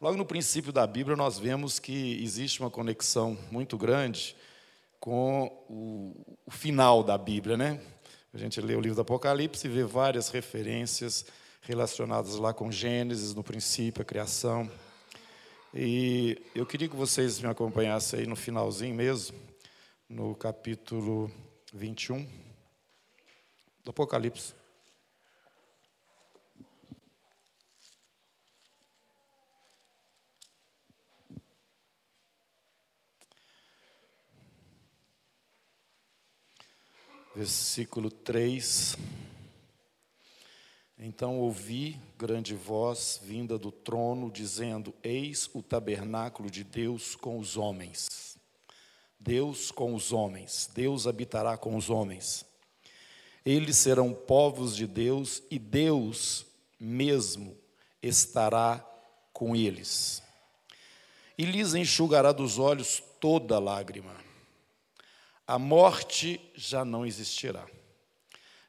Logo 0.00 0.16
no 0.16 0.24
princípio 0.24 0.72
da 0.72 0.86
Bíblia, 0.86 1.16
nós 1.16 1.40
vemos 1.40 1.80
que 1.80 2.22
existe 2.22 2.60
uma 2.60 2.70
conexão 2.70 3.36
muito 3.50 3.76
grande 3.76 4.36
com 5.00 5.46
o, 5.68 6.36
o, 6.46 6.50
final 6.52 7.02
da 7.02 7.18
Bíblia, 7.18 7.56
né? 7.56 7.80
A 8.32 8.38
gente 8.38 8.60
lê 8.60 8.76
o 8.76 8.80
livro 8.80 8.94
do 8.94 9.00
Apocalipse 9.00 9.66
e 9.66 9.70
vê 9.70 9.82
várias 9.82 10.28
referências 10.28 11.26
relacionadas 11.62 12.36
lá 12.36 12.54
com 12.54 12.70
Gênesis, 12.70 13.34
no 13.34 13.42
princípio, 13.42 14.00
a 14.00 14.04
criação. 14.04 14.70
E 15.74 16.40
eu 16.54 16.64
queria 16.64 16.88
que 16.88 16.94
vocês 16.94 17.40
me 17.40 17.48
acompanhassem 17.48 18.20
aí 18.20 18.26
no 18.28 18.36
finalzinho 18.36 18.94
mesmo, 18.94 19.36
no 20.08 20.32
capítulo 20.36 21.28
21 21.74 22.24
do 23.82 23.90
Apocalipse. 23.90 24.57
Versículo 37.38 38.10
3. 38.10 38.96
Então 40.98 41.38
ouvi 41.38 41.96
grande 42.18 42.56
voz 42.56 43.20
vinda 43.22 43.56
do 43.56 43.70
trono, 43.70 44.28
dizendo: 44.28 44.92
Eis 45.04 45.48
o 45.54 45.62
tabernáculo 45.62 46.50
de 46.50 46.64
Deus 46.64 47.14
com 47.14 47.38
os 47.38 47.56
homens. 47.56 48.36
Deus 49.20 49.70
com 49.70 49.94
os 49.94 50.12
homens, 50.12 50.68
Deus 50.74 51.06
habitará 51.06 51.56
com 51.56 51.76
os 51.76 51.90
homens. 51.90 52.44
Eles 53.46 53.76
serão 53.76 54.12
povos 54.12 54.74
de 54.74 54.86
Deus 54.86 55.40
e 55.48 55.60
Deus 55.60 56.44
mesmo 56.78 57.56
estará 58.02 58.84
com 59.32 59.54
eles. 59.54 60.22
E 61.36 61.44
lhes 61.44 61.74
enxugará 61.74 62.32
dos 62.32 62.58
olhos 62.58 63.00
toda 63.20 63.60
lágrima 63.60 64.27
a 65.48 65.58
morte 65.58 66.38
já 66.54 66.84
não 66.84 67.06
existirá. 67.06 67.66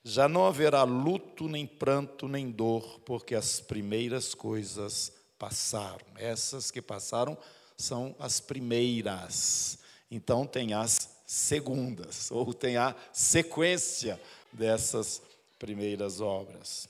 Já 0.02 0.30
não 0.30 0.46
haverá 0.46 0.84
luto, 0.84 1.50
nem 1.50 1.68
pranto, 1.68 2.26
nem 2.26 2.50
dor, 2.50 3.02
porque 3.02 3.36
as 3.36 3.60
primeiras 3.60 4.34
coisas 4.34 5.12
passaram. 5.38 6.06
Essas 6.16 6.72
que 6.72 6.82
passaram 6.82 7.38
são 7.76 8.16
as 8.18 8.40
primeiras. 8.40 9.78
Então 10.10 10.48
tem 10.48 10.74
as 10.74 11.10
segundas, 11.26 12.32
ou 12.32 12.54
tem 12.54 12.78
a 12.78 12.96
sequência 13.12 14.20
dessas 14.54 15.22
primeiras 15.60 16.22
obras. 16.22 16.88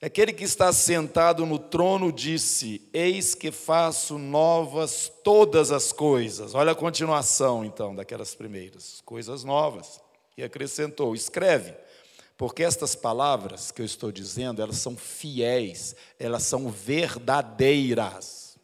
Aquele 0.00 0.32
que 0.34 0.44
está 0.44 0.70
sentado 0.74 1.46
no 1.46 1.58
trono 1.58 2.12
disse: 2.12 2.86
Eis 2.92 3.34
que 3.34 3.50
faço 3.50 4.18
novas 4.18 5.10
todas 5.24 5.72
as 5.72 5.90
coisas. 5.90 6.54
Olha 6.54 6.72
a 6.72 6.74
continuação, 6.76 7.64
então, 7.64 7.94
daquelas 7.94 8.34
primeiras, 8.34 9.00
coisas 9.06 9.42
novas. 9.42 9.98
E 10.36 10.42
acrescentou: 10.44 11.14
Escreve, 11.14 11.74
porque 12.36 12.62
estas 12.62 12.94
palavras 12.94 13.70
que 13.70 13.80
eu 13.80 13.86
estou 13.86 14.12
dizendo, 14.12 14.60
elas 14.60 14.76
são 14.76 14.94
fiéis, 14.94 15.96
elas 16.18 16.42
são 16.42 16.68
verdadeiras. 16.70 18.58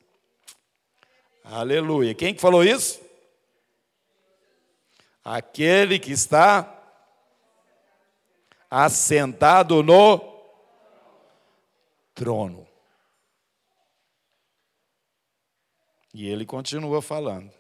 Aleluia. 1.43 2.15
Quem 2.15 2.35
que 2.35 2.43
falou 2.43 2.63
isso? 2.63 3.01
Aquele 5.25 5.99
que 5.99 6.13
está 6.13 6.79
assentado 8.71 9.83
no 9.83 10.32
trono. 12.15 12.67
E 16.15 16.29
ele 16.29 16.45
continua 16.45 17.01
falando. 17.01 17.51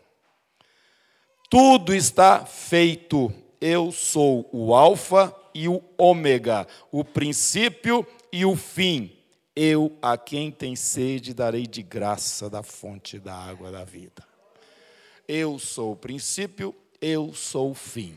Tudo 1.49 1.95
está 1.95 2.45
feito. 2.45 3.33
Eu 3.61 3.93
sou 3.93 4.49
o 4.53 4.75
Alfa 4.75 5.35
e 5.55 5.69
o 5.69 5.83
Ômega, 5.97 6.67
o 6.91 7.05
princípio 7.05 8.07
e 8.33 8.45
o 8.45 8.57
fim. 8.57 9.17
Eu, 9.55 9.97
a 10.01 10.17
quem 10.17 10.51
tem 10.51 10.75
sede, 10.75 11.35
darei 11.35 11.67
de 11.67 11.83
graça 11.83 12.49
da 12.49 12.63
fonte 12.63 13.19
da 13.19 13.35
água 13.35 13.71
da 13.71 13.85
vida. 13.85 14.27
Eu 15.29 15.59
sou 15.59 15.93
o 15.93 15.97
princípio, 15.97 16.75
eu 17.01 17.33
sou 17.35 17.71
o 17.71 17.75
fim. 17.75 18.17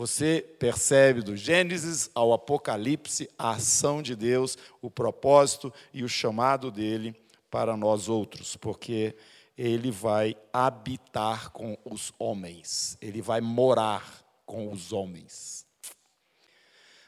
Você 0.00 0.42
percebe 0.58 1.20
do 1.20 1.36
Gênesis 1.36 2.08
ao 2.14 2.32
Apocalipse 2.32 3.28
a 3.38 3.50
ação 3.50 4.00
de 4.00 4.16
Deus, 4.16 4.56
o 4.80 4.90
propósito 4.90 5.70
e 5.92 6.02
o 6.02 6.08
chamado 6.08 6.70
dele 6.70 7.14
para 7.50 7.76
nós 7.76 8.08
outros, 8.08 8.56
porque 8.56 9.14
ele 9.58 9.90
vai 9.90 10.34
habitar 10.54 11.50
com 11.50 11.76
os 11.84 12.14
homens, 12.18 12.96
ele 12.98 13.20
vai 13.20 13.42
morar 13.42 14.24
com 14.46 14.72
os 14.72 14.90
homens. 14.90 15.66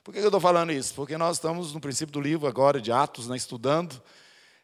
Por 0.05 0.13
que 0.13 0.21
eu 0.21 0.27
estou 0.27 0.39
falando 0.39 0.71
isso? 0.71 0.93
Porque 0.93 1.17
nós 1.17 1.39
estamos 1.39 1.73
no 1.73 1.81
princípio 1.81 2.13
do 2.13 2.21
livro 2.21 2.47
agora 2.47 2.79
de 2.79 2.93
Atos, 2.93 3.27
né, 3.27 3.39
estudando, 3.39 4.03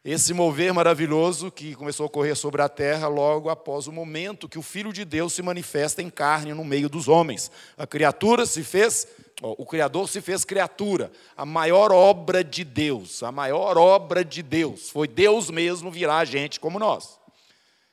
esse 0.05 0.33
mover 0.33 0.73
maravilhoso 0.73 1.51
que 1.51 1.75
começou 1.75 2.05
a 2.05 2.07
ocorrer 2.07 2.37
sobre 2.37 2.63
a 2.63 2.69
terra 2.69 3.09
logo 3.09 3.51
após 3.51 3.89
o 3.89 3.93
momento 3.93 4.49
que 4.49 4.59
o 4.59 4.63
Filho 4.63 4.93
de 4.93 5.05
Deus 5.05 5.33
se 5.33 5.43
manifesta 5.43 6.01
em 6.01 6.09
carne 6.09 6.55
no 6.55 6.65
meio 6.65 6.89
dos 6.89 7.09
homens. 7.09 7.51
A 7.77 7.87
criatura 7.87 8.47
se 8.47 8.63
fez, 8.63 9.09
o 9.43 9.67
Criador 9.67 10.09
se 10.09 10.21
fez 10.21 10.45
criatura, 10.45 11.11
a 11.37 11.45
maior 11.45 11.91
obra 11.91 12.45
de 12.45 12.63
Deus, 12.63 13.25
a 13.25 13.33
maior 13.33 13.77
obra 13.77 14.25
de 14.25 14.41
Deus. 14.41 14.89
Foi 14.89 15.09
Deus 15.09 15.51
mesmo 15.51 15.91
virar 15.91 16.25
gente 16.25 16.61
como 16.61 16.79
nós. 16.79 17.19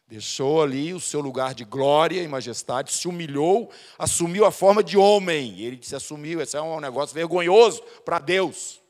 Deixou 0.07 0.61
ali 0.61 0.93
o 0.93 0.99
seu 0.99 1.19
lugar 1.19 1.55
de 1.55 1.65
glória 1.65 2.21
e 2.21 2.27
majestade, 2.27 2.93
se 2.93 3.07
humilhou, 3.07 3.71
assumiu 3.97 4.45
a 4.45 4.51
forma 4.51 4.83
de 4.83 4.95
homem. 4.95 5.59
Ele 5.59 5.79
se 5.81 5.95
assumiu, 5.95 6.39
esse 6.39 6.55
é 6.55 6.61
um 6.61 6.79
negócio 6.79 7.15
vergonhoso 7.15 7.81
para 8.05 8.19
Deus 8.19 8.84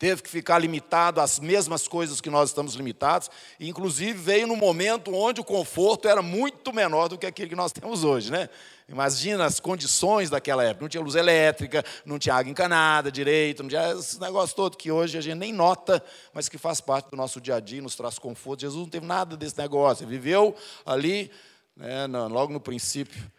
teve 0.00 0.22
que 0.22 0.30
ficar 0.30 0.58
limitado 0.58 1.20
às 1.20 1.38
mesmas 1.38 1.86
coisas 1.86 2.22
que 2.22 2.30
nós 2.30 2.48
estamos 2.48 2.74
limitados, 2.74 3.30
e 3.60 3.68
inclusive 3.68 4.14
veio 4.14 4.46
num 4.46 4.56
momento 4.56 5.14
onde 5.14 5.42
o 5.42 5.44
conforto 5.44 6.08
era 6.08 6.22
muito 6.22 6.72
menor 6.72 7.08
do 7.08 7.18
que 7.18 7.26
aquele 7.26 7.50
que 7.50 7.54
nós 7.54 7.70
temos 7.70 8.02
hoje, 8.02 8.32
né? 8.32 8.48
Imagina 8.88 9.44
as 9.44 9.60
condições 9.60 10.30
daquela 10.30 10.64
época, 10.64 10.84
não 10.84 10.88
tinha 10.88 11.02
luz 11.02 11.16
elétrica, 11.16 11.84
não 12.06 12.18
tinha 12.18 12.34
água 12.34 12.50
encanada 12.50 13.12
direito, 13.12 13.62
não 13.62 13.68
tinha 13.68 13.92
esse 13.92 14.18
negócio 14.18 14.56
todo 14.56 14.74
que 14.74 14.90
hoje 14.90 15.18
a 15.18 15.20
gente 15.20 15.36
nem 15.36 15.52
nota, 15.52 16.02
mas 16.32 16.48
que 16.48 16.56
faz 16.56 16.80
parte 16.80 17.10
do 17.10 17.16
nosso 17.16 17.38
dia 17.38 17.56
a 17.56 17.60
dia, 17.60 17.82
nos 17.82 17.94
traz 17.94 18.18
conforto. 18.18 18.62
Jesus 18.62 18.80
não 18.80 18.88
teve 18.88 19.04
nada 19.04 19.36
desse 19.36 19.58
negócio, 19.58 20.04
ele 20.04 20.12
viveu 20.12 20.56
ali, 20.86 21.30
né, 21.76 22.06
logo 22.06 22.54
no 22.54 22.58
princípio 22.58 23.30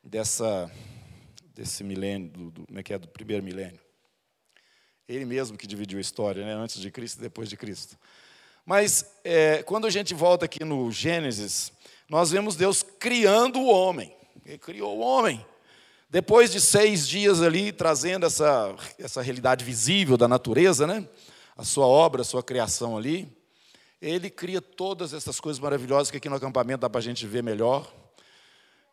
dessa, 0.00 0.70
desse 1.56 1.82
milênio, 1.82 2.30
do, 2.30 2.50
do, 2.52 2.66
como 2.68 2.78
é 2.78 2.84
que 2.84 2.94
é, 2.94 2.98
do 3.00 3.08
primeiro 3.08 3.42
milênio. 3.42 3.83
Ele 5.08 5.24
mesmo 5.24 5.56
que 5.56 5.66
dividiu 5.66 5.98
a 5.98 6.00
história, 6.00 6.44
né? 6.44 6.54
antes 6.54 6.80
de 6.80 6.90
Cristo 6.90 7.18
e 7.18 7.22
depois 7.22 7.48
de 7.48 7.56
Cristo. 7.56 7.98
Mas 8.64 9.04
é, 9.22 9.62
quando 9.62 9.86
a 9.86 9.90
gente 9.90 10.14
volta 10.14 10.46
aqui 10.46 10.64
no 10.64 10.90
Gênesis, 10.90 11.72
nós 12.08 12.30
vemos 12.30 12.56
Deus 12.56 12.82
criando 12.82 13.60
o 13.60 13.68
homem. 13.68 14.14
Ele 14.46 14.58
criou 14.58 14.98
o 14.98 15.00
homem. 15.00 15.44
Depois 16.08 16.50
de 16.50 16.60
seis 16.60 17.06
dias 17.08 17.42
ali, 17.42 17.72
trazendo 17.72 18.24
essa, 18.24 18.74
essa 18.98 19.20
realidade 19.20 19.64
visível 19.64 20.16
da 20.16 20.28
natureza, 20.28 20.86
né? 20.86 21.06
a 21.56 21.64
sua 21.64 21.86
obra, 21.86 22.22
a 22.22 22.24
sua 22.24 22.42
criação 22.42 22.96
ali, 22.96 23.28
ele 24.00 24.28
cria 24.28 24.60
todas 24.60 25.12
essas 25.12 25.40
coisas 25.40 25.60
maravilhosas 25.60 26.10
que 26.10 26.16
aqui 26.16 26.28
no 26.28 26.36
acampamento 26.36 26.80
dá 26.80 26.90
para 26.90 26.98
a 26.98 27.02
gente 27.02 27.26
ver 27.26 27.42
melhor 27.42 27.92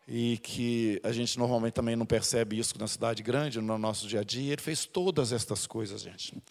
e 0.08 0.38
que 0.40 1.00
a 1.04 1.12
gente 1.12 1.38
normalmente 1.38 1.74
também 1.74 1.96
não 1.96 2.06
percebe 2.06 2.58
isso 2.58 2.78
na 2.78 2.88
cidade 2.88 3.24
grande, 3.24 3.62
no 3.62 3.78
nosso 3.78 4.08
dia 4.08 4.22
a 4.22 4.24
dia. 4.24 4.54
Ele 4.54 4.62
fez 4.62 4.86
todas 4.86 5.32
estas 5.32 5.68
coisas, 5.68 6.02
gente. 6.02 6.42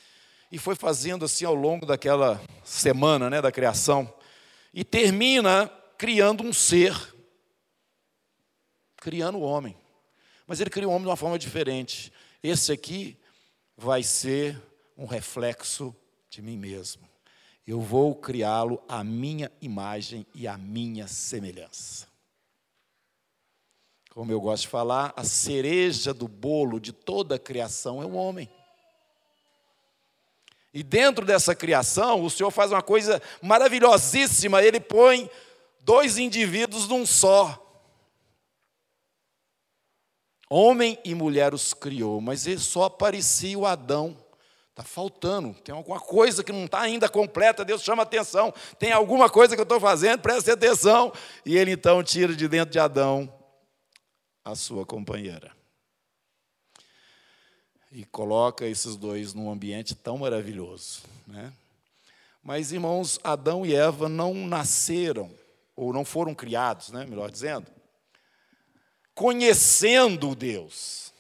E 0.51 0.59
foi 0.59 0.75
fazendo 0.75 1.25
assim 1.25 1.45
ao 1.45 1.55
longo 1.55 1.87
daquela 1.87 2.41
semana 2.65 3.29
né, 3.31 3.41
da 3.41 3.53
criação. 3.53 4.13
E 4.73 4.85
termina 4.85 5.69
criando 5.99 6.43
um 6.43 6.53
ser, 6.53 6.95
criando 8.97 9.39
o 9.39 9.43
homem. 9.43 9.77
Mas 10.47 10.61
ele 10.61 10.71
cria 10.71 10.89
o 10.89 10.91
homem 10.91 11.03
de 11.03 11.09
uma 11.09 11.17
forma 11.17 11.39
diferente. 11.39 12.13
Esse 12.43 12.73
aqui 12.73 13.17
vai 13.77 14.03
ser 14.03 14.61
um 14.97 15.07
reflexo 15.07 15.95
de 16.29 16.43
mim 16.43 16.57
mesmo. 16.57 17.09
Eu 17.67 17.81
vou 17.81 18.15
criá-lo 18.15 18.83
à 18.89 19.05
minha 19.05 19.51
imagem 19.61 20.27
e 20.35 20.49
à 20.49 20.57
minha 20.59 21.07
semelhança 21.07 22.10
como 24.21 24.33
eu 24.33 24.39
gosto 24.39 24.65
de 24.65 24.69
falar, 24.69 25.15
a 25.17 25.25
cereja 25.25 26.13
do 26.13 26.29
bolo 26.29 26.79
de 26.79 26.93
toda 26.93 27.37
a 27.37 27.39
criação 27.39 28.03
é 28.03 28.05
o 28.05 28.13
homem. 28.13 28.51
E 30.75 30.83
dentro 30.83 31.25
dessa 31.25 31.55
criação, 31.55 32.23
o 32.23 32.29
Senhor 32.29 32.51
faz 32.51 32.71
uma 32.71 32.83
coisa 32.83 33.23
maravilhosíssima, 33.41 34.63
ele 34.63 34.79
põe 34.79 35.31
dois 35.81 36.19
indivíduos 36.19 36.87
num 36.87 37.07
só. 37.07 37.67
Homem 40.51 40.99
e 41.03 41.15
mulher 41.15 41.55
os 41.55 41.73
criou, 41.73 42.21
mas 42.21 42.47
ele 42.47 42.61
só 42.61 42.83
aparecia 42.83 43.59
o 43.59 43.65
Adão. 43.65 44.15
Está 44.69 44.83
faltando, 44.83 45.55
tem 45.55 45.75
alguma 45.75 45.99
coisa 45.99 46.45
que 46.45 46.53
não 46.53 46.67
está 46.67 46.83
ainda 46.83 47.09
completa, 47.09 47.65
Deus 47.65 47.83
chama 47.83 48.03
atenção, 48.03 48.53
tem 48.79 48.93
alguma 48.93 49.31
coisa 49.31 49.55
que 49.55 49.61
eu 49.61 49.63
estou 49.63 49.81
fazendo, 49.81 50.21
preste 50.21 50.51
atenção. 50.51 51.11
E 51.43 51.57
ele 51.57 51.71
então 51.71 52.03
tira 52.03 52.37
de 52.37 52.47
dentro 52.47 52.71
de 52.71 52.79
Adão 52.79 53.40
a 54.45 54.55
sua 54.55 54.85
companheira. 54.87 55.53
E 57.93 58.05
coloca 58.05 58.67
esses 58.67 58.97
dois 58.97 59.35
num 59.35 59.51
ambiente 59.51 59.95
tão 59.95 60.19
maravilhoso. 60.19 61.03
Né? 61.27 61.53
Mas, 62.43 62.73
irmãos, 62.73 63.19
Adão 63.23 63.67
e 63.67 63.75
Eva 63.75 64.09
não 64.09 64.35
nasceram, 64.35 65.31
ou 65.77 65.93
não 65.93 66.05
foram 66.05 66.35
criados, 66.35 66.91
né, 66.91 67.05
melhor 67.05 67.31
dizendo, 67.31 67.67
conhecendo 69.15 70.35
Deus. 70.35 71.13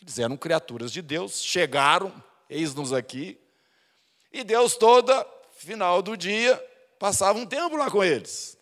Eles 0.00 0.18
eram 0.18 0.36
criaturas 0.36 0.92
de 0.92 1.00
Deus, 1.00 1.42
chegaram, 1.42 2.12
eis-nos 2.48 2.92
aqui, 2.92 3.38
e 4.32 4.44
Deus 4.44 4.76
toda, 4.76 5.26
final 5.52 6.02
do 6.02 6.16
dia, 6.16 6.56
passava 6.98 7.38
um 7.38 7.46
tempo 7.46 7.76
lá 7.76 7.90
com 7.90 8.04
eles. 8.04 8.56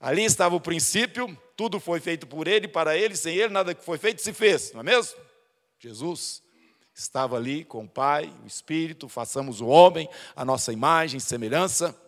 Ali 0.00 0.24
estava 0.24 0.54
o 0.54 0.60
princípio, 0.60 1.36
tudo 1.58 1.80
foi 1.80 1.98
feito 1.98 2.24
por 2.24 2.46
ele, 2.46 2.68
para 2.68 2.96
ele, 2.96 3.16
sem 3.16 3.34
ele 3.34 3.52
nada 3.52 3.74
que 3.74 3.84
foi 3.84 3.98
feito 3.98 4.22
se 4.22 4.32
fez, 4.32 4.72
não 4.72 4.78
é 4.78 4.84
mesmo? 4.84 5.18
Jesus 5.80 6.40
estava 6.94 7.34
ali 7.34 7.64
com 7.64 7.82
o 7.82 7.88
Pai, 7.88 8.32
o 8.44 8.46
Espírito, 8.46 9.08
façamos 9.08 9.60
o 9.60 9.66
homem, 9.66 10.08
a 10.36 10.44
nossa 10.44 10.72
imagem, 10.72 11.18
semelhança. 11.18 12.00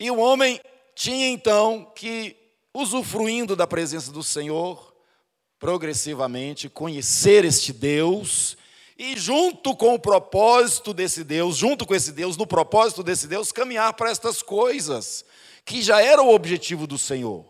E 0.00 0.10
o 0.10 0.18
homem 0.18 0.60
tinha 0.96 1.28
então 1.28 1.84
que, 1.94 2.36
usufruindo 2.74 3.54
da 3.54 3.68
presença 3.68 4.10
do 4.10 4.24
Senhor, 4.24 4.92
progressivamente 5.56 6.68
conhecer 6.68 7.44
este 7.44 7.72
Deus 7.72 8.56
e, 8.98 9.16
junto 9.16 9.76
com 9.76 9.94
o 9.94 10.00
propósito 10.00 10.92
desse 10.92 11.22
Deus, 11.22 11.56
junto 11.56 11.86
com 11.86 11.94
esse 11.94 12.10
Deus, 12.10 12.36
no 12.36 12.48
propósito 12.48 13.04
desse 13.04 13.28
Deus, 13.28 13.52
caminhar 13.52 13.92
para 13.92 14.10
estas 14.10 14.42
coisas, 14.42 15.24
que 15.64 15.80
já 15.80 16.02
era 16.02 16.20
o 16.20 16.34
objetivo 16.34 16.84
do 16.84 16.98
Senhor. 16.98 17.49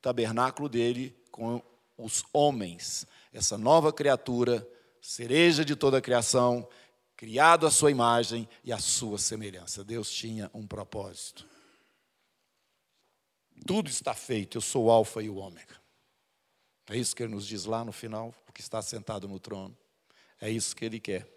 O 0.00 0.02
tabernáculo 0.02 0.66
dele 0.66 1.14
com 1.30 1.62
os 1.98 2.24
homens, 2.32 3.06
essa 3.34 3.58
nova 3.58 3.92
criatura, 3.92 4.66
cereja 4.98 5.62
de 5.62 5.76
toda 5.76 5.98
a 5.98 6.00
criação, 6.00 6.66
criado 7.14 7.66
à 7.66 7.70
sua 7.70 7.90
imagem 7.90 8.48
e 8.64 8.72
à 8.72 8.78
sua 8.78 9.18
semelhança. 9.18 9.84
Deus 9.84 10.10
tinha 10.10 10.50
um 10.54 10.66
propósito. 10.66 11.46
Tudo 13.66 13.90
está 13.90 14.14
feito, 14.14 14.56
eu 14.56 14.62
sou 14.62 14.86
o 14.86 14.90
Alfa 14.90 15.22
e 15.22 15.28
o 15.28 15.36
Ômega. 15.36 15.78
É 16.88 16.96
isso 16.96 17.14
que 17.14 17.22
ele 17.22 17.34
nos 17.34 17.46
diz 17.46 17.66
lá 17.66 17.84
no 17.84 17.92
final, 17.92 18.34
porque 18.46 18.62
está 18.62 18.80
sentado 18.80 19.28
no 19.28 19.38
trono. 19.38 19.76
É 20.40 20.48
isso 20.48 20.74
que 20.74 20.86
ele 20.86 20.98
quer. 20.98 21.28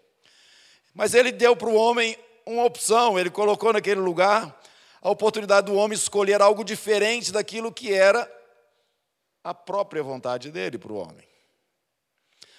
Mas 0.94 1.12
ele 1.12 1.30
deu 1.30 1.54
para 1.54 1.68
o 1.68 1.74
homem 1.74 2.16
uma 2.46 2.64
opção, 2.64 3.18
ele 3.18 3.28
colocou 3.28 3.74
naquele 3.74 4.00
lugar 4.00 4.58
a 5.02 5.10
oportunidade 5.10 5.66
do 5.66 5.74
homem 5.74 5.94
escolher 5.94 6.40
algo 6.40 6.64
diferente 6.64 7.30
daquilo 7.30 7.70
que 7.70 7.92
era 7.92 8.26
a 9.44 9.52
própria 9.54 10.02
vontade 10.02 10.50
dele 10.50 10.78
para 10.78 10.92
o 10.92 10.96
homem. 10.96 11.28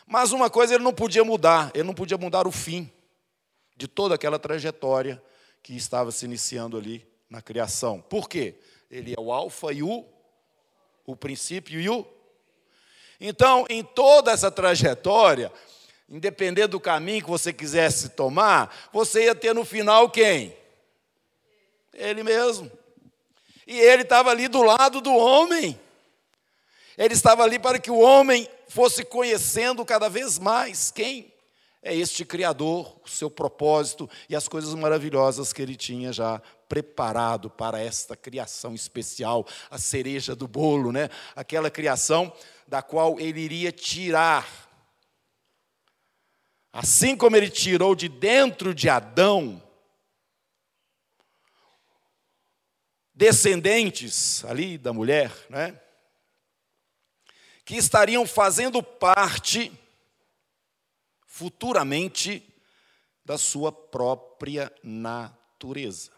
Mas 0.06 0.32
uma 0.32 0.50
coisa 0.50 0.76
ele 0.76 0.84
não 0.84 0.94
podia 0.94 1.24
mudar, 1.24 1.72
ele 1.74 1.84
não 1.84 1.96
podia 1.96 2.18
mudar 2.18 2.48
o 2.48 2.52
fim 2.52 2.90
de 3.76 3.88
toda 3.88 4.14
aquela 4.14 4.38
trajetória 4.38 5.22
que 5.64 5.76
estava 5.76 6.12
se 6.12 6.26
iniciando 6.26 6.78
ali 6.78 7.06
na 7.28 7.42
criação. 7.42 8.00
Por 8.00 8.30
quê? 8.30 8.56
Ele 8.90 9.16
é 9.18 9.20
o 9.20 9.34
alfa 9.34 9.74
e 9.74 9.82
o 9.82 10.06
o 11.06 11.16
princípio 11.16 11.80
e 11.80 11.90
o 11.90 12.06
Então, 13.20 13.66
em 13.70 13.84
toda 13.84 14.32
essa 14.32 14.50
trajetória, 14.50 15.52
independente 16.10 16.68
do 16.68 16.80
caminho 16.80 17.24
que 17.24 17.30
você 17.30 17.54
quisesse 17.54 18.10
tomar, 18.10 18.90
você 18.92 19.26
ia 19.26 19.36
ter 19.36 19.54
no 19.54 19.64
final 19.64 20.10
quem? 20.10 20.56
Ele 21.94 22.24
mesmo. 22.24 22.72
E 23.66 23.80
ele 23.80 24.02
estava 24.02 24.32
ali 24.32 24.48
do 24.48 24.62
lado 24.62 25.00
do 25.00 25.14
homem. 25.14 25.80
Ele 26.97 27.13
estava 27.13 27.44
ali 27.44 27.59
para 27.59 27.80
que 27.80 27.92
o 27.92 28.00
homem 28.00 28.47
fosse 28.68 29.03
conhecendo 29.03 29.86
cada 29.86 30.09
vez 30.09 30.39
mais 30.39 30.92
quem 30.92 31.33
é 31.81 31.95
este 31.95 32.25
Criador, 32.25 33.00
o 33.03 33.09
seu 33.09 33.30
propósito 33.30 34.09
e 34.27 34.36
as 34.36 34.47
coisas 34.47 34.74
maravilhosas 34.74 35.53
que 35.53 35.62
ele 35.62 35.75
tinha 35.75 36.12
já 36.12 36.42
preparado 36.68 37.50
para 37.50 37.80
esta 37.80 38.15
criação 38.15 38.74
especial, 38.74 39.45
a 39.69 39.77
cereja 39.77 40.36
do 40.36 40.47
bolo, 40.47 40.92
né? 40.92 41.09
Aquela 41.36 41.69
criação 41.69 42.33
da 42.68 42.81
qual 42.81 43.19
ele 43.19 43.39
iria 43.39 43.71
tirar 43.71 44.65
Assim 46.77 47.15
como 47.15 47.38
ele 47.38 47.50
tirou 47.50 47.95
de 47.95 48.09
dentro 48.09 48.75
de 48.75 48.89
Adão 48.89 49.63
descendentes 53.13 54.44
ali 54.44 54.77
da 54.77 54.91
mulher, 54.91 55.31
né? 55.50 55.80
Que 57.65 57.75
estariam 57.75 58.25
fazendo 58.25 58.81
parte 58.81 59.71
futuramente 61.25 62.41
da 63.25 63.38
sua 63.38 63.71
própria 63.71 64.71
natureza. 64.83 66.12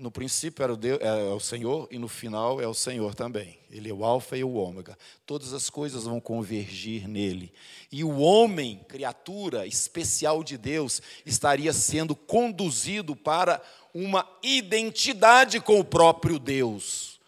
No 0.00 0.10
princípio 0.10 0.62
era 0.62 0.72
o, 0.72 0.78
Deus, 0.78 0.98
é 1.02 1.12
o 1.30 1.38
Senhor 1.38 1.86
e 1.90 1.98
no 1.98 2.08
final 2.08 2.58
é 2.58 2.66
o 2.66 2.72
Senhor 2.72 3.14
também. 3.14 3.58
Ele 3.70 3.90
é 3.90 3.92
o 3.92 4.02
Alfa 4.02 4.34
e 4.34 4.42
o 4.42 4.54
Ômega. 4.54 4.96
Todas 5.26 5.52
as 5.52 5.68
coisas 5.68 6.04
vão 6.04 6.18
convergir 6.18 7.06
nele. 7.06 7.52
E 7.92 8.02
o 8.02 8.18
homem, 8.18 8.82
criatura 8.88 9.66
especial 9.66 10.42
de 10.42 10.56
Deus, 10.56 11.02
estaria 11.26 11.70
sendo 11.74 12.16
conduzido 12.16 13.14
para 13.14 13.62
uma 13.92 14.26
identidade 14.42 15.60
com 15.60 15.78
o 15.78 15.84
próprio 15.84 16.38
Deus. 16.38 17.19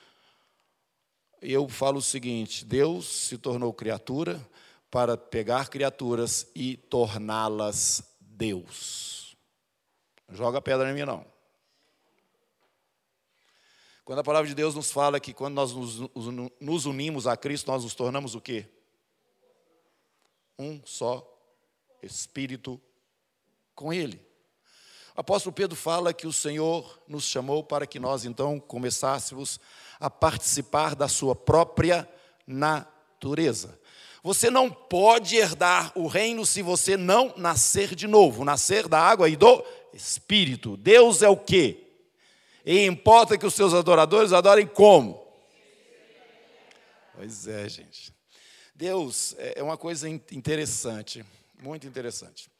Eu 1.42 1.68
falo 1.68 1.98
o 1.98 2.02
seguinte: 2.02 2.64
Deus 2.64 3.06
se 3.06 3.36
tornou 3.36 3.74
criatura 3.74 4.40
para 4.88 5.16
pegar 5.16 5.68
criaturas 5.68 6.46
e 6.54 6.76
torná-las 6.76 8.16
Deus. 8.20 9.36
Joga 10.30 10.62
pedra 10.62 10.88
em 10.90 10.94
mim, 10.94 11.04
não. 11.04 11.26
Quando 14.04 14.20
a 14.20 14.24
palavra 14.24 14.48
de 14.48 14.54
Deus 14.54 14.74
nos 14.74 14.92
fala 14.92 15.18
que 15.18 15.32
quando 15.32 15.54
nós 15.54 15.72
nos 16.60 16.86
unimos 16.86 17.26
a 17.26 17.36
Cristo, 17.36 17.70
nós 17.70 17.82
nos 17.82 17.94
tornamos 17.94 18.34
o 18.34 18.40
quê? 18.40 18.68
Um 20.58 20.80
só 20.84 21.28
Espírito 22.02 22.80
com 23.74 23.92
Ele. 23.92 24.31
Apóstolo 25.14 25.52
Pedro 25.52 25.76
fala 25.76 26.14
que 26.14 26.26
o 26.26 26.32
Senhor 26.32 26.98
nos 27.06 27.24
chamou 27.24 27.62
para 27.62 27.86
que 27.86 28.00
nós 28.00 28.24
então 28.24 28.58
começássemos 28.58 29.60
a 30.00 30.08
participar 30.08 30.94
da 30.94 31.06
sua 31.06 31.36
própria 31.36 32.08
natureza. 32.46 33.78
Você 34.22 34.50
não 34.50 34.70
pode 34.70 35.36
herdar 35.36 35.92
o 35.94 36.06
reino 36.06 36.46
se 36.46 36.62
você 36.62 36.96
não 36.96 37.34
nascer 37.36 37.94
de 37.94 38.06
novo, 38.06 38.44
nascer 38.44 38.88
da 38.88 38.98
água 38.98 39.28
e 39.28 39.36
do 39.36 39.64
Espírito. 39.92 40.76
Deus 40.76 41.22
é 41.22 41.28
o 41.28 41.36
quê? 41.36 41.88
E 42.64 42.86
importa 42.86 43.36
que 43.36 43.44
os 43.44 43.54
seus 43.54 43.74
adoradores 43.74 44.32
adorem 44.32 44.66
como? 44.66 45.20
Pois 47.14 47.46
é, 47.48 47.68
gente. 47.68 48.14
Deus 48.74 49.34
é, 49.38 49.58
é 49.58 49.62
uma 49.62 49.76
coisa 49.76 50.08
interessante, 50.08 51.24
muito 51.60 51.86
interessante. 51.86 52.51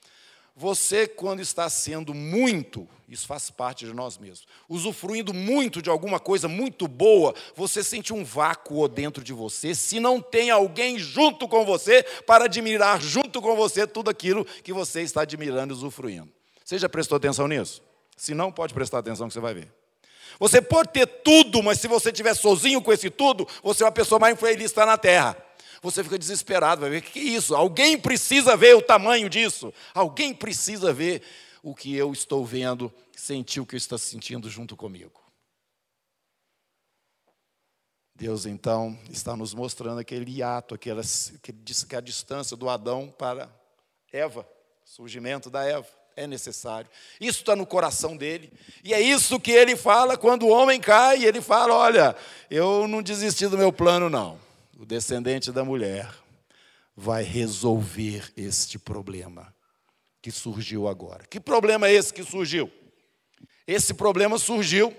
Você, 0.55 1.07
quando 1.07 1.41
está 1.41 1.69
sendo 1.71 2.13
muito, 2.13 2.87
isso 3.09 3.27
faz 3.27 3.51
parte 3.51 3.87
de 3.87 3.95
nós 3.95 4.19
mesmos, 4.19 4.47
usufruindo 4.69 5.33
muito 5.33 5.81
de 5.81 5.89
alguma 5.89 6.21
coisa 6.21 6.47
muito 6.47 6.87
boa, 6.87 7.35
você 7.57 7.83
sente 7.83 8.13
um 8.13 8.23
vácuo 8.23 8.87
dentro 8.87 9.25
de 9.25 9.33
você, 9.33 9.75
se 9.75 9.99
não 9.99 10.21
tem 10.21 10.51
alguém 10.51 10.99
junto 10.99 11.49
com 11.49 11.65
você 11.65 12.03
para 12.27 12.45
admirar 12.45 13.01
junto 13.01 13.41
com 13.41 13.57
você 13.57 13.87
tudo 13.87 14.11
aquilo 14.11 14.45
que 14.45 14.73
você 14.73 15.01
está 15.01 15.23
admirando 15.23 15.73
e 15.73 15.77
usufruindo. 15.77 16.29
Você 16.63 16.79
já 16.79 16.89
prestou 16.89 17.17
atenção 17.17 17.49
nisso? 17.49 17.83
Se 18.17 18.35
não, 18.35 18.53
pode 18.53 18.75
prestar 18.75 18.99
atenção 18.99 19.29
que 19.29 19.35
você 19.35 19.41
vai 19.41 19.55
ver. 19.55 19.73
Você 20.39 20.61
pode 20.61 20.91
ter 20.91 21.07
tudo, 21.07 21.63
mas 21.63 21.81
se 21.81 21.89
você 21.89 22.11
estiver 22.11 22.35
sozinho 22.35 22.83
com 22.83 22.93
esse 22.93 23.09
tudo, 23.11 23.47
você 23.63 23.83
é 23.83 23.87
uma 23.87 23.93
pessoa 23.93 24.19
mais 24.19 24.35
infeliz 24.35 24.75
na 24.75 24.99
terra. 24.99 25.37
Você 25.83 26.05
fica 26.05 26.17
desesperado, 26.17 26.83
vai 26.83 26.91
ver 26.91 26.99
o 26.99 27.03
que 27.03 27.19
é 27.19 27.23
isso? 27.23 27.57
Alguém 27.57 27.99
precisa 27.99 28.57
ver 28.57 28.77
o 28.77 28.81
tamanho 28.81 29.29
disso. 29.29 29.75
Alguém 29.93 30.33
precisa 30.33 30.93
ver 30.93 31.23
o 31.61 31.75
que 31.75 31.95
eu 31.97 32.13
estou 32.13 32.47
vendo, 32.47 32.93
sentir 33.17 33.59
o 33.59 33.67
que 33.67 33.77
estou 33.77 33.99
sentindo 33.99 34.49
junto 34.49 34.77
comigo. 34.77 35.21
Deus 38.15 38.47
então 38.47 38.97
está 39.11 39.35
nos 39.35 39.53
mostrando 39.53 39.99
aquele 39.99 40.39
hiato, 40.39 40.77
aquela, 40.77 41.03
que 41.43 41.97
a 41.97 42.01
distância 42.01 42.57
do 42.57 42.69
Adão 42.69 43.13
para 43.19 43.51
Eva, 44.13 44.49
surgimento 44.85 45.51
da 45.51 45.65
Eva 45.65 45.89
é 46.15 46.29
necessário. 46.29 46.89
Isso 47.21 47.41
está 47.41 47.57
no 47.57 47.67
coração 47.67 48.17
dele. 48.17 48.53
E 48.85 48.95
é 48.95 49.01
isso 49.01 49.41
que 49.41 49.51
ele 49.51 49.75
fala 49.75 50.17
quando 50.17 50.45
o 50.45 50.51
homem 50.51 50.81
cai. 50.81 51.25
Ele 51.25 51.41
fala: 51.41 51.75
Olha, 51.75 52.15
eu 52.49 52.87
não 52.87 53.03
desisti 53.03 53.49
do 53.49 53.59
meu 53.59 53.73
plano, 53.73 54.09
não. 54.09 54.39
O 54.79 54.87
descendente 54.87 55.53
da 55.53 55.65
mulher 55.65 56.13
vai 56.97 57.23
resolver 57.23 58.33
este 58.37 58.79
problema 58.79 59.55
que 60.21 60.31
surgiu 60.31 60.89
agora. 60.89 61.25
Que 61.27 61.41
problema 61.41 61.89
é 61.89 61.93
esse 61.93 62.13
que 62.13 62.23
surgiu? 62.23 62.71
Esse 63.67 63.95
problema 63.95 64.39
surgiu 64.39 64.97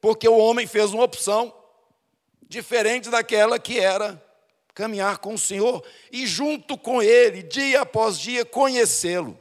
porque 0.00 0.28
o 0.28 0.36
homem 0.36 0.66
fez 0.66 0.92
uma 0.92 1.04
opção 1.04 1.54
diferente 2.46 3.08
daquela 3.08 3.58
que 3.58 3.78
era 3.78 4.22
caminhar 4.74 5.18
com 5.18 5.34
o 5.34 5.38
Senhor 5.38 5.84
e, 6.12 6.26
junto 6.26 6.76
com 6.76 7.02
Ele, 7.02 7.42
dia 7.42 7.82
após 7.82 8.18
dia, 8.18 8.44
conhecê-lo. 8.44 9.38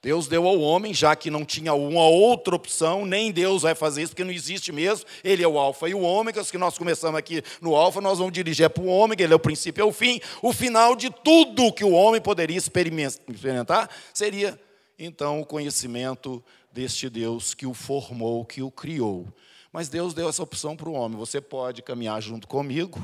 Deus 0.00 0.28
deu 0.28 0.46
ao 0.46 0.60
homem, 0.60 0.94
já 0.94 1.16
que 1.16 1.28
não 1.28 1.44
tinha 1.44 1.74
uma 1.74 2.06
outra 2.06 2.54
opção, 2.54 3.04
nem 3.04 3.32
Deus 3.32 3.62
vai 3.62 3.74
fazer 3.74 4.02
isso, 4.02 4.12
porque 4.12 4.22
não 4.22 4.30
existe 4.30 4.70
mesmo. 4.70 5.04
Ele 5.24 5.42
é 5.42 5.48
o 5.48 5.58
alfa 5.58 5.88
e 5.88 5.94
o 5.94 6.02
ômega, 6.02 6.44
que 6.44 6.56
nós 6.56 6.78
começamos 6.78 7.18
aqui 7.18 7.42
no 7.60 7.74
alfa, 7.74 8.00
nós 8.00 8.18
vamos 8.18 8.32
dirigir 8.32 8.70
para 8.70 8.82
o 8.82 8.86
ômega, 8.86 9.24
ele 9.24 9.32
é 9.32 9.36
o 9.36 9.40
princípio 9.40 9.84
e 9.84 9.88
o 9.88 9.92
fim. 9.92 10.20
O 10.40 10.52
final 10.52 10.94
de 10.94 11.10
tudo 11.10 11.72
que 11.72 11.82
o 11.82 11.90
homem 11.90 12.20
poderia 12.20 12.56
experimentar 12.56 13.90
seria, 14.14 14.58
então, 14.96 15.40
o 15.40 15.46
conhecimento 15.46 16.42
deste 16.72 17.10
Deus 17.10 17.52
que 17.52 17.66
o 17.66 17.74
formou, 17.74 18.44
que 18.44 18.62
o 18.62 18.70
criou. 18.70 19.26
Mas 19.72 19.88
Deus 19.88 20.14
deu 20.14 20.28
essa 20.28 20.42
opção 20.44 20.76
para 20.76 20.88
o 20.88 20.92
homem: 20.92 21.18
você 21.18 21.40
pode 21.40 21.82
caminhar 21.82 22.22
junto 22.22 22.46
comigo, 22.46 23.02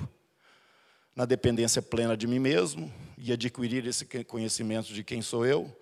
na 1.16 1.24
dependência 1.24 1.82
plena 1.82 2.16
de 2.16 2.28
mim 2.28 2.38
mesmo, 2.38 2.92
e 3.18 3.32
adquirir 3.32 3.84
esse 3.84 4.04
conhecimento 4.24 4.92
de 4.92 5.02
quem 5.02 5.20
sou 5.20 5.44
eu 5.44 5.76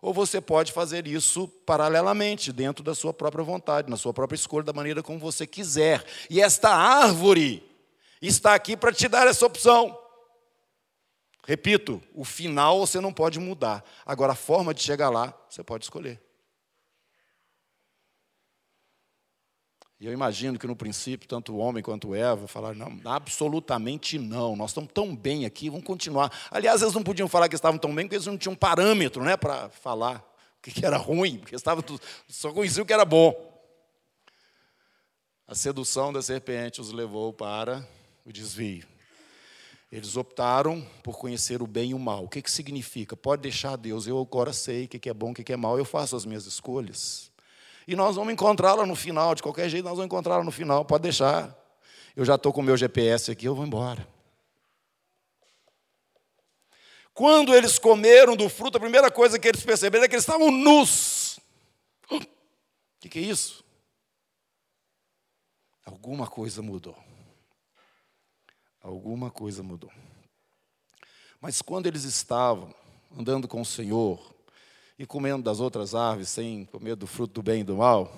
ou 0.00 0.12
você 0.12 0.40
pode 0.40 0.72
fazer 0.72 1.06
isso 1.06 1.48
paralelamente, 1.66 2.52
dentro 2.52 2.84
da 2.84 2.94
sua 2.94 3.12
própria 3.12 3.44
vontade, 3.44 3.90
na 3.90 3.96
sua 3.96 4.12
própria 4.12 4.36
escolha, 4.36 4.64
da 4.64 4.72
maneira 4.72 5.02
como 5.02 5.18
você 5.18 5.46
quiser. 5.46 6.04
E 6.30 6.40
esta 6.40 6.70
árvore 6.70 7.62
está 8.20 8.54
aqui 8.54 8.76
para 8.76 8.92
te 8.92 9.08
dar 9.08 9.26
essa 9.26 9.46
opção. 9.46 9.98
Repito, 11.46 12.02
o 12.14 12.24
final 12.24 12.80
você 12.86 13.00
não 13.00 13.12
pode 13.12 13.38
mudar. 13.38 13.82
Agora, 14.04 14.32
a 14.32 14.36
forma 14.36 14.74
de 14.74 14.82
chegar 14.82 15.08
lá, 15.08 15.34
você 15.48 15.64
pode 15.64 15.84
escolher. 15.84 16.20
E 20.00 20.06
eu 20.06 20.12
imagino 20.12 20.58
que 20.58 20.66
no 20.66 20.76
princípio, 20.76 21.28
tanto 21.28 21.52
o 21.52 21.58
homem 21.58 21.82
quanto 21.82 22.14
Eva 22.14 22.46
falaram: 22.46 22.76
não, 22.76 23.12
absolutamente 23.12 24.18
não, 24.18 24.54
nós 24.54 24.70
estamos 24.70 24.90
tão 24.92 25.14
bem 25.14 25.44
aqui, 25.44 25.68
vamos 25.68 25.84
continuar. 25.84 26.32
Aliás, 26.50 26.82
eles 26.82 26.94
não 26.94 27.02
podiam 27.02 27.28
falar 27.28 27.48
que 27.48 27.56
estavam 27.56 27.78
tão 27.78 27.92
bem, 27.92 28.04
porque 28.04 28.14
eles 28.14 28.26
não 28.26 28.38
tinham 28.38 28.54
parâmetro 28.54 29.24
né, 29.24 29.36
para 29.36 29.68
falar 29.70 30.24
o 30.58 30.62
que 30.62 30.84
era 30.84 30.96
ruim, 30.96 31.38
porque 31.38 31.56
estavam 31.56 31.82
só 32.28 32.52
conheciam 32.52 32.84
o 32.84 32.86
que 32.86 32.92
era 32.92 33.04
bom. 33.04 33.34
A 35.48 35.54
sedução 35.54 36.12
da 36.12 36.22
serpente 36.22 36.80
os 36.80 36.92
levou 36.92 37.32
para 37.32 37.84
o 38.24 38.32
desvio. 38.32 38.86
Eles 39.90 40.16
optaram 40.16 40.86
por 41.02 41.18
conhecer 41.18 41.62
o 41.62 41.66
bem 41.66 41.90
e 41.90 41.94
o 41.94 41.98
mal. 41.98 42.24
O 42.24 42.28
que, 42.28 42.42
que 42.42 42.50
significa? 42.50 43.16
Pode 43.16 43.42
deixar 43.42 43.74
Deus, 43.76 44.06
eu 44.06 44.20
agora 44.20 44.52
sei 44.52 44.84
o 44.84 44.88
que 44.88 45.08
é 45.08 45.14
bom, 45.14 45.30
o 45.30 45.34
que 45.34 45.50
é 45.50 45.56
mal, 45.56 45.78
eu 45.78 45.84
faço 45.84 46.14
as 46.14 46.26
minhas 46.26 46.44
escolhas. 46.44 47.27
E 47.88 47.96
nós 47.96 48.16
vamos 48.16 48.34
encontrá-la 48.34 48.84
no 48.84 48.94
final, 48.94 49.34
de 49.34 49.42
qualquer 49.42 49.66
jeito 49.70 49.84
nós 49.84 49.94
vamos 49.96 50.04
encontrá-la 50.04 50.44
no 50.44 50.50
final, 50.52 50.84
pode 50.84 51.04
deixar. 51.04 51.56
Eu 52.14 52.22
já 52.22 52.34
estou 52.34 52.52
com 52.52 52.60
o 52.60 52.62
meu 52.62 52.76
GPS 52.76 53.30
aqui, 53.30 53.46
eu 53.46 53.54
vou 53.54 53.64
embora. 53.64 54.06
Quando 57.14 57.54
eles 57.54 57.78
comeram 57.78 58.36
do 58.36 58.46
fruto, 58.50 58.76
a 58.76 58.80
primeira 58.80 59.10
coisa 59.10 59.38
que 59.38 59.48
eles 59.48 59.64
perceberam 59.64 60.04
é 60.04 60.08
que 60.08 60.14
eles 60.14 60.22
estavam 60.22 60.50
nus. 60.50 61.40
O 62.10 62.20
que, 63.00 63.08
que 63.08 63.20
é 63.20 63.22
isso? 63.22 63.64
Alguma 65.86 66.26
coisa 66.26 66.60
mudou. 66.60 66.96
Alguma 68.82 69.30
coisa 69.30 69.62
mudou. 69.62 69.90
Mas 71.40 71.62
quando 71.62 71.86
eles 71.86 72.04
estavam 72.04 72.74
andando 73.16 73.48
com 73.48 73.62
o 73.62 73.64
Senhor, 73.66 74.34
e 74.98 75.06
comendo 75.06 75.44
das 75.44 75.60
outras 75.60 75.94
árvores 75.94 76.28
sem 76.28 76.64
comer 76.64 76.96
do 76.96 77.06
fruto 77.06 77.34
do 77.34 77.42
bem 77.42 77.60
e 77.60 77.64
do 77.64 77.76
mal, 77.76 78.12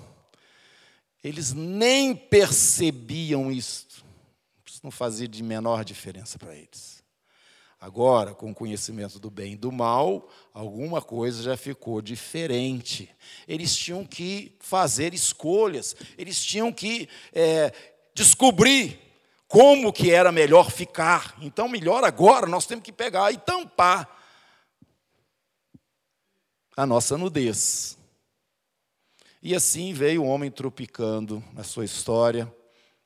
eles 1.23 1.53
nem 1.53 2.15
percebiam 2.15 3.51
isto. 3.51 4.03
Isso 4.65 4.79
não 4.83 4.89
fazia 4.89 5.27
de 5.27 5.43
menor 5.43 5.85
diferença 5.85 6.39
para 6.39 6.55
eles. 6.55 7.03
Agora, 7.79 8.33
com 8.33 8.51
o 8.51 8.55
conhecimento 8.55 9.19
do 9.19 9.29
bem 9.29 9.53
e 9.53 9.57
do 9.57 9.71
mal, 9.71 10.29
alguma 10.53 11.01
coisa 11.01 11.41
já 11.43 11.57
ficou 11.57 12.01
diferente. 12.01 13.09
Eles 13.47 13.75
tinham 13.75 14.05
que 14.05 14.55
fazer 14.59 15.13
escolhas, 15.13 15.95
eles 16.17 16.43
tinham 16.43 16.71
que 16.71 17.09
é, 17.33 17.73
descobrir 18.13 18.99
como 19.47 19.91
que 19.91 20.11
era 20.11 20.31
melhor 20.31 20.71
ficar. 20.71 21.35
Então, 21.41 21.67
melhor 21.67 22.03
agora, 22.03 22.47
nós 22.47 22.65
temos 22.65 22.83
que 22.83 22.91
pegar 22.91 23.31
e 23.31 23.37
tampar 23.37 24.20
a 26.75 26.85
nossa 26.85 27.17
nudez. 27.17 27.97
E 29.41 29.55
assim 29.55 29.93
veio 29.93 30.23
o 30.23 30.27
homem 30.27 30.51
tropicando 30.51 31.43
na 31.53 31.63
sua 31.63 31.83
história, 31.83 32.53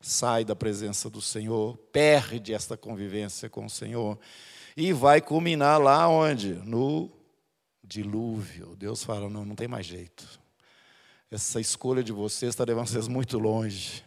sai 0.01 0.43
da 0.43 0.55
presença 0.55 1.09
do 1.09 1.21
Senhor, 1.21 1.77
perde 1.91 2.53
esta 2.53 2.75
convivência 2.75 3.49
com 3.49 3.65
o 3.65 3.69
Senhor 3.69 4.19
e 4.75 4.91
vai 4.91 5.21
culminar 5.21 5.79
lá 5.81 6.07
onde? 6.07 6.55
No 6.55 7.09
dilúvio. 7.81 8.75
Deus 8.75 9.03
fala: 9.03 9.29
não, 9.29 9.45
não 9.45 9.55
tem 9.55 9.67
mais 9.67 9.85
jeito. 9.85 10.27
Essa 11.31 11.59
escolha 11.59 12.03
de 12.03 12.11
vocês 12.11 12.49
está 12.49 12.63
levando 12.63 12.87
vocês 12.87 13.07
muito 13.07 13.39
longe. 13.39 14.03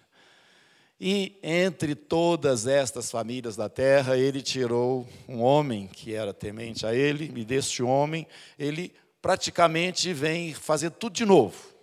E 1.00 1.38
entre 1.42 1.94
todas 1.94 2.66
estas 2.66 3.10
famílias 3.10 3.54
da 3.54 3.68
terra, 3.68 4.16
ele 4.16 4.42
tirou 4.42 5.08
um 5.28 5.40
homem 5.40 5.86
que 5.86 6.12
era 6.12 6.34
temente 6.34 6.84
a 6.84 6.92
ele, 6.92 7.32
e 7.36 7.44
deste 7.44 7.82
homem 7.82 8.26
ele 8.58 8.92
praticamente 9.20 10.12
vem 10.12 10.54
fazer 10.54 10.90
tudo 10.90 11.12
de 11.12 11.24
novo. 11.24 11.74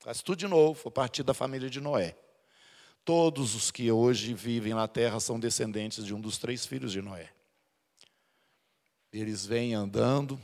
Faz 0.00 0.20
tudo 0.22 0.38
de 0.38 0.48
novo, 0.48 0.88
a 0.88 0.90
partir 0.90 1.22
da 1.22 1.32
família 1.32 1.70
de 1.70 1.80
Noé. 1.80 2.16
Todos 3.04 3.54
os 3.54 3.70
que 3.70 3.90
hoje 3.90 4.34
vivem 4.34 4.74
na 4.74 4.86
terra 4.86 5.20
são 5.20 5.38
descendentes 5.38 6.04
de 6.04 6.14
um 6.14 6.20
dos 6.20 6.38
três 6.38 6.66
filhos 6.66 6.92
de 6.92 7.02
Noé. 7.02 7.30
Eles 9.12 9.44
vêm 9.44 9.74
andando, 9.74 10.40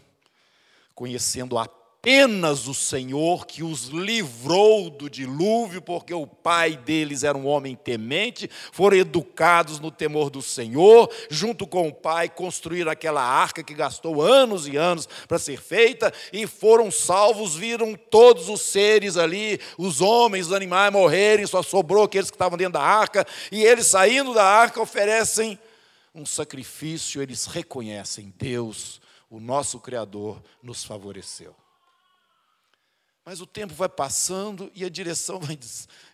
conhecendo 0.95 1.57
a 1.57 1.67
apenas 2.09 2.67
o 2.67 2.73
Senhor 2.73 3.47
que 3.47 3.63
os 3.63 3.89
livrou 3.89 4.89
do 4.89 5.11
dilúvio, 5.11 5.83
porque 5.83 6.15
o 6.15 6.27
pai 6.27 6.75
deles 6.75 7.23
era 7.23 7.37
um 7.37 7.47
homem 7.47 7.77
temente, 7.77 8.49
foram 8.73 8.97
educados 8.97 9.79
no 9.79 9.91
temor 9.91 10.31
do 10.31 10.41
Senhor, 10.41 11.13
junto 11.29 11.67
com 11.67 11.87
o 11.87 11.93
pai 11.93 12.31
construíram 12.31 12.91
aquela 12.91 13.23
arca 13.23 13.63
que 13.63 13.75
gastou 13.75 14.23
anos 14.23 14.67
e 14.67 14.75
anos 14.75 15.07
para 15.29 15.39
ser 15.39 15.61
feita, 15.61 16.11
e 16.33 16.47
foram 16.47 16.91
salvos, 16.91 17.55
viram 17.55 17.95
todos 17.95 18.49
os 18.49 18.63
seres 18.63 19.19
ali, 19.19 19.61
os 19.77 20.01
homens, 20.01 20.47
os 20.47 20.55
animais 20.55 20.91
morrerem, 20.91 21.47
só 21.47 21.63
sobrou 21.63 22.05
aqueles 22.05 22.31
que 22.31 22.37
estavam 22.37 22.57
dentro 22.57 22.73
da 22.73 22.83
arca, 22.83 23.27
e 23.53 23.63
eles 23.63 23.87
saindo 23.87 24.33
da 24.33 24.47
arca 24.47 24.81
oferecem 24.81 25.59
um 26.15 26.25
sacrifício, 26.25 27.21
eles 27.21 27.45
reconhecem 27.45 28.33
Deus, 28.39 28.99
o 29.29 29.39
nosso 29.39 29.79
Criador, 29.79 30.43
nos 30.63 30.83
favoreceu. 30.83 31.55
Mas 33.29 33.43
o 33.43 33.47
tempo 33.47 33.75
vai 33.75 33.91
passando 33.91 34.73
e 34.75 34.87
a 34.87 34.89
direção 34.89 35.39
vai. 35.39 35.59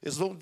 Eles 0.02 0.16
vão 0.16 0.36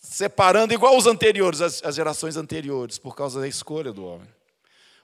separando, 0.00 0.74
igual 0.74 0.96
os 0.96 1.06
anteriores, 1.06 1.60
as, 1.60 1.80
as 1.84 1.94
gerações 1.94 2.36
anteriores, 2.36 2.98
por 2.98 3.14
causa 3.14 3.38
da 3.38 3.46
escolha 3.46 3.92
do 3.92 4.04
homem. 4.04 4.28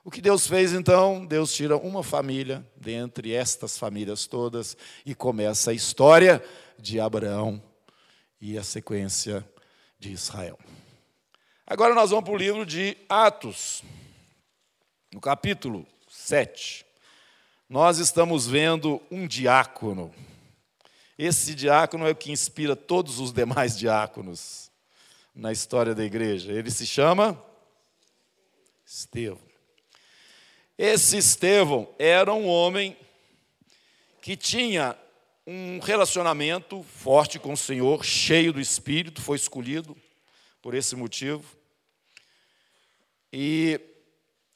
O 0.02 0.10
que 0.10 0.20
Deus 0.20 0.44
fez 0.44 0.72
então? 0.72 1.24
Deus 1.24 1.54
tira 1.54 1.76
uma 1.76 2.02
família 2.02 2.68
dentre 2.76 3.32
estas 3.32 3.78
famílias 3.78 4.26
todas 4.26 4.76
e 5.06 5.14
começa 5.14 5.70
a 5.70 5.72
história 5.74 6.42
de 6.80 6.98
Abraão 6.98 7.62
e 8.40 8.58
a 8.58 8.64
sequência 8.64 9.48
de 10.00 10.10
Israel. 10.10 10.58
Agora 11.64 11.94
nós 11.94 12.10
vamos 12.10 12.24
para 12.24 12.34
o 12.34 12.36
livro 12.36 12.66
de 12.66 12.96
Atos, 13.08 13.84
no 15.12 15.20
capítulo 15.20 15.86
7. 16.08 16.84
Nós 17.68 17.98
estamos 17.98 18.48
vendo 18.48 19.00
um 19.12 19.28
diácono 19.28 20.12
esse 21.18 21.54
diácono 21.54 22.06
é 22.06 22.10
o 22.10 22.16
que 22.16 22.32
inspira 22.32 22.74
todos 22.74 23.20
os 23.20 23.32
demais 23.32 23.78
diáconos 23.78 24.70
na 25.34 25.52
história 25.52 25.94
da 25.94 26.04
igreja. 26.04 26.52
Ele 26.52 26.70
se 26.70 26.86
chama 26.86 27.40
Estevão. 28.84 29.40
Esse 30.76 31.16
Estevão 31.16 31.94
era 31.98 32.32
um 32.32 32.46
homem 32.46 32.96
que 34.20 34.36
tinha 34.36 34.96
um 35.46 35.78
relacionamento 35.78 36.82
forte 36.82 37.38
com 37.38 37.52
o 37.52 37.56
Senhor, 37.56 38.04
cheio 38.04 38.52
do 38.52 38.60
Espírito, 38.60 39.20
foi 39.20 39.36
escolhido 39.36 39.96
por 40.62 40.74
esse 40.74 40.96
motivo. 40.96 41.44
E 43.32 43.80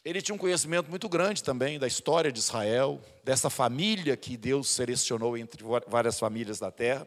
ele 0.09 0.23
tinha 0.23 0.35
um 0.35 0.39
conhecimento 0.39 0.89
muito 0.89 1.07
grande 1.07 1.45
também 1.45 1.79
da 1.79 1.87
história 1.87 2.33
de 2.33 2.39
Israel, 2.39 2.99
dessa 3.23 3.51
família 3.51 4.17
que 4.17 4.39
Deus 4.39 4.71
selecionou 4.71 5.37
entre 5.37 5.63
várias 5.87 6.19
famílias 6.19 6.59
da 6.59 6.71
terra. 6.71 7.07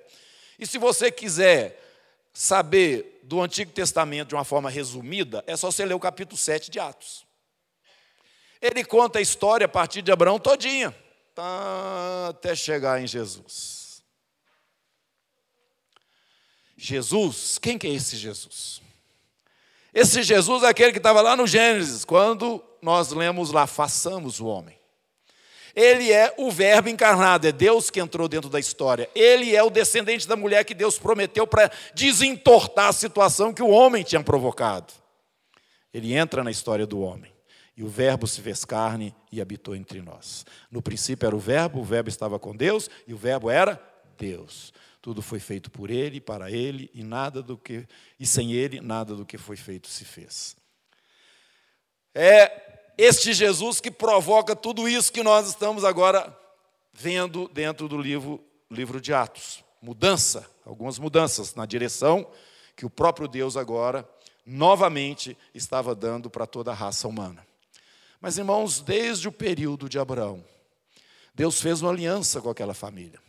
E 0.60 0.68
se 0.68 0.78
você 0.78 1.12
quiser 1.12 1.82
saber 2.32 3.20
do 3.24 3.42
Antigo 3.42 3.72
Testamento 3.72 4.30
de 4.30 4.36
uma 4.36 4.44
forma 4.44 4.70
resumida, 4.70 5.44
é 5.48 5.58
só 5.58 5.72
você 5.72 5.84
ler 5.84 5.96
o 5.96 6.00
capítulo 6.00 6.38
7 6.38 6.70
de 6.70 6.80
Atos. 6.80 7.26
Ele 8.62 8.84
conta 8.84 9.18
a 9.18 9.22
história 9.22 9.66
a 9.66 9.70
partir 9.70 10.04
de 10.04 10.12
Abraão 10.12 10.38
todinha, 10.38 10.96
tá, 11.34 12.28
até 12.30 12.56
chegar 12.56 13.02
em 13.02 13.08
Jesus. 13.08 14.04
Jesus, 16.78 17.58
quem 17.58 17.80
que 17.80 17.88
é 17.88 17.90
esse 17.90 18.16
Jesus? 18.16 18.80
Esse 19.92 20.22
Jesus 20.22 20.62
é 20.62 20.68
aquele 20.68 20.92
que 20.92 21.00
estava 21.00 21.20
lá 21.20 21.36
no 21.36 21.48
Gênesis, 21.48 22.06
quando 22.06 22.64
nós 22.82 23.12
lemos 23.12 23.52
lá, 23.52 23.68
façamos 23.68 24.40
o 24.40 24.46
homem. 24.46 24.82
Ele 25.76 26.12
é 26.12 26.34
o 26.38 26.52
Verbo 26.52 26.90
encarnado, 26.90 27.48
é 27.48 27.52
Deus 27.52 27.90
que 27.90 28.00
entrou 28.00 28.28
dentro 28.28 28.50
da 28.50 28.60
história. 28.60 29.10
Ele 29.16 29.56
é 29.56 29.64
o 29.64 29.70
descendente 29.70 30.28
da 30.28 30.36
mulher 30.36 30.66
que 30.66 30.74
Deus 30.74 31.00
prometeu 31.00 31.48
para 31.48 31.72
desentortar 31.94 32.90
a 32.90 32.94
situação 32.94 33.54
que 33.54 33.64
o 33.64 33.70
homem 33.70 34.04
tinha 34.04 34.22
provocado. 34.22 34.94
Ele 35.94 36.14
entra 36.14 36.44
na 36.44 36.52
história 36.52 36.86
do 36.86 37.00
homem. 37.02 37.32
E 37.76 37.84
o 37.84 37.88
Verbo 37.88 38.28
se 38.28 38.42
fez 38.42 38.66
carne 38.66 39.16
e 39.32 39.42
habitou 39.42 39.76
entre 39.76 40.02
nós. 40.02 40.46
No 40.70 40.82
princípio 40.82 41.26
era 41.26 41.36
o 41.36 41.40
Verbo, 41.40 41.80
o 41.80 41.84
Verbo 41.84 42.10
estava 42.10 42.38
com 42.38 42.56
Deus 42.56 42.90
e 43.08 43.14
o 43.14 43.18
Verbo 43.18 43.50
era 43.50 43.82
Deus. 44.18 44.74
Tudo 45.02 45.22
foi 45.22 45.40
feito 45.40 45.72
por 45.72 45.90
ele, 45.90 46.22
para 46.22 46.52
ele, 46.52 46.92
e 46.94 47.04
nada 47.04 47.42
do 47.42 47.58
que 47.58 47.88
e 48.20 48.28
sem 48.28 48.54
ele 48.54 48.80
nada 48.80 49.16
do 49.16 49.26
que 49.26 49.38
foi 49.38 49.56
feito 49.56 49.88
se 49.88 50.06
fez. 50.06 50.56
É 52.14 52.71
este 53.04 53.34
Jesus 53.34 53.82
que 53.82 53.90
provoca 53.90 54.56
tudo 54.56 54.88
isso 54.88 55.12
que 55.12 55.24
nós 55.24 55.48
estamos 55.48 55.84
agora 55.84 56.38
vendo 56.94 57.48
dentro 57.48 57.88
do 57.88 57.98
livro, 57.98 58.40
livro 58.70 59.02
de 59.02 59.12
Atos. 59.12 59.64
Mudança, 59.82 60.48
algumas 60.64 61.00
mudanças 61.00 61.56
na 61.56 61.66
direção 61.66 62.30
que 62.76 62.86
o 62.86 62.92
próprio 62.92 63.28
Deus 63.28 63.58
agora 63.58 64.08
novamente 64.46 65.36
estava 65.52 65.96
dando 65.96 66.30
para 66.30 66.46
toda 66.46 66.70
a 66.70 66.76
raça 66.76 67.08
humana. 67.08 67.44
Mas, 68.20 68.38
irmãos, 68.38 68.82
desde 68.82 69.28
o 69.28 69.32
período 69.32 69.90
de 69.90 69.98
Abraão, 69.98 70.46
Deus 71.34 71.60
fez 71.60 71.82
uma 71.82 71.90
aliança 71.90 72.40
com 72.40 72.52
aquela 72.52 72.76
família. 72.76 73.20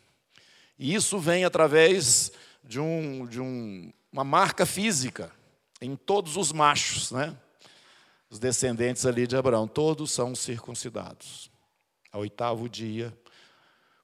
E 0.79 0.95
isso 0.95 1.19
vem 1.19 1.47
através 1.47 2.31
de, 2.63 2.79
um, 2.79 3.25
de 3.25 3.41
um, 3.41 3.91
uma 4.13 4.23
marca 4.23 4.67
física 4.67 5.33
em 5.81 5.97
todos 5.97 6.37
os 6.37 6.53
machos, 6.53 7.11
né? 7.11 7.35
Os 8.33 8.39
descendentes 8.39 9.05
ali 9.05 9.27
de 9.27 9.37
Abraão, 9.37 9.69
todos 9.69 10.11
são 10.11 10.35
circuncidados. 10.35 11.51
Ao 12.11 12.23
oitavo 12.23 12.67
dia, 12.67 13.15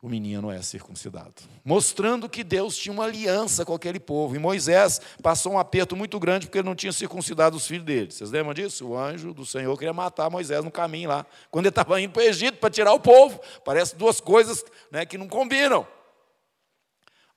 o 0.03 0.09
menino 0.09 0.51
é 0.51 0.61
circuncidado. 0.61 1.33
Mostrando 1.65 2.29
que 2.29 2.45
Deus 2.45 2.77
tinha 2.77 2.93
uma 2.93 3.05
aliança 3.05 3.65
com 3.65 3.73
aquele 3.73 3.99
povo. 3.99 4.37
E 4.37 4.39
Moisés 4.39 5.01
passou 5.23 5.55
um 5.55 5.59
aperto 5.59 5.97
muito 5.97 6.21
grande 6.21 6.47
porque 6.47 6.59
ele 6.59 6.69
não 6.69 6.75
tinha 6.75 6.93
circuncidado 6.93 7.57
os 7.57 7.67
filhos 7.67 7.87
dele. 7.87 8.11
Vocês 8.11 8.31
lembram 8.31 8.53
disso? 8.53 8.89
O 8.89 8.99
anjo 8.99 9.33
do 9.33 9.47
Senhor 9.47 9.75
queria 9.79 9.95
matar 9.95 10.29
Moisés 10.29 10.63
no 10.63 10.71
caminho 10.71 11.09
lá, 11.09 11.25
quando 11.51 11.65
ele 11.65 11.71
estava 11.71 11.99
indo 11.99 12.13
para 12.13 12.21
o 12.23 12.27
Egito 12.27 12.59
para 12.59 12.69
tirar 12.69 12.93
o 12.93 13.01
povo. 13.01 13.41
Parece 13.65 13.97
duas 13.97 14.21
coisas 14.21 14.63
né, 14.93 15.07
que 15.07 15.17
não 15.17 15.27
combinam. 15.27 15.89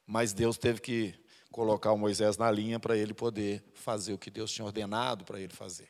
Mas 0.05 0.33
Deus 0.33 0.57
teve 0.57 0.81
que 0.81 1.15
colocar 1.49 1.93
o 1.93 1.97
Moisés 1.97 2.37
na 2.37 2.51
linha 2.51 2.81
para 2.81 2.97
ele 2.97 3.13
poder 3.13 3.63
fazer 3.75 4.11
o 4.11 4.17
que 4.17 4.29
Deus 4.29 4.51
tinha 4.51 4.65
ordenado 4.65 5.23
para 5.23 5.39
ele 5.39 5.53
fazer. 5.53 5.87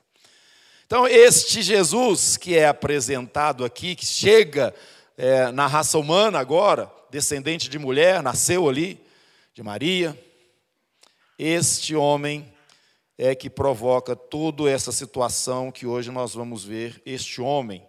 Então, 0.92 1.08
este 1.08 1.62
Jesus 1.62 2.36
que 2.36 2.58
é 2.58 2.68
apresentado 2.68 3.64
aqui, 3.64 3.96
que 3.96 4.06
chega 4.06 4.76
é, 5.18 5.50
na 5.50 5.66
raça 5.66 5.98
humana 5.98 6.38
agora, 6.38 6.92
descendente 7.10 7.70
de 7.70 7.80
mulher, 7.80 8.22
nasceu 8.22 8.68
ali, 8.68 9.00
de 9.54 9.64
Maria, 9.64 10.22
este 11.40 11.96
homem 11.96 12.54
é 13.18 13.34
que 13.34 13.50
provoca 13.50 14.18
toda 14.18 14.70
essa 14.70 14.92
situação 14.92 15.72
que 15.72 15.88
hoje 15.88 16.12
nós 16.12 16.34
vamos 16.34 16.66
ver. 16.66 17.02
Este 17.06 17.40
homem 17.40 17.88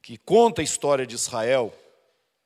que 0.00 0.16
conta 0.16 0.60
a 0.60 0.64
história 0.64 1.04
de 1.04 1.16
Israel, 1.16 1.74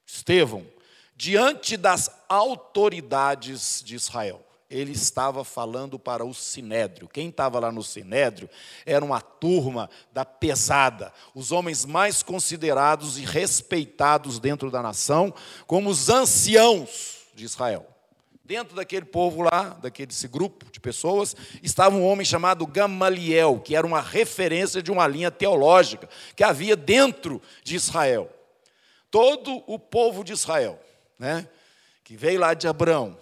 Estevão, 0.07 0.67
diante 1.15 1.77
das 1.77 2.11
autoridades 2.27 3.83
de 3.85 3.97
Israel 3.97 4.43
ele 4.71 4.93
estava 4.93 5.43
falando 5.43 5.99
para 5.99 6.25
o 6.25 6.33
sinédrio. 6.33 7.09
Quem 7.09 7.29
estava 7.29 7.59
lá 7.59 7.73
no 7.73 7.83
sinédrio 7.83 8.49
era 8.87 9.05
uma 9.05 9.21
turma 9.21 9.91
da 10.13 10.25
pesada, 10.25 11.13
os 11.35 11.51
homens 11.51 11.85
mais 11.85 12.23
considerados 12.23 13.19
e 13.19 13.25
respeitados 13.25 14.39
dentro 14.39 14.71
da 14.71 14.81
nação, 14.81 15.35
como 15.67 15.91
os 15.91 16.09
anciãos 16.09 17.17
de 17.35 17.45
Israel. 17.45 17.85
Dentro 18.45 18.77
daquele 18.77 19.05
povo 19.05 19.43
lá, 19.43 19.79
daquele 19.81 20.13
grupo 20.29 20.71
de 20.71 20.81
pessoas, 20.81 21.35
estava 21.63 21.97
um 21.97 22.05
homem 22.05 22.25
chamado 22.25 22.67
Gamaliel, 22.67 23.61
que 23.61 23.75
era 23.75 23.87
uma 23.87 24.01
referência 24.01 24.83
de 24.83 24.91
uma 24.91 25.07
linha 25.07 25.31
teológica 25.31 26.09
que 26.37 26.45
havia 26.45 26.77
dentro 26.77 27.43
de 27.65 27.75
Israel. 27.75 28.31
Todo 29.11 29.63
o 29.67 29.79
povo 29.79 30.23
de 30.23 30.33
Israel, 30.33 30.81
né, 31.19 31.49
que 32.05 32.17
veio 32.17 32.41
lá 32.41 32.55
de 32.55 32.67
Abraão, 32.67 33.17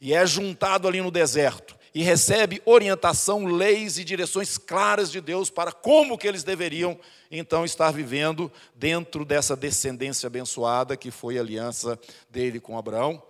e 0.00 0.14
é 0.14 0.26
juntado 0.26 0.86
ali 0.86 1.00
no 1.00 1.10
deserto 1.10 1.76
e 1.94 2.02
recebe 2.02 2.62
orientação, 2.64 3.46
leis 3.46 3.98
e 3.98 4.04
direções 4.04 4.56
claras 4.56 5.10
de 5.10 5.20
Deus 5.20 5.50
para 5.50 5.72
como 5.72 6.18
que 6.18 6.28
eles 6.28 6.44
deveriam 6.44 6.98
então 7.30 7.64
estar 7.64 7.90
vivendo 7.90 8.52
dentro 8.74 9.24
dessa 9.24 9.56
descendência 9.56 10.26
abençoada 10.26 10.96
que 10.96 11.10
foi 11.10 11.38
a 11.38 11.40
aliança 11.40 11.98
dele 12.30 12.60
com 12.60 12.78
Abraão. 12.78 13.22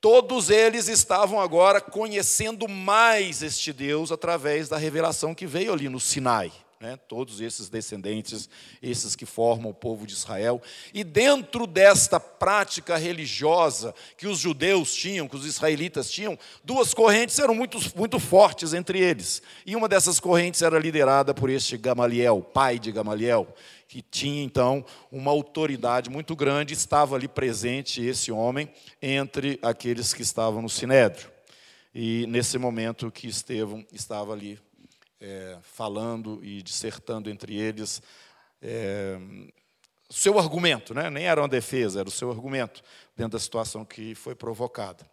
Todos 0.00 0.50
eles 0.50 0.88
estavam 0.88 1.40
agora 1.40 1.80
conhecendo 1.80 2.68
mais 2.68 3.42
este 3.42 3.72
Deus 3.72 4.10
através 4.10 4.68
da 4.68 4.76
revelação 4.76 5.34
que 5.34 5.46
veio 5.46 5.72
ali 5.72 5.88
no 5.88 6.00
Sinai 6.00 6.52
né, 6.80 6.96
todos 7.08 7.40
esses 7.40 7.68
descendentes, 7.68 8.48
esses 8.82 9.16
que 9.16 9.24
formam 9.24 9.70
o 9.70 9.74
povo 9.74 10.06
de 10.06 10.12
Israel. 10.12 10.60
E 10.92 11.02
dentro 11.02 11.66
desta 11.66 12.20
prática 12.20 12.96
religiosa 12.96 13.94
que 14.16 14.26
os 14.26 14.38
judeus 14.38 14.94
tinham, 14.94 15.26
que 15.26 15.36
os 15.36 15.46
israelitas 15.46 16.10
tinham, 16.10 16.38
duas 16.62 16.92
correntes 16.92 17.38
eram 17.38 17.54
muito, 17.54 17.78
muito 17.96 18.18
fortes 18.20 18.74
entre 18.74 18.98
eles. 19.00 19.42
E 19.64 19.74
uma 19.74 19.88
dessas 19.88 20.20
correntes 20.20 20.62
era 20.62 20.78
liderada 20.78 21.32
por 21.32 21.48
este 21.48 21.76
Gamaliel, 21.76 22.42
pai 22.42 22.78
de 22.78 22.92
Gamaliel, 22.92 23.54
que 23.88 24.02
tinha 24.02 24.42
então 24.42 24.84
uma 25.10 25.30
autoridade 25.30 26.10
muito 26.10 26.36
grande, 26.36 26.74
estava 26.74 27.16
ali 27.16 27.28
presente 27.28 28.04
esse 28.04 28.30
homem 28.30 28.68
entre 29.00 29.58
aqueles 29.62 30.12
que 30.12 30.22
estavam 30.22 30.60
no 30.60 30.68
sinédrio. 30.68 31.30
E 31.94 32.26
nesse 32.26 32.58
momento 32.58 33.10
que 33.10 33.26
Estevão 33.26 33.82
estava 33.90 34.34
ali 34.34 34.58
é, 35.20 35.58
falando 35.62 36.44
e 36.44 36.62
dissertando 36.62 37.30
entre 37.30 37.56
eles 37.56 38.02
é, 38.60 39.18
seu 40.08 40.38
argumento, 40.38 40.94
né? 40.94 41.10
nem 41.10 41.26
era 41.26 41.40
uma 41.40 41.48
defesa, 41.48 42.00
era 42.00 42.08
o 42.08 42.12
seu 42.12 42.30
argumento 42.30 42.82
dentro 43.16 43.32
da 43.32 43.38
situação 43.38 43.84
que 43.84 44.14
foi 44.14 44.34
provocada. 44.34 45.04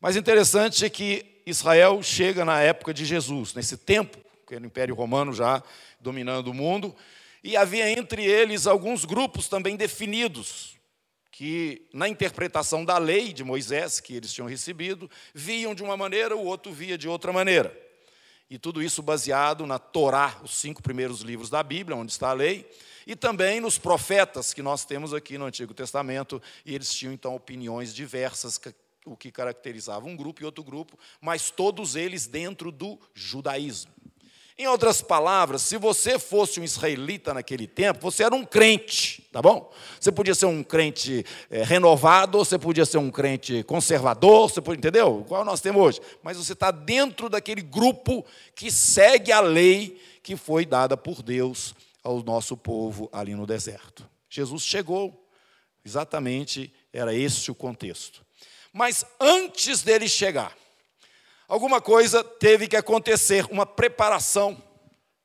Mas 0.00 0.16
interessante 0.16 0.84
é 0.84 0.90
que 0.90 1.42
Israel 1.46 2.02
chega 2.02 2.44
na 2.44 2.60
época 2.60 2.92
de 2.92 3.04
Jesus, 3.04 3.54
nesse 3.54 3.76
tempo, 3.76 4.18
que 4.46 4.54
era 4.54 4.62
o 4.62 4.66
Império 4.66 4.94
Romano 4.94 5.32
já 5.32 5.62
dominando 6.00 6.48
o 6.48 6.54
mundo, 6.54 6.94
e 7.42 7.56
havia 7.56 7.90
entre 7.90 8.24
eles 8.24 8.66
alguns 8.66 9.04
grupos 9.04 9.48
também 9.48 9.76
definidos, 9.76 10.76
que 11.30 11.88
na 11.92 12.08
interpretação 12.08 12.84
da 12.84 12.98
lei 12.98 13.32
de 13.32 13.42
Moisés, 13.42 14.00
que 14.00 14.14
eles 14.14 14.32
tinham 14.32 14.48
recebido, 14.48 15.10
viam 15.32 15.74
de 15.74 15.82
uma 15.82 15.96
maneira, 15.96 16.36
o 16.36 16.44
outro 16.44 16.72
via 16.72 16.98
de 16.98 17.08
outra 17.08 17.32
maneira. 17.32 17.87
E 18.50 18.58
tudo 18.58 18.82
isso 18.82 19.02
baseado 19.02 19.66
na 19.66 19.78
Torá, 19.78 20.40
os 20.42 20.58
cinco 20.58 20.82
primeiros 20.82 21.20
livros 21.20 21.50
da 21.50 21.62
Bíblia, 21.62 21.96
onde 21.96 22.12
está 22.12 22.30
a 22.30 22.32
lei, 22.32 22.68
e 23.06 23.14
também 23.14 23.60
nos 23.60 23.78
profetas 23.78 24.54
que 24.54 24.62
nós 24.62 24.84
temos 24.84 25.12
aqui 25.12 25.36
no 25.36 25.44
Antigo 25.44 25.74
Testamento, 25.74 26.40
e 26.64 26.74
eles 26.74 26.92
tinham 26.94 27.12
então 27.12 27.34
opiniões 27.34 27.94
diversas, 27.94 28.60
o 29.04 29.16
que 29.16 29.30
caracterizava 29.30 30.06
um 30.06 30.16
grupo 30.16 30.42
e 30.42 30.44
outro 30.44 30.64
grupo, 30.64 30.98
mas 31.20 31.50
todos 31.50 31.94
eles 31.94 32.26
dentro 32.26 32.72
do 32.72 32.98
judaísmo. 33.14 33.92
Em 34.60 34.66
outras 34.66 35.00
palavras, 35.00 35.62
se 35.62 35.76
você 35.76 36.18
fosse 36.18 36.58
um 36.58 36.64
israelita 36.64 37.32
naquele 37.32 37.64
tempo, 37.68 38.00
você 38.00 38.24
era 38.24 38.34
um 38.34 38.44
crente, 38.44 39.22
tá 39.30 39.40
bom? 39.40 39.72
Você 40.00 40.10
podia 40.10 40.34
ser 40.34 40.46
um 40.46 40.64
crente 40.64 41.24
é, 41.48 41.62
renovado, 41.62 42.38
você 42.38 42.58
podia 42.58 42.84
ser 42.84 42.98
um 42.98 43.08
crente 43.08 43.62
conservador, 43.62 44.50
você 44.50 44.60
pode, 44.60 44.78
entendeu? 44.78 45.24
Qual 45.28 45.44
nós 45.44 45.60
temos 45.60 45.80
hoje? 45.80 46.00
Mas 46.24 46.36
você 46.36 46.54
está 46.54 46.72
dentro 46.72 47.28
daquele 47.28 47.62
grupo 47.62 48.26
que 48.56 48.68
segue 48.68 49.30
a 49.30 49.38
lei 49.38 50.02
que 50.24 50.34
foi 50.34 50.66
dada 50.66 50.96
por 50.96 51.22
Deus 51.22 51.72
ao 52.02 52.20
nosso 52.24 52.56
povo 52.56 53.08
ali 53.12 53.36
no 53.36 53.46
deserto. 53.46 54.10
Jesus 54.28 54.64
chegou, 54.64 55.24
exatamente 55.84 56.74
era 56.92 57.14
esse 57.14 57.48
o 57.48 57.54
contexto. 57.54 58.26
Mas 58.72 59.04
antes 59.20 59.82
dele 59.82 60.08
chegar, 60.08 60.52
Alguma 61.48 61.80
coisa 61.80 62.22
teve 62.22 62.68
que 62.68 62.76
acontecer, 62.76 63.46
uma 63.50 63.64
preparação. 63.64 64.62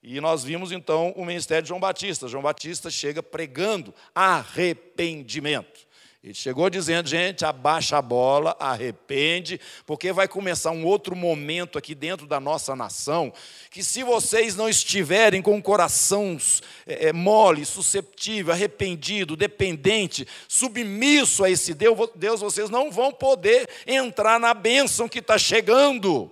E 0.01 0.21
nós 0.21 0.41
vimos 0.41 0.71
então 0.71 1.13
o 1.17 1.25
ministério 1.25 1.63
de 1.63 1.67
João 1.67 1.81
Batista. 1.81 2.29
João 2.29 2.41
Batista 2.41 2.89
chega 2.89 3.21
pregando 3.21 3.93
arrependimento. 4.15 5.85
Ele 6.23 6.33
chegou 6.33 6.69
dizendo, 6.69 7.09
gente, 7.09 7.43
abaixa 7.43 7.97
a 7.97 8.01
bola, 8.01 8.55
arrepende, 8.57 9.59
porque 9.85 10.13
vai 10.13 10.25
começar 10.25 10.71
um 10.71 10.85
outro 10.85 11.17
momento 11.17 11.77
aqui 11.77 11.93
dentro 11.93 12.25
da 12.25 12.39
nossa 12.39 12.73
nação, 12.77 13.33
que 13.69 13.83
se 13.83 14.03
vocês 14.03 14.55
não 14.55 14.69
estiverem 14.69 15.41
com 15.41 15.61
corações 15.61 16.63
é, 16.87 17.09
é, 17.09 17.13
mole, 17.13 17.65
susceptível, 17.65 18.53
arrependido, 18.53 19.35
dependente, 19.35 20.25
submisso 20.47 21.43
a 21.43 21.49
esse 21.49 21.73
Deus, 21.73 22.09
Deus, 22.15 22.39
vocês 22.39 22.69
não 22.69 22.89
vão 22.89 23.11
poder 23.11 23.69
entrar 23.85 24.39
na 24.39 24.53
bênção 24.53 25.09
que 25.09 25.19
está 25.19 25.37
chegando. 25.37 26.31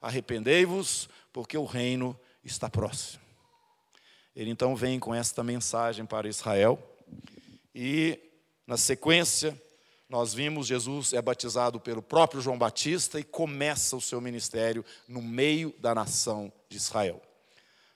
Arrependei-vos, 0.00 1.06
porque 1.34 1.58
o 1.58 1.66
reino 1.66 2.18
está 2.42 2.70
próximo. 2.70 3.22
Ele 4.34 4.50
então 4.50 4.74
vem 4.74 4.98
com 4.98 5.14
esta 5.14 5.44
mensagem 5.44 6.06
para 6.06 6.28
Israel 6.28 6.82
e 7.74 8.18
na 8.68 8.76
sequência, 8.76 9.58
nós 10.10 10.34
vimos 10.34 10.66
Jesus 10.66 11.14
é 11.14 11.22
batizado 11.22 11.80
pelo 11.80 12.02
próprio 12.02 12.42
João 12.42 12.58
Batista 12.58 13.18
e 13.18 13.24
começa 13.24 13.96
o 13.96 14.00
seu 14.00 14.20
ministério 14.20 14.84
no 15.08 15.22
meio 15.22 15.74
da 15.78 15.94
nação 15.94 16.52
de 16.68 16.76
Israel. 16.76 17.18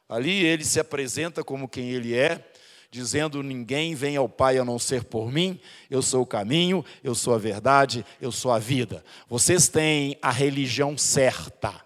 Ali 0.09 0.43
ele 0.43 0.65
se 0.65 0.81
apresenta 0.81 1.45
como 1.45 1.69
quem 1.69 1.91
ele 1.91 2.15
é, 2.15 2.43
dizendo: 2.91 3.43
Ninguém 3.43 3.95
vem 3.95 4.17
ao 4.17 4.31
Pai 4.31 4.57
a 4.57 4.65
não 4.65 4.79
ser 4.79 5.05
por 5.05 5.31
mim, 5.31 5.61
eu 5.91 6.01
sou 6.01 6.23
o 6.23 6.27
caminho, 6.27 6.83
eu 7.05 7.15
sou 7.15 7.35
a 7.35 7.39
verdade, 7.39 8.03
eu 8.19 8.33
sou 8.33 8.51
a 8.51 8.59
vida. 8.59 9.05
Vocês 9.29 9.69
têm 9.69 10.17
a 10.23 10.31
religião 10.31 10.97
certa. 10.97 11.85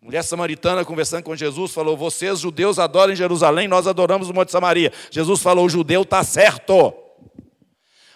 Mulher 0.00 0.24
samaritana 0.24 0.86
conversando 0.86 1.22
com 1.22 1.36
Jesus 1.36 1.72
falou: 1.72 1.98
Vocês, 1.98 2.40
judeus, 2.40 2.78
adoram 2.78 3.12
em 3.12 3.16
Jerusalém, 3.16 3.68
nós 3.68 3.86
adoramos 3.86 4.30
o 4.30 4.34
Monte 4.34 4.50
Samaria. 4.50 4.90
Jesus 5.10 5.42
falou: 5.42 5.66
O 5.66 5.68
judeu 5.68 6.00
está 6.00 6.24
certo. 6.24 6.94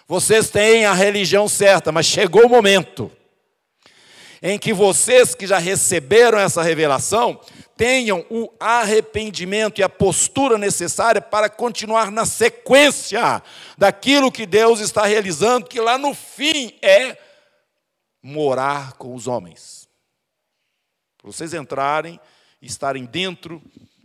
Vocês 0.07 0.49
têm 0.49 0.85
a 0.85 0.93
religião 0.93 1.47
certa, 1.47 1.91
mas 1.91 2.05
chegou 2.05 2.45
o 2.45 2.49
momento 2.49 3.11
em 4.41 4.57
que 4.57 4.71
vocês 4.71 5.33
que 5.33 5.47
já 5.47 5.57
receberam 5.57 6.39
essa 6.39 6.61
revelação 6.61 7.41
tenham 7.75 8.25
o 8.29 8.51
arrependimento 8.59 9.79
e 9.79 9.83
a 9.83 9.89
postura 9.89 10.57
necessária 10.57 11.21
para 11.21 11.49
continuar 11.49 12.11
na 12.11 12.25
sequência 12.25 13.41
daquilo 13.77 14.31
que 14.31 14.45
Deus 14.45 14.79
está 14.79 15.05
realizando, 15.05 15.67
que 15.67 15.79
lá 15.79 15.97
no 15.97 16.13
fim 16.13 16.73
é 16.81 17.17
morar 18.21 18.93
com 18.93 19.13
os 19.13 19.27
homens. 19.27 19.87
Para 21.17 21.31
vocês 21.31 21.53
entrarem 21.53 22.19
estarem 22.61 23.05
dentro 23.05 23.61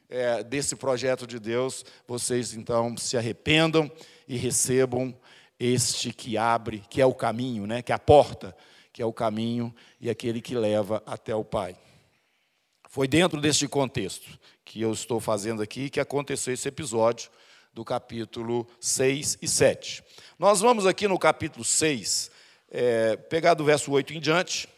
é, 0.08 0.42
desse 0.42 0.76
projeto 0.76 1.26
de 1.26 1.38
Deus, 1.38 1.84
vocês 2.06 2.52
então 2.52 2.96
se 2.96 3.16
arrependam 3.16 3.90
e 4.28 4.36
recebam 4.36 5.16
este 5.64 6.12
que 6.12 6.36
abre, 6.36 6.82
que 6.90 7.00
é 7.00 7.06
o 7.06 7.14
caminho, 7.14 7.68
né? 7.68 7.82
que 7.82 7.92
é 7.92 7.94
a 7.94 7.98
porta, 7.98 8.56
que 8.92 9.00
é 9.00 9.06
o 9.06 9.12
caminho 9.12 9.72
e 10.00 10.10
aquele 10.10 10.40
que 10.40 10.56
leva 10.56 11.00
até 11.06 11.32
o 11.36 11.44
Pai. 11.44 11.76
Foi 12.88 13.06
dentro 13.06 13.40
deste 13.40 13.68
contexto 13.68 14.38
que 14.64 14.80
eu 14.80 14.92
estou 14.92 15.20
fazendo 15.20 15.62
aqui 15.62 15.88
que 15.88 16.00
aconteceu 16.00 16.52
esse 16.52 16.66
episódio 16.66 17.30
do 17.72 17.84
capítulo 17.84 18.66
6 18.80 19.38
e 19.40 19.46
7. 19.46 20.02
Nós 20.36 20.60
vamos 20.60 20.84
aqui 20.84 21.06
no 21.06 21.16
capítulo 21.16 21.64
6, 21.64 22.30
é, 22.68 23.16
pegar 23.16 23.54
do 23.54 23.64
verso 23.64 23.92
8 23.92 24.14
em 24.14 24.20
diante, 24.20 24.68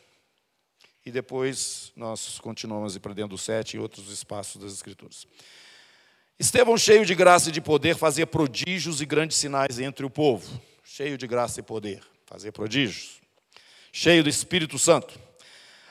e 1.04 1.10
depois 1.10 1.92
nós 1.96 2.38
continuamos 2.40 2.96
para 2.98 3.14
dentro 3.14 3.30
do 3.30 3.38
7 3.38 3.76
e 3.76 3.80
outros 3.80 4.10
espaços 4.10 4.60
das 4.60 4.74
Escrituras. 4.74 5.26
Estevão, 6.38 6.76
cheio 6.76 7.06
de 7.06 7.14
graça 7.14 7.48
e 7.48 7.52
de 7.52 7.60
poder, 7.62 7.96
fazia 7.96 8.26
prodígios 8.26 9.00
e 9.00 9.06
grandes 9.06 9.38
sinais 9.38 9.78
entre 9.78 10.04
o 10.04 10.10
povo 10.10 10.60
cheio 10.96 11.18
de 11.18 11.26
graça 11.26 11.58
e 11.58 11.62
poder, 11.64 12.00
fazer 12.24 12.52
prodígios, 12.52 13.20
cheio 13.92 14.22
do 14.22 14.28
Espírito 14.28 14.78
Santo. 14.78 15.18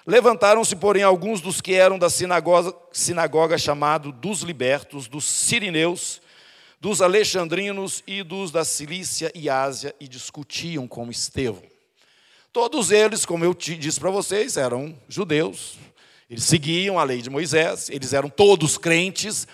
Levantaram-se, 0.08 0.78
porém, 0.78 1.04
alguns 1.04 1.42
dos 1.42 1.60
que 1.60 1.74
eram 1.74 2.00
da 2.00 2.10
sinagoga, 2.10 2.74
sinagoga 2.94 3.58
chamado 3.58 4.14
dos 4.14 4.44
libertos, 4.44 5.10
dos 5.10 5.26
sirineus, 5.26 6.22
dos 6.80 7.02
alexandrinos 7.02 8.02
e 8.08 8.24
dos 8.24 8.50
da 8.50 8.64
Cilícia 8.64 9.30
e 9.36 9.50
Ásia, 9.50 9.94
e 10.00 10.08
discutiam 10.08 10.88
com 10.88 11.12
Estevão. 11.12 11.64
Todos 12.54 12.90
eles, 12.90 13.26
como 13.26 13.44
eu 13.44 13.54
disse 13.54 14.00
para 14.00 14.10
vocês, 14.10 14.56
eram 14.56 14.98
judeus, 15.10 15.74
eles 16.30 16.46
seguiam 16.46 16.98
a 16.98 17.04
lei 17.04 17.22
de 17.22 17.30
Moisés, 17.30 17.90
eles 17.90 18.14
eram 18.14 18.30
todos 18.30 18.78
crentes. 18.78 19.50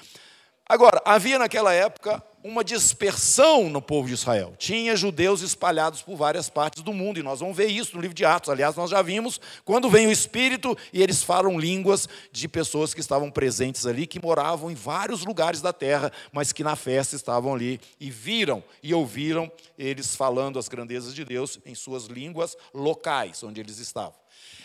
Agora, 0.67 1.01
havia 1.03 1.39
naquela 1.39 1.73
época 1.73 2.23
uma 2.43 2.63
dispersão 2.63 3.69
no 3.69 3.81
povo 3.81 4.07
de 4.07 4.13
Israel. 4.13 4.53
Tinha 4.57 4.95
judeus 4.95 5.41
espalhados 5.41 6.01
por 6.01 6.15
várias 6.15 6.49
partes 6.49 6.81
do 6.81 6.93
mundo, 6.93 7.19
e 7.19 7.23
nós 7.23 7.39
vamos 7.39 7.55
ver 7.55 7.67
isso 7.67 7.95
no 7.95 8.01
livro 8.01 8.15
de 8.15 8.23
Atos. 8.23 8.49
Aliás, 8.49 8.75
nós 8.75 8.89
já 8.89 9.01
vimos 9.01 9.39
quando 9.65 9.89
vem 9.89 10.07
o 10.07 10.11
Espírito 10.11 10.77
e 10.93 11.01
eles 11.01 11.21
falam 11.21 11.59
línguas 11.59 12.07
de 12.31 12.47
pessoas 12.47 12.93
que 12.93 13.01
estavam 13.01 13.29
presentes 13.29 13.85
ali, 13.85 14.07
que 14.07 14.23
moravam 14.23 14.71
em 14.71 14.75
vários 14.75 15.25
lugares 15.25 15.61
da 15.61 15.73
terra, 15.73 16.11
mas 16.31 16.53
que 16.53 16.63
na 16.63 16.75
festa 16.75 17.15
estavam 17.15 17.53
ali 17.53 17.79
e 17.99 18.09
viram 18.09 18.63
e 18.81 18.93
ouviram 18.93 19.51
eles 19.77 20.15
falando 20.15 20.57
as 20.57 20.67
grandezas 20.67 21.13
de 21.13 21.25
Deus 21.25 21.59
em 21.65 21.75
suas 21.75 22.05
línguas 22.05 22.55
locais, 22.73 23.43
onde 23.43 23.59
eles 23.59 23.79
estavam. 23.79 24.15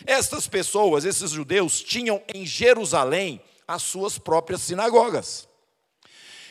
Estas 0.05 0.47
pessoas, 0.47 1.05
esses 1.05 1.31
judeus, 1.31 1.81
tinham 1.81 2.21
em 2.33 2.45
Jerusalém 2.45 3.41
as 3.67 3.81
suas 3.81 4.17
próprias 4.17 4.61
sinagogas. 4.61 5.47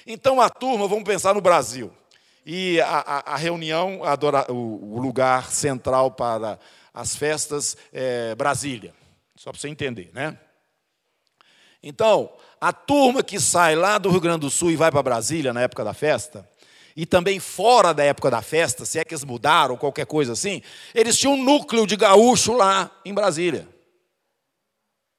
Então 0.07 0.41
a 0.41 0.51
turma, 0.51 0.87
vamos 0.87 1.05
pensar 1.05 1.35
no 1.35 1.41
Brasil. 1.41 1.91
E 2.45 2.81
a, 2.81 2.99
a, 2.99 3.35
a 3.35 3.37
reunião, 3.37 4.01
o, 4.49 5.01
lugar 5.01 5.51
central 5.51 6.11
para 6.11 6.59
as 6.93 7.17
festas 7.17 7.77
é 7.93 8.35
Brasília. 8.35 8.95
Só 9.35 9.51
para 9.51 9.61
você 9.61 9.69
entender, 9.69 10.11
né? 10.13 10.39
Então, 11.83 12.31
a 12.61 12.73
turma 12.73 13.23
que 13.23 13.41
sai 13.41 13.75
lá 13.75 13.99
do 13.99 14.11
Rio 14.11 14.21
Grande 14.21 14.41
do 14.41 14.51
Sul 14.51 14.71
e 14.71 14.77
vai 14.77 14.91
para 14.91 15.03
Brasília 15.03 15.53
na 15.53 15.63
época 15.63 15.85
da 15.85 15.93
festa, 15.93 16.49
e 16.97 17.05
também 17.05 17.41
fora 17.41 17.93
da 17.93 18.05
época 18.05 18.31
da 18.31 18.41
festa, 18.41 18.85
se 18.85 18.99
é 18.99 19.05
que 19.05 19.13
eles 19.13 19.25
mudaram, 19.25 19.77
qualquer 19.77 20.07
coisa 20.07 20.33
assim, 20.33 20.63
eles 20.95 21.19
tinham 21.19 21.35
um 21.35 21.43
núcleo 21.43 21.87
de 21.87 21.97
gaúcho 21.97 22.53
lá 22.53 22.91
em 23.05 23.13
Brasília 23.13 23.74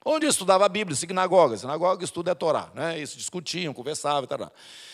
onde 0.06 0.28
estudava 0.28 0.68
a 0.68 0.70
Bíblia, 0.70 0.96
sinagoga. 0.96 1.58
Sinagoga 1.58 2.04
estuda 2.04 2.34
a 2.34 2.36
Torá, 2.36 2.70
né? 2.76 2.96
Eles 2.96 3.15
discutiam, 3.15 3.74
conversavam, 3.74 4.28
tal. 4.28 4.54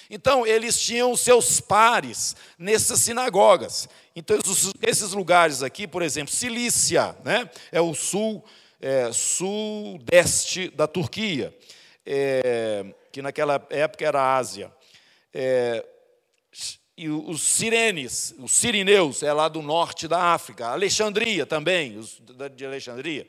Então, 0.10 0.48
eles 0.48 0.80
tinham 0.80 1.16
seus 1.18 1.60
pares 1.60 2.36
nessas 2.58 3.00
sinagogas. 3.02 3.90
Então, 4.16 4.38
esses 4.82 5.12
lugares 5.12 5.62
aqui, 5.62 5.86
por 5.86 6.02
exemplo, 6.02 6.34
Cilícia, 6.34 7.14
né? 7.26 7.50
É 7.72 7.82
o 7.82 7.94
sul, 7.94 8.44
é, 8.80 9.12
sudeste 9.12 10.70
da 10.70 10.88
Turquia, 10.88 11.54
é, 12.06 12.86
que 13.12 13.22
naquela 13.22 13.62
época 13.70 14.06
era 14.06 14.22
a 14.22 14.38
Ásia. 14.38 14.72
É, 15.34 15.86
e 16.98 17.10
os 17.10 17.42
sirenes, 17.42 18.34
os 18.38 18.52
sirineus, 18.52 19.24
é 19.24 19.34
lá 19.34 19.50
do 19.50 19.62
norte 19.62 20.08
da 20.08 20.34
África. 20.34 20.68
Alexandria 20.68 21.46
também, 21.46 21.98
os 21.98 22.22
de 22.56 22.66
Alexandria. 22.66 23.28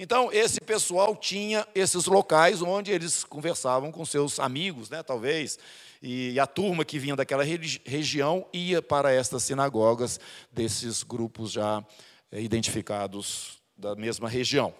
Então, 0.00 0.30
esse 0.32 0.60
pessoal 0.60 1.16
tinha 1.16 1.66
esses 1.74 2.06
locais 2.06 2.62
onde 2.62 2.92
eles 2.92 3.24
conversavam 3.24 3.90
com 3.90 4.04
seus 4.04 4.38
amigos, 4.38 4.88
né, 4.88 5.02
talvez, 5.02 5.58
e 6.00 6.38
a 6.38 6.46
turma 6.46 6.84
que 6.84 7.00
vinha 7.00 7.16
daquela 7.16 7.42
região 7.42 8.46
ia 8.52 8.80
para 8.80 9.12
estas 9.12 9.42
sinagogas 9.42 10.20
desses 10.52 11.02
grupos 11.02 11.50
já 11.50 11.84
eh, 12.30 12.40
identificados 12.40 13.58
da 13.76 13.96
mesma 13.96 14.28
região. 14.28 14.72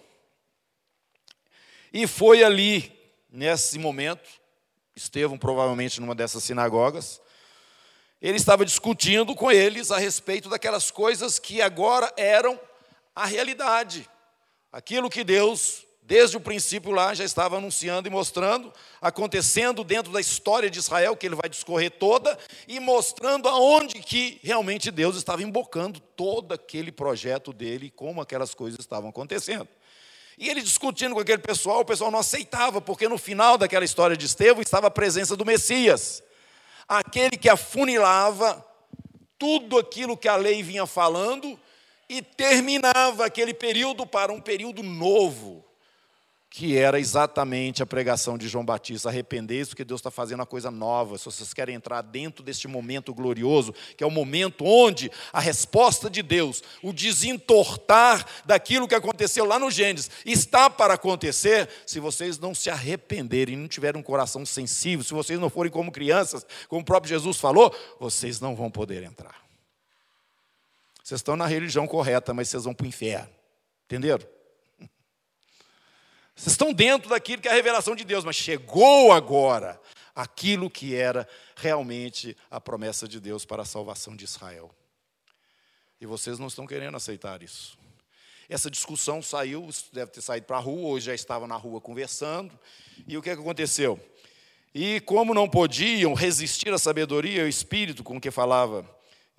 E 1.91 2.07
foi 2.07 2.41
ali, 2.41 2.89
nesse 3.29 3.77
momento, 3.77 4.29
Estevão, 4.95 5.37
provavelmente 5.37 5.99
numa 5.99 6.15
dessas 6.15 6.45
sinagogas, 6.45 7.21
ele 8.21 8.37
estava 8.37 8.63
discutindo 8.63 9.35
com 9.35 9.51
eles 9.51 9.91
a 9.91 9.97
respeito 9.97 10.47
daquelas 10.47 10.89
coisas 10.89 11.37
que 11.37 11.61
agora 11.61 12.09
eram 12.15 12.57
a 13.13 13.25
realidade. 13.25 14.09
Aquilo 14.71 15.09
que 15.09 15.23
Deus, 15.23 15.83
desde 16.03 16.37
o 16.37 16.39
princípio 16.39 16.91
lá, 16.91 17.11
já 17.15 17.23
estava 17.23 17.57
anunciando 17.57 18.07
e 18.07 18.11
mostrando, 18.11 18.71
acontecendo 19.01 19.83
dentro 19.83 20.11
da 20.11 20.21
história 20.21 20.69
de 20.69 20.77
Israel, 20.77 21.15
que 21.15 21.25
ele 21.25 21.35
vai 21.35 21.49
discorrer 21.49 21.89
toda, 21.89 22.37
e 22.67 22.79
mostrando 22.79 23.47
aonde 23.47 23.95
que 23.95 24.39
realmente 24.43 24.91
Deus 24.91 25.15
estava 25.15 25.41
embocando 25.41 25.99
todo 25.99 26.53
aquele 26.53 26.91
projeto 26.91 27.51
dele, 27.51 27.91
como 27.95 28.21
aquelas 28.21 28.53
coisas 28.53 28.79
estavam 28.79 29.09
acontecendo. 29.09 29.67
E 30.37 30.47
ele 30.47 30.61
discutindo 30.61 31.15
com 31.15 31.19
aquele 31.19 31.41
pessoal, 31.41 31.79
o 31.79 31.85
pessoal 31.85 32.11
não 32.11 32.19
aceitava, 32.19 32.79
porque 32.79 33.09
no 33.09 33.17
final 33.17 33.57
daquela 33.57 33.83
história 33.83 34.15
de 34.15 34.27
Estevão 34.27 34.61
estava 34.61 34.85
a 34.85 34.91
presença 34.91 35.35
do 35.35 35.43
Messias, 35.43 36.21
aquele 36.87 37.37
que 37.37 37.49
afunilava 37.49 38.63
tudo 39.37 39.79
aquilo 39.79 40.15
que 40.15 40.27
a 40.27 40.35
lei 40.35 40.61
vinha 40.61 40.85
falando 40.85 41.59
e 42.09 42.21
terminava 42.21 43.25
aquele 43.25 43.53
período 43.53 44.05
para 44.05 44.33
um 44.33 44.41
período 44.41 44.81
novo, 44.81 45.63
que 46.49 46.75
era 46.75 46.99
exatamente 46.99 47.83
a 47.83 47.85
pregação 47.85 48.35
de 48.35 48.47
João 48.47 48.65
Batista. 48.65 49.07
Arrependei-se, 49.07 49.69
porque 49.69 49.85
Deus 49.85 49.99
está 49.99 50.09
fazendo 50.09 50.39
uma 50.39 50.47
coisa 50.47 50.71
nova. 50.71 51.15
Se 51.15 51.25
vocês 51.25 51.53
querem 51.53 51.75
entrar 51.75 52.01
dentro 52.01 52.43
deste 52.43 52.67
momento 52.67 53.13
glorioso, 53.13 53.71
que 53.95 54.03
é 54.03 54.07
o 54.07 54.11
momento 54.11 54.65
onde 54.65 55.11
a 55.31 55.39
resposta 55.39 56.09
de 56.09 56.23
Deus, 56.23 56.63
o 56.81 56.91
desentortar 56.91 58.25
daquilo 58.45 58.87
que 58.87 58.95
aconteceu 58.95 59.45
lá 59.45 59.59
no 59.59 59.69
Gênesis, 59.69 60.09
está 60.25 60.71
para 60.71 60.95
acontecer, 60.95 61.69
se 61.85 61.99
vocês 61.99 62.39
não 62.39 62.55
se 62.55 62.71
arrependerem, 62.71 63.55
não 63.55 63.67
tiverem 63.67 64.01
um 64.01 64.03
coração 64.03 64.43
sensível, 64.43 65.05
se 65.05 65.13
vocês 65.13 65.39
não 65.39 65.51
forem 65.51 65.71
como 65.71 65.91
crianças, 65.91 66.43
como 66.67 66.81
o 66.81 66.85
próprio 66.85 67.09
Jesus 67.09 67.37
falou, 67.37 67.71
vocês 67.99 68.39
não 68.39 68.55
vão 68.55 68.71
poder 68.71 69.03
entrar. 69.03 69.48
Vocês 71.09 71.21
estão 71.21 71.35
na 71.35 71.47
religião 71.47 71.87
correta, 71.87 72.35
mas 72.35 72.49
vocês 72.49 72.65
vão 72.65 72.73
para 72.75 72.83
o 72.83 72.87
inferno. 72.87 73.33
Entenderam? 73.85 74.23
Vocês 76.35 76.51
estão 76.51 76.71
dentro 76.71 77.09
daquilo 77.09 77.41
que 77.41 77.47
é 77.47 77.51
a 77.51 77.55
revelação 77.55 77.95
de 77.95 78.03
Deus, 78.03 78.23
mas 78.23 78.35
chegou 78.35 79.11
agora 79.11 79.81
aquilo 80.13 80.69
que 80.69 80.93
era 80.93 81.27
realmente 81.55 82.37
a 82.51 82.61
promessa 82.61 83.07
de 83.07 83.19
Deus 83.19 83.43
para 83.43 83.63
a 83.63 83.65
salvação 83.65 84.15
de 84.15 84.23
Israel. 84.23 84.69
E 85.99 86.05
vocês 86.05 86.37
não 86.37 86.45
estão 86.45 86.67
querendo 86.67 86.95
aceitar 86.95 87.41
isso. 87.41 87.75
Essa 88.47 88.69
discussão 88.69 89.19
saiu, 89.19 89.67
deve 89.91 90.11
ter 90.11 90.21
saído 90.21 90.45
para 90.45 90.57
a 90.57 90.61
rua, 90.61 90.89
hoje 90.89 91.07
já 91.07 91.15
estava 91.15 91.47
na 91.47 91.55
rua 91.55 91.81
conversando. 91.81 92.53
E 93.07 93.17
o 93.17 93.21
que, 93.23 93.31
é 93.31 93.35
que 93.35 93.41
aconteceu? 93.41 93.99
E 94.75 94.99
como 94.99 95.33
não 95.33 95.49
podiam 95.49 96.13
resistir 96.13 96.71
à 96.71 96.77
sabedoria 96.77 97.39
e 97.39 97.41
ao 97.41 97.47
espírito 97.47 98.03
com 98.03 98.21
que 98.21 98.29
falava 98.29 98.87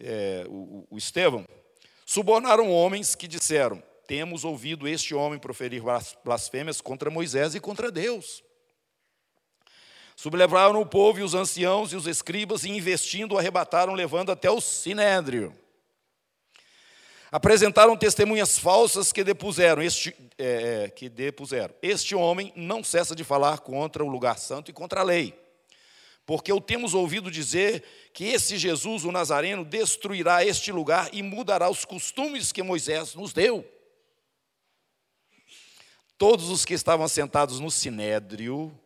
é, 0.00 0.44
o, 0.48 0.85
o 0.90 0.98
Estevão, 0.98 1.46
subornaram 2.11 2.73
homens 2.73 3.14
que 3.14 3.29
disseram: 3.29 3.81
temos 4.09 4.44
ouvido 4.44 4.88
este 4.88 5.14
homem 5.14 5.38
proferir 5.38 5.81
blasfêmias 6.25 6.81
contra 6.81 7.09
Moisés 7.09 7.55
e 7.55 7.61
contra 7.61 7.88
Deus. 7.88 8.42
Sublevaram 10.16 10.81
o 10.81 10.87
povo 10.87 11.20
e 11.20 11.23
os 11.23 11.35
anciãos 11.35 11.92
e 11.92 11.96
os 11.96 12.09
escribas 12.09 12.64
e, 12.64 12.68
investindo, 12.68 13.38
arrebataram, 13.38 13.94
levando 13.94 14.33
até 14.33 14.51
o 14.51 14.61
sinédrio. 14.61 15.57
Apresentaram 17.31 17.96
testemunhas 17.96 18.59
falsas 18.59 19.12
que 19.12 19.23
depuseram, 19.23 19.81
este, 19.81 20.14
é, 20.37 20.85
é, 20.87 20.90
que 20.90 21.09
depuseram. 21.09 21.73
Este 21.81 22.16
homem 22.16 22.53
não 22.57 22.83
cessa 22.83 23.14
de 23.14 23.23
falar 23.23 23.61
contra 23.61 24.05
o 24.05 24.09
lugar 24.09 24.37
santo 24.37 24.68
e 24.68 24.75
contra 24.75 25.01
a 25.01 25.05
lei. 25.05 25.39
Porque 26.26 26.52
o 26.52 26.61
temos 26.61 26.94
ouvido 26.94 27.30
dizer 27.30 27.83
que 28.12 28.24
esse 28.24 28.56
Jesus, 28.56 29.04
o 29.04 29.12
Nazareno, 29.12 29.64
destruirá 29.64 30.44
este 30.44 30.70
lugar 30.70 31.09
e 31.12 31.22
mudará 31.22 31.68
os 31.68 31.85
costumes 31.85 32.52
que 32.52 32.62
Moisés 32.62 33.14
nos 33.14 33.33
deu. 33.33 33.64
Todos 36.16 36.50
os 36.50 36.64
que 36.64 36.74
estavam 36.74 37.09
sentados 37.09 37.59
no 37.59 37.70
sinédrio, 37.70 38.78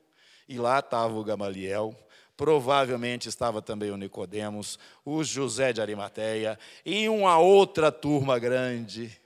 e 0.49 0.57
lá 0.57 0.79
estava 0.79 1.15
o 1.15 1.25
Gamaliel, 1.25 1.95
provavelmente 2.37 3.29
estava 3.29 3.61
também 3.61 3.91
o 3.91 3.97
Nicodemos, 3.97 4.79
o 5.05 5.23
José 5.23 5.73
de 5.73 5.81
Arimateia 5.81 6.59
e 6.85 7.09
uma 7.09 7.39
outra 7.39 7.93
turma 7.93 8.39
grande 8.39 9.21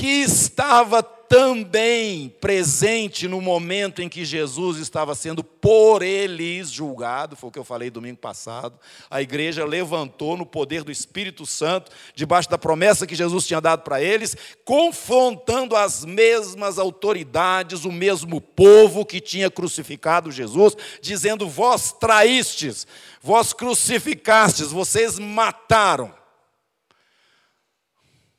que 0.00 0.22
estava 0.22 1.02
também 1.02 2.34
presente 2.40 3.28
no 3.28 3.38
momento 3.38 4.00
em 4.00 4.08
que 4.08 4.24
Jesus 4.24 4.78
estava 4.78 5.14
sendo 5.14 5.44
por 5.44 6.00
eles 6.00 6.70
julgado, 6.70 7.36
foi 7.36 7.50
o 7.50 7.52
que 7.52 7.58
eu 7.58 7.64
falei 7.64 7.90
domingo 7.90 8.16
passado. 8.16 8.80
A 9.10 9.20
igreja 9.20 9.62
levantou 9.62 10.38
no 10.38 10.46
poder 10.46 10.84
do 10.84 10.90
Espírito 10.90 11.44
Santo, 11.44 11.92
debaixo 12.14 12.48
da 12.48 12.56
promessa 12.56 13.06
que 13.06 13.14
Jesus 13.14 13.46
tinha 13.46 13.60
dado 13.60 13.82
para 13.82 14.00
eles, 14.00 14.34
confrontando 14.64 15.76
as 15.76 16.02
mesmas 16.02 16.78
autoridades, 16.78 17.84
o 17.84 17.92
mesmo 17.92 18.40
povo 18.40 19.04
que 19.04 19.20
tinha 19.20 19.50
crucificado 19.50 20.32
Jesus, 20.32 20.74
dizendo: 21.02 21.46
Vós 21.46 21.92
traístes, 21.92 22.86
vós 23.20 23.52
crucificastes, 23.52 24.72
vocês 24.72 25.18
mataram. 25.18 26.19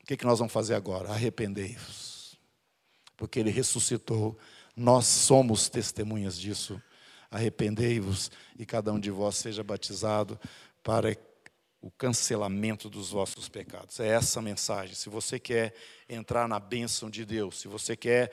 O 0.02 0.06
que, 0.06 0.16
que 0.16 0.24
nós 0.24 0.38
vamos 0.38 0.52
fazer 0.52 0.74
agora? 0.74 1.10
Arrependei-vos 1.10 2.12
porque 3.22 3.38
ele 3.38 3.50
ressuscitou. 3.50 4.36
Nós 4.76 5.06
somos 5.06 5.68
testemunhas 5.68 6.36
disso. 6.36 6.82
Arrependei-vos 7.30 8.32
e 8.58 8.66
cada 8.66 8.92
um 8.92 8.98
de 8.98 9.12
vós 9.12 9.36
seja 9.36 9.62
batizado 9.62 10.38
para 10.82 11.16
o 11.80 11.88
cancelamento 11.88 12.90
dos 12.90 13.10
vossos 13.10 13.48
pecados. 13.48 14.00
É 14.00 14.08
essa 14.08 14.40
a 14.40 14.42
mensagem. 14.42 14.96
Se 14.96 15.08
você 15.08 15.38
quer 15.38 15.72
entrar 16.08 16.48
na 16.48 16.58
bênção 16.58 17.08
de 17.08 17.24
Deus, 17.24 17.60
se 17.60 17.68
você 17.68 17.96
quer 17.96 18.32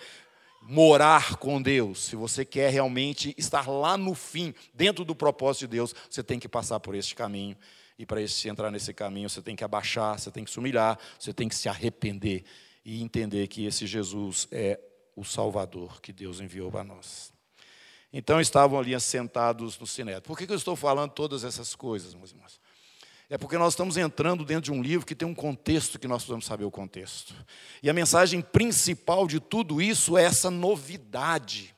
morar 0.59 1.37
com 1.37 1.61
Deus, 1.61 2.05
se 2.05 2.15
você 2.15 2.43
quer 2.43 2.71
realmente 2.71 3.35
estar 3.37 3.69
lá 3.69 3.95
no 3.95 4.15
fim, 4.15 4.55
dentro 4.73 5.05
do 5.05 5.15
propósito 5.15 5.61
de 5.61 5.67
Deus, 5.67 5.93
você 6.09 6.23
tem 6.23 6.39
que 6.39 6.49
passar 6.49 6.79
por 6.79 6.95
este 6.95 7.13
caminho. 7.13 7.55
E 7.99 8.05
para 8.05 8.21
entrar 8.21 8.71
nesse 8.71 8.93
caminho, 8.93 9.29
você 9.29 9.41
tem 9.41 9.57
que 9.57 9.63
abaixar, 9.63 10.17
você 10.17 10.31
tem 10.31 10.45
que 10.45 10.49
se 10.49 10.57
humilhar, 10.57 10.97
você 11.19 11.33
tem 11.33 11.49
que 11.49 11.55
se 11.55 11.67
arrepender 11.67 12.45
e 12.85 13.03
entender 13.03 13.45
que 13.47 13.65
esse 13.65 13.85
Jesus 13.85 14.47
é 14.53 14.79
o 15.17 15.25
Salvador 15.25 15.99
que 15.99 16.13
Deus 16.13 16.39
enviou 16.39 16.71
para 16.71 16.81
nós. 16.81 17.33
Então 18.13 18.39
estavam 18.39 18.79
ali 18.79 18.95
assentados 18.95 19.77
no 19.77 19.85
sinédrio. 19.85 20.21
Por 20.21 20.37
que 20.37 20.49
eu 20.49 20.55
estou 20.55 20.77
falando 20.77 21.11
todas 21.11 21.43
essas 21.43 21.75
coisas, 21.75 22.15
meus 22.15 22.31
irmãos? 22.31 22.57
É 23.29 23.37
porque 23.37 23.57
nós 23.57 23.73
estamos 23.73 23.97
entrando 23.97 24.45
dentro 24.45 24.71
de 24.71 24.79
um 24.79 24.81
livro 24.81 25.05
que 25.05 25.13
tem 25.13 25.27
um 25.27 25.35
contexto 25.35 25.99
que 25.99 26.07
nós 26.07 26.23
precisamos 26.23 26.45
saber 26.45 26.63
o 26.63 26.71
contexto. 26.71 27.35
E 27.83 27.89
a 27.89 27.93
mensagem 27.93 28.41
principal 28.41 29.27
de 29.27 29.41
tudo 29.41 29.81
isso 29.81 30.17
é 30.17 30.23
essa 30.23 30.49
novidade. 30.49 31.75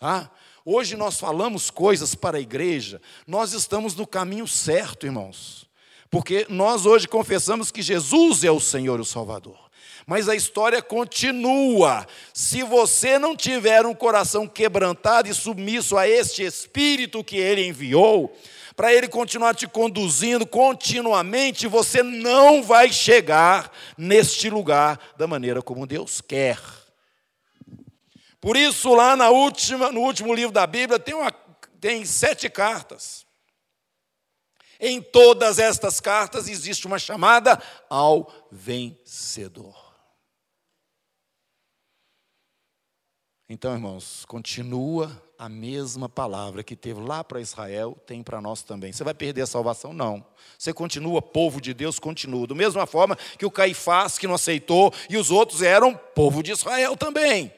Tá? 0.00 0.30
Hoje 0.64 0.96
nós 0.96 1.18
falamos 1.18 1.70
coisas 1.70 2.14
para 2.14 2.38
a 2.38 2.40
igreja, 2.40 3.00
nós 3.26 3.52
estamos 3.52 3.94
no 3.94 4.06
caminho 4.06 4.46
certo, 4.46 5.06
irmãos. 5.06 5.68
Porque 6.10 6.44
nós 6.48 6.86
hoje 6.86 7.06
confessamos 7.06 7.70
que 7.70 7.82
Jesus 7.82 8.42
é 8.42 8.50
o 8.50 8.60
Senhor 8.60 8.98
e 8.98 9.02
o 9.02 9.04
Salvador. 9.04 9.70
Mas 10.06 10.28
a 10.28 10.34
história 10.34 10.82
continua. 10.82 12.06
Se 12.34 12.62
você 12.64 13.18
não 13.18 13.36
tiver 13.36 13.86
um 13.86 13.94
coração 13.94 14.46
quebrantado 14.46 15.28
e 15.28 15.34
submisso 15.34 15.96
a 15.96 16.08
este 16.08 16.42
Espírito 16.42 17.22
que 17.22 17.36
Ele 17.36 17.64
enviou, 17.64 18.36
para 18.74 18.92
Ele 18.92 19.06
continuar 19.06 19.54
te 19.54 19.68
conduzindo 19.68 20.46
continuamente, 20.46 21.68
você 21.68 22.02
não 22.02 22.62
vai 22.62 22.92
chegar 22.92 23.70
neste 23.96 24.50
lugar 24.50 24.98
da 25.16 25.28
maneira 25.28 25.62
como 25.62 25.86
Deus 25.86 26.20
quer. 26.20 26.58
Por 28.40 28.56
isso, 28.56 28.94
lá 28.94 29.14
na 29.14 29.30
última, 29.30 29.92
no 29.92 30.00
último 30.00 30.32
livro 30.34 30.52
da 30.52 30.66
Bíblia, 30.66 30.98
tem, 30.98 31.14
uma, 31.14 31.30
tem 31.80 32.04
sete 32.04 32.48
cartas. 32.48 33.26
Em 34.80 35.02
todas 35.02 35.58
estas 35.58 36.00
cartas 36.00 36.48
existe 36.48 36.86
uma 36.86 36.98
chamada 36.98 37.62
ao 37.90 38.32
vencedor. 38.50 39.90
Então, 43.46 43.74
irmãos, 43.74 44.24
continua 44.26 45.20
a 45.36 45.48
mesma 45.48 46.08
palavra 46.08 46.62
que 46.62 46.76
teve 46.76 47.00
lá 47.00 47.22
para 47.22 47.40
Israel, 47.40 47.96
tem 48.06 48.22
para 48.22 48.40
nós 48.40 48.62
também. 48.62 48.92
Você 48.92 49.02
vai 49.04 49.12
perder 49.12 49.42
a 49.42 49.46
salvação? 49.46 49.92
Não. 49.92 50.24
Você 50.56 50.72
continua 50.72 51.20
povo 51.20 51.60
de 51.60 51.74
Deus, 51.74 51.98
continua. 51.98 52.46
Da 52.46 52.54
mesma 52.54 52.86
forma 52.86 53.16
que 53.16 53.44
o 53.44 53.50
Caifás, 53.50 54.16
que 54.16 54.26
não 54.26 54.36
aceitou, 54.36 54.94
e 55.10 55.16
os 55.16 55.30
outros 55.30 55.62
eram 55.62 55.94
povo 55.94 56.42
de 56.42 56.52
Israel 56.52 56.96
também. 56.96 57.52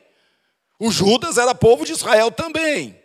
O 0.83 0.91
Judas 0.91 1.39
era 1.39 1.55
povo 1.55 1.85
de 1.85 1.93
Israel 1.93 2.33
também. 2.33 3.01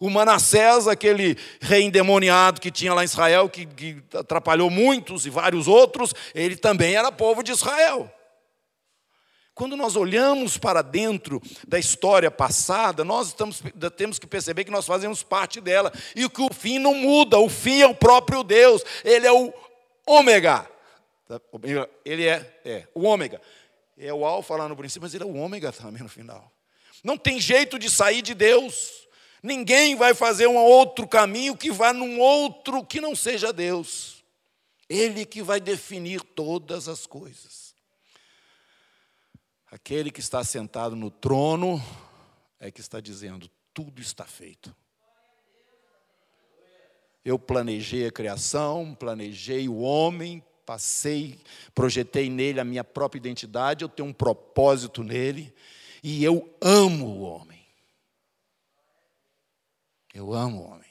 O 0.00 0.08
Manassés, 0.08 0.88
aquele 0.88 1.36
rei 1.60 1.82
endemoniado 1.82 2.62
que 2.62 2.70
tinha 2.70 2.94
lá 2.94 3.02
em 3.02 3.04
Israel, 3.04 3.46
que, 3.46 3.66
que 3.66 4.02
atrapalhou 4.14 4.70
muitos 4.70 5.26
e 5.26 5.30
vários 5.30 5.68
outros, 5.68 6.14
ele 6.34 6.56
também 6.56 6.94
era 6.94 7.12
povo 7.12 7.42
de 7.42 7.52
Israel. 7.52 8.10
Quando 9.54 9.76
nós 9.76 9.96
olhamos 9.96 10.56
para 10.56 10.80
dentro 10.80 11.42
da 11.68 11.78
história 11.78 12.30
passada, 12.30 13.04
nós 13.04 13.28
estamos, 13.28 13.62
temos 13.98 14.18
que 14.18 14.26
perceber 14.26 14.64
que 14.64 14.70
nós 14.70 14.86
fazemos 14.86 15.22
parte 15.22 15.60
dela 15.60 15.92
e 16.16 16.26
que 16.26 16.40
o 16.40 16.54
fim 16.54 16.78
não 16.78 16.94
muda, 16.94 17.38
o 17.38 17.50
fim 17.50 17.82
é 17.82 17.86
o 17.86 17.94
próprio 17.94 18.42
Deus, 18.42 18.82
ele 19.04 19.26
é 19.26 19.32
o 19.32 19.52
ômega. 20.06 20.66
Ele 22.02 22.26
é, 22.26 22.60
é 22.64 22.88
o 22.94 23.02
ômega. 23.02 23.42
É 23.98 24.12
o 24.12 24.24
alfa 24.24 24.56
lá 24.56 24.66
no 24.66 24.74
princípio, 24.74 25.02
mas 25.02 25.12
ele 25.12 25.24
é 25.24 25.26
o 25.26 25.36
ômega 25.36 25.70
também 25.70 26.02
no 26.02 26.08
final. 26.08 26.53
Não 27.04 27.18
tem 27.18 27.38
jeito 27.38 27.78
de 27.78 27.90
sair 27.90 28.22
de 28.22 28.32
Deus. 28.34 29.06
Ninguém 29.42 29.94
vai 29.94 30.14
fazer 30.14 30.46
um 30.46 30.56
outro 30.56 31.06
caminho 31.06 31.54
que 31.54 31.70
vá 31.70 31.92
num 31.92 32.18
outro 32.18 32.82
que 32.82 32.98
não 32.98 33.14
seja 33.14 33.52
Deus. 33.52 34.24
Ele 34.88 35.26
que 35.26 35.42
vai 35.42 35.60
definir 35.60 36.22
todas 36.22 36.88
as 36.88 37.06
coisas. 37.06 37.74
Aquele 39.70 40.10
que 40.10 40.20
está 40.20 40.42
sentado 40.42 40.96
no 40.96 41.10
trono 41.10 41.82
é 42.58 42.70
que 42.70 42.80
está 42.80 43.00
dizendo: 43.00 43.50
tudo 43.74 44.00
está 44.00 44.24
feito. 44.24 44.74
Eu 47.24 47.38
planejei 47.38 48.06
a 48.06 48.12
criação, 48.12 48.94
planejei 48.94 49.68
o 49.68 49.80
homem, 49.80 50.42
passei, 50.64 51.38
projetei 51.74 52.30
nele 52.30 52.60
a 52.60 52.64
minha 52.64 52.84
própria 52.84 53.18
identidade, 53.18 53.82
eu 53.82 53.88
tenho 53.88 54.08
um 54.08 54.12
propósito 54.12 55.02
nele, 55.02 55.52
e 56.06 56.22
eu 56.22 56.54
amo 56.60 57.06
o 57.06 57.22
homem. 57.22 57.66
Eu 60.12 60.34
amo 60.34 60.60
o 60.60 60.64
homem. 60.70 60.90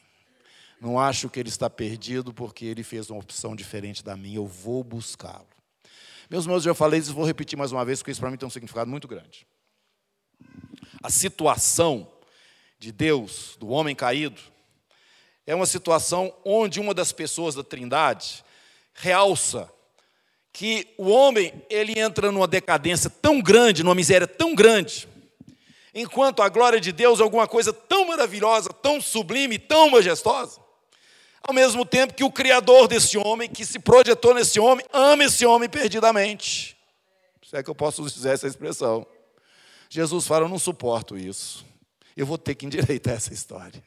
Não 0.81 0.99
acho 0.99 1.29
que 1.29 1.39
ele 1.39 1.49
está 1.49 1.69
perdido 1.69 2.33
porque 2.33 2.65
ele 2.65 2.81
fez 2.81 3.11
uma 3.11 3.19
opção 3.19 3.55
diferente 3.55 4.03
da 4.03 4.17
minha. 4.17 4.37
Eu 4.37 4.47
vou 4.47 4.83
buscá-lo. 4.83 5.47
Meus 6.31 6.45
irmãos, 6.45 6.65
eu 6.65 6.71
já 6.71 6.73
falei 6.73 6.99
isso 6.99 7.11
e 7.11 7.13
vou 7.13 7.25
repetir 7.25 7.55
mais 7.55 7.71
uma 7.71 7.85
vez, 7.85 7.99
porque 7.99 8.09
isso 8.09 8.19
para 8.19 8.31
mim 8.31 8.37
tem 8.37 8.47
um 8.47 8.49
significado 8.49 8.89
muito 8.89 9.07
grande. 9.07 9.45
A 11.03 11.11
situação 11.11 12.11
de 12.79 12.91
Deus, 12.91 13.55
do 13.59 13.67
homem 13.67 13.95
caído, 13.95 14.41
é 15.45 15.53
uma 15.53 15.67
situação 15.67 16.35
onde 16.43 16.79
uma 16.79 16.93
das 16.93 17.11
pessoas 17.11 17.53
da 17.53 17.63
Trindade 17.63 18.43
realça 18.95 19.71
que 20.53 20.87
o 20.99 21.09
homem 21.09 21.51
ele 21.67 21.99
entra 21.99 22.31
numa 22.31 22.47
decadência 22.47 23.09
tão 23.09 23.41
grande, 23.41 23.83
numa 23.83 23.95
miséria 23.95 24.27
tão 24.27 24.53
grande, 24.53 25.07
enquanto 25.95 26.43
a 26.43 26.47
glória 26.47 26.79
de 26.79 26.91
Deus 26.91 27.19
é 27.19 27.23
alguma 27.23 27.47
coisa 27.47 27.73
tão 27.73 28.05
maravilhosa, 28.05 28.69
tão 28.69 29.01
sublime, 29.01 29.57
tão 29.57 29.89
majestosa. 29.89 30.61
Ao 31.41 31.53
mesmo 31.53 31.83
tempo 31.83 32.13
que 32.13 32.23
o 32.23 32.31
Criador 32.31 32.87
desse 32.87 33.17
homem, 33.17 33.49
que 33.49 33.65
se 33.65 33.79
projetou 33.79 34.33
nesse 34.33 34.59
homem, 34.59 34.85
ama 34.93 35.25
esse 35.25 35.45
homem 35.45 35.67
perdidamente. 35.67 36.77
Se 37.45 37.57
é 37.57 37.63
que 37.63 37.69
eu 37.69 37.75
posso 37.75 38.03
dizer 38.03 38.33
essa 38.33 38.47
expressão. 38.47 39.05
Jesus 39.89 40.25
fala: 40.25 40.45
Eu 40.45 40.49
não 40.49 40.57
suporto 40.57 41.17
isso. 41.17 41.65
Eu 42.15 42.25
vou 42.25 42.37
ter 42.37 42.55
que 42.55 42.65
endireitar 42.65 43.15
essa 43.15 43.33
história. 43.33 43.83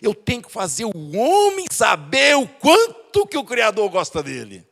Eu 0.00 0.14
tenho 0.14 0.42
que 0.42 0.50
fazer 0.50 0.84
o 0.84 1.16
homem 1.16 1.66
saber 1.70 2.36
o 2.36 2.48
quanto 2.48 3.26
que 3.26 3.36
o 3.36 3.44
Criador 3.44 3.88
gosta 3.90 4.22
dele, 4.22 4.66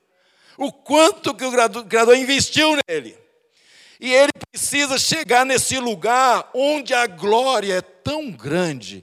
o 0.61 0.71
quanto 0.71 1.35
que 1.35 1.45
o 1.45 1.51
Criador 1.87 2.15
investiu 2.15 2.77
nele. 2.87 3.17
E 3.99 4.13
ele 4.13 4.31
precisa 4.51 4.99
chegar 4.99 5.47
nesse 5.47 5.79
lugar 5.79 6.51
onde 6.55 6.93
a 6.93 7.07
glória 7.07 7.79
é 7.79 7.81
tão 7.81 8.31
grande 8.31 9.03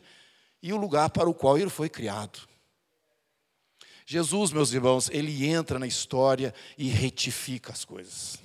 e 0.62 0.72
o 0.72 0.78
lugar 0.78 1.10
para 1.10 1.28
o 1.28 1.34
qual 1.34 1.58
ele 1.58 1.70
foi 1.70 1.90
criado. 1.90 2.48
Jesus, 4.06 4.52
meus 4.52 4.72
irmãos, 4.72 5.10
ele 5.10 5.48
entra 5.48 5.80
na 5.80 5.88
história 5.88 6.54
e 6.78 6.90
retifica 6.90 7.74
as 7.74 7.84
coisas. 7.84 8.40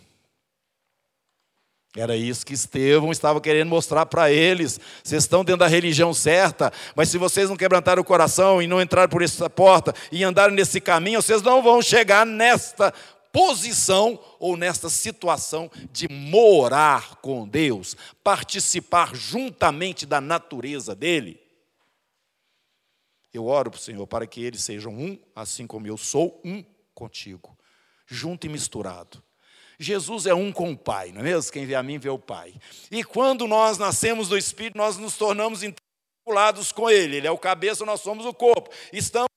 Era 1.97 2.17
isso 2.17 2.47
que 2.47 2.55
Estevão 2.55 3.13
estava 3.13 3.41
querendo 3.41 3.69
mostrar 3.69 4.07
para 4.07 4.31
eles. 4.31 4.81
Vocês 5.05 5.25
estão 5.25 5.45
dentro 5.45 5.59
da 5.61 5.67
religião 5.67 6.15
certa, 6.15 6.73
mas 6.97 7.11
se 7.11 7.19
vocês 7.19 7.51
não 7.51 7.57
quebrantarem 7.57 8.01
o 8.01 8.05
coração 8.05 8.63
e 8.63 8.67
não 8.67 8.81
entrarem 8.81 9.11
por 9.11 9.21
essa 9.21 9.51
porta 9.51 9.95
e 10.11 10.25
andarem 10.25 10.57
nesse 10.57 10.81
caminho, 10.81 11.21
vocês 11.21 11.43
não 11.43 11.63
vão 11.63 11.83
chegar 11.83 12.25
nesta 12.25 12.95
posição 13.31 14.19
ou 14.39 14.57
nesta 14.57 14.89
situação 14.89 15.71
de 15.91 16.09
morar 16.09 17.17
com 17.17 17.47
Deus, 17.47 17.95
participar 18.25 19.15
juntamente 19.15 20.07
da 20.07 20.21
natureza 20.21 20.95
dele. 20.95 21.41
Eu 23.35 23.47
oro 23.47 23.71
para 23.71 23.79
o 23.79 23.81
Senhor 23.81 24.07
para 24.07 24.27
que 24.27 24.43
eles 24.43 24.63
sejam 24.63 24.95
um, 24.95 25.19
assim 25.37 25.67
como 25.67 25.87
eu 25.87 25.99
sou 25.99 26.41
um 26.43 26.65
contigo, 26.95 27.57
junto 28.07 28.47
e 28.47 28.51
misturado. 28.51 29.23
Jesus 29.79 30.27
é 30.27 30.35
um 30.35 30.53
com 30.53 30.73
o 30.73 30.77
Pai, 30.77 31.13
não 31.13 31.21
é 31.21 31.25
mesmo? 31.25 31.53
Quem 31.53 31.67
vê 31.67 31.75
a 31.75 31.83
mim 31.83 31.99
vê 31.99 32.09
o 32.09 32.19
Pai. 32.19 32.55
E 32.91 33.03
quando 33.03 33.47
nós 33.47 33.79
nascemos 33.79 34.29
do 34.29 34.37
Espírito, 34.37 34.79
nós 34.79 34.97
nos 34.97 35.17
tornamos 35.17 35.61
vinculados 35.61 36.73
com 36.73 36.89
Ele. 36.89 37.17
Ele 37.17 37.27
é 37.27 37.31
o 37.31 37.39
cabeça, 37.39 37.85
nós 37.85 38.01
somos 38.01 38.25
o 38.25 38.33
corpo. 38.33 38.71
Estamos 38.93 39.29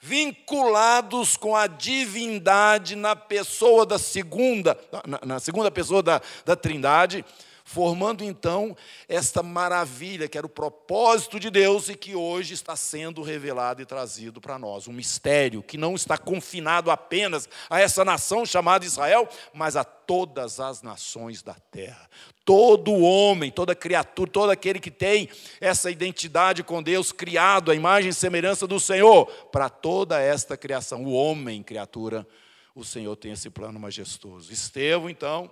vinculados 0.00 1.36
com 1.36 1.54
a 1.54 1.68
divindade 1.68 2.96
na 2.96 3.14
pessoa 3.14 3.86
da 3.86 3.98
segunda, 3.98 4.76
na, 5.06 5.20
na 5.24 5.40
segunda 5.40 5.70
pessoa 5.70 6.02
da, 6.02 6.20
da 6.44 6.56
Trindade, 6.56 7.24
formando 7.64 8.24
então 8.24 8.76
esta 9.08 9.42
maravilha 9.42 10.28
que 10.28 10.36
era 10.36 10.46
o 10.46 10.50
propósito 10.50 11.38
de 11.38 11.50
Deus 11.50 11.88
e 11.88 11.94
que 11.94 12.14
hoje 12.14 12.54
está 12.54 12.76
sendo 12.76 13.22
revelado 13.22 13.82
e 13.82 13.86
trazido 13.86 14.40
para 14.40 14.58
nós. 14.58 14.88
Um 14.88 14.92
mistério 14.92 15.62
que 15.62 15.76
não 15.76 15.94
está 15.94 16.18
confinado 16.18 16.90
apenas 16.90 17.48
a 17.68 17.80
essa 17.80 18.04
nação 18.04 18.44
chamada 18.44 18.84
Israel, 18.84 19.28
mas 19.52 19.76
a 19.76 19.84
todas 19.84 20.60
as 20.60 20.82
nações 20.82 21.42
da 21.42 21.54
terra. 21.54 22.08
Todo 22.44 22.92
homem, 22.92 23.50
toda 23.50 23.74
criatura, 23.74 24.30
todo 24.30 24.50
aquele 24.50 24.80
que 24.80 24.90
tem 24.90 25.28
essa 25.60 25.90
identidade 25.90 26.62
com 26.62 26.82
Deus, 26.82 27.12
criado 27.12 27.70
à 27.70 27.74
imagem 27.74 28.10
e 28.10 28.14
semelhança 28.14 28.66
do 28.66 28.80
Senhor, 28.80 29.26
para 29.52 29.68
toda 29.68 30.20
esta 30.20 30.56
criação, 30.56 31.04
o 31.04 31.12
homem, 31.12 31.62
criatura, 31.62 32.26
o 32.74 32.84
Senhor 32.84 33.14
tem 33.16 33.32
esse 33.32 33.48
plano 33.48 33.78
majestoso. 33.78 34.52
Estevão, 34.52 35.08
então, 35.08 35.50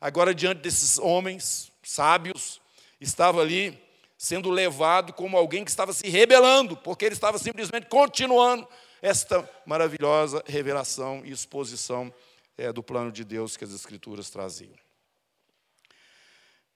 agora 0.00 0.34
diante 0.34 0.60
desses 0.60 0.98
homens 0.98 1.70
sábios, 1.82 2.60
estava 3.00 3.40
ali 3.40 3.78
sendo 4.16 4.50
levado 4.50 5.12
como 5.12 5.36
alguém 5.36 5.64
que 5.64 5.70
estava 5.70 5.92
se 5.92 6.08
rebelando, 6.08 6.76
porque 6.76 7.04
ele 7.04 7.14
estava 7.14 7.38
simplesmente 7.38 7.86
continuando 7.86 8.68
esta 9.02 9.48
maravilhosa 9.64 10.42
revelação 10.46 11.22
e 11.24 11.30
exposição 11.30 12.12
é, 12.56 12.72
do 12.72 12.82
plano 12.82 13.10
de 13.10 13.24
Deus 13.24 13.56
que 13.56 13.64
as 13.64 13.72
Escrituras 13.72 14.28
traziam. 14.28 14.74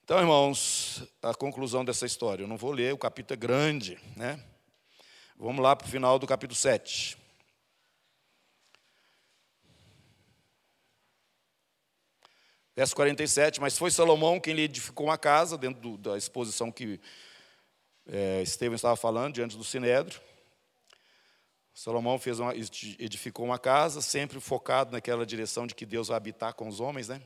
Então, 0.02 0.18
irmãos, 0.18 1.02
a 1.22 1.34
conclusão 1.34 1.84
dessa 1.84 2.04
história, 2.04 2.42
eu 2.42 2.48
não 2.48 2.56
vou 2.56 2.72
ler, 2.72 2.92
o 2.92 2.98
capítulo 2.98 3.34
é 3.34 3.36
grande, 3.36 3.98
né? 4.16 4.42
Vamos 5.36 5.62
lá 5.62 5.74
para 5.74 5.86
o 5.86 5.90
final 5.90 6.18
do 6.18 6.26
capítulo 6.26 6.54
7. 6.54 7.23
Verso 12.76 12.96
47, 12.96 13.60
mas 13.60 13.78
foi 13.78 13.90
Salomão 13.90 14.40
quem 14.40 14.52
lhe 14.52 14.62
edificou 14.62 15.06
uma 15.06 15.16
casa, 15.16 15.56
dentro 15.56 15.80
do, 15.80 15.96
da 15.96 16.18
exposição 16.18 16.72
que 16.72 17.00
é, 18.06 18.42
Estevão 18.42 18.74
estava 18.74 18.96
falando, 18.96 19.34
diante 19.34 19.56
do 19.56 19.62
Sinédrio. 19.62 20.20
Salomão 21.72 22.18
fez 22.18 22.40
uma, 22.40 22.52
edificou 22.54 23.44
uma 23.44 23.58
casa, 23.58 24.02
sempre 24.02 24.40
focado 24.40 24.90
naquela 24.90 25.24
direção 25.24 25.66
de 25.66 25.74
que 25.74 25.86
Deus 25.86 26.08
vai 26.08 26.16
habitar 26.16 26.54
com 26.54 26.66
os 26.66 26.80
homens. 26.80 27.08
Né? 27.08 27.22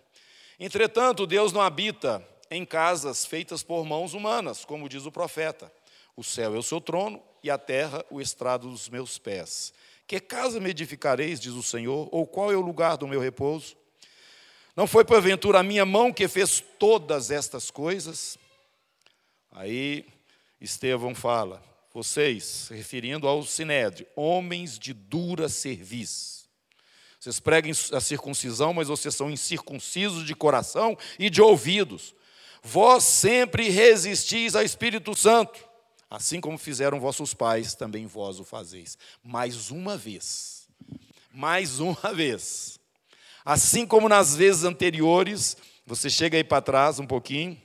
Entretanto, 0.60 1.26
Deus 1.26 1.50
não 1.50 1.62
habita 1.62 2.26
em 2.50 2.64
casas 2.64 3.24
feitas 3.24 3.62
por 3.62 3.84
mãos 3.84 4.12
humanas, 4.12 4.66
como 4.66 4.88
diz 4.88 5.06
o 5.06 5.12
profeta. 5.12 5.72
O 6.14 6.22
céu 6.22 6.54
é 6.54 6.58
o 6.58 6.62
seu 6.62 6.80
trono 6.80 7.22
e 7.42 7.50
a 7.50 7.56
terra 7.56 8.04
o 8.10 8.20
estrado 8.20 8.68
dos 8.68 8.88
meus 8.90 9.16
pés. 9.18 9.72
Que 10.06 10.20
casa 10.20 10.60
me 10.60 10.70
edificareis, 10.70 11.40
diz 11.40 11.52
o 11.52 11.62
Senhor, 11.62 12.08
ou 12.12 12.26
qual 12.26 12.52
é 12.52 12.56
o 12.56 12.60
lugar 12.60 12.96
do 12.96 13.08
meu 13.08 13.20
repouso? 13.20 13.76
Não 14.78 14.86
foi 14.86 15.04
porventura 15.04 15.58
a 15.58 15.62
minha 15.64 15.84
mão 15.84 16.12
que 16.12 16.28
fez 16.28 16.62
todas 16.78 17.32
estas 17.32 17.68
coisas? 17.68 18.38
Aí 19.50 20.06
Estevão 20.60 21.16
fala, 21.16 21.60
vocês, 21.92 22.68
referindo 22.70 23.26
ao 23.26 23.42
Sinédrio, 23.42 24.06
homens 24.14 24.78
de 24.78 24.92
dura 24.92 25.48
cerviz. 25.48 26.48
Vocês 27.18 27.40
pregam 27.40 27.72
a 27.92 28.00
circuncisão, 28.00 28.72
mas 28.72 28.86
vocês 28.86 29.16
são 29.16 29.28
incircuncisos 29.28 30.24
de 30.24 30.32
coração 30.32 30.96
e 31.18 31.28
de 31.28 31.42
ouvidos. 31.42 32.14
Vós 32.62 33.02
sempre 33.02 33.70
resistis 33.70 34.54
ao 34.54 34.62
Espírito 34.62 35.12
Santo, 35.16 35.58
assim 36.08 36.40
como 36.40 36.56
fizeram 36.56 37.00
vossos 37.00 37.34
pais, 37.34 37.74
também 37.74 38.06
vós 38.06 38.38
o 38.38 38.44
fazeis. 38.44 38.96
Mais 39.24 39.72
uma 39.72 39.96
vez, 39.96 40.68
mais 41.32 41.80
uma 41.80 42.14
vez, 42.14 42.77
Assim 43.50 43.86
como 43.86 44.10
nas 44.10 44.36
vezes 44.36 44.64
anteriores, 44.64 45.56
você 45.86 46.10
chega 46.10 46.36
aí 46.36 46.44
para 46.44 46.60
trás 46.60 46.98
um 46.98 47.06
pouquinho, 47.06 47.56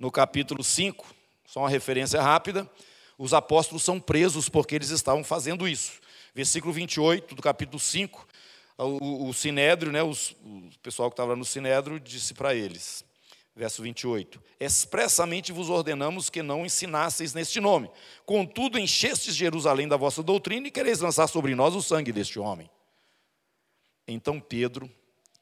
no 0.00 0.10
capítulo 0.10 0.64
5, 0.64 1.06
só 1.46 1.60
uma 1.60 1.68
referência 1.68 2.20
rápida, 2.20 2.68
os 3.16 3.32
apóstolos 3.32 3.84
são 3.84 4.00
presos 4.00 4.48
porque 4.48 4.74
eles 4.74 4.90
estavam 4.90 5.22
fazendo 5.22 5.68
isso. 5.68 6.00
Versículo 6.34 6.72
28 6.72 7.36
do 7.36 7.40
capítulo 7.40 7.78
5, 7.78 8.26
o, 8.78 9.28
o 9.28 9.32
Sinédrio, 9.32 9.92
né, 9.92 10.02
os, 10.02 10.32
o 10.42 10.68
pessoal 10.82 11.08
que 11.08 11.14
estava 11.14 11.36
no 11.36 11.44
Sinédrio, 11.44 12.00
disse 12.00 12.34
para 12.34 12.52
eles, 12.52 13.04
verso 13.54 13.80
28, 13.80 14.42
expressamente 14.58 15.52
vos 15.52 15.70
ordenamos 15.70 16.28
que 16.28 16.42
não 16.42 16.66
ensinasseis 16.66 17.32
neste 17.32 17.60
nome, 17.60 17.88
contudo 18.26 18.76
enchestes 18.76 19.36
Jerusalém 19.36 19.86
da 19.86 19.96
vossa 19.96 20.20
doutrina 20.20 20.66
e 20.66 20.72
quereis 20.72 20.98
lançar 20.98 21.28
sobre 21.28 21.54
nós 21.54 21.76
o 21.76 21.80
sangue 21.80 22.10
deste 22.10 22.40
homem. 22.40 22.68
Então 24.10 24.40
Pedro, 24.40 24.90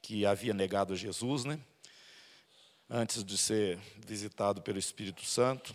que 0.02 0.26
havia 0.26 0.52
negado 0.52 0.92
a 0.92 0.96
Jesus, 0.96 1.44
né? 1.44 1.60
Antes 2.90 3.22
de 3.22 3.38
ser 3.38 3.78
visitado 4.04 4.60
pelo 4.60 4.76
Espírito 4.76 5.24
Santo. 5.24 5.72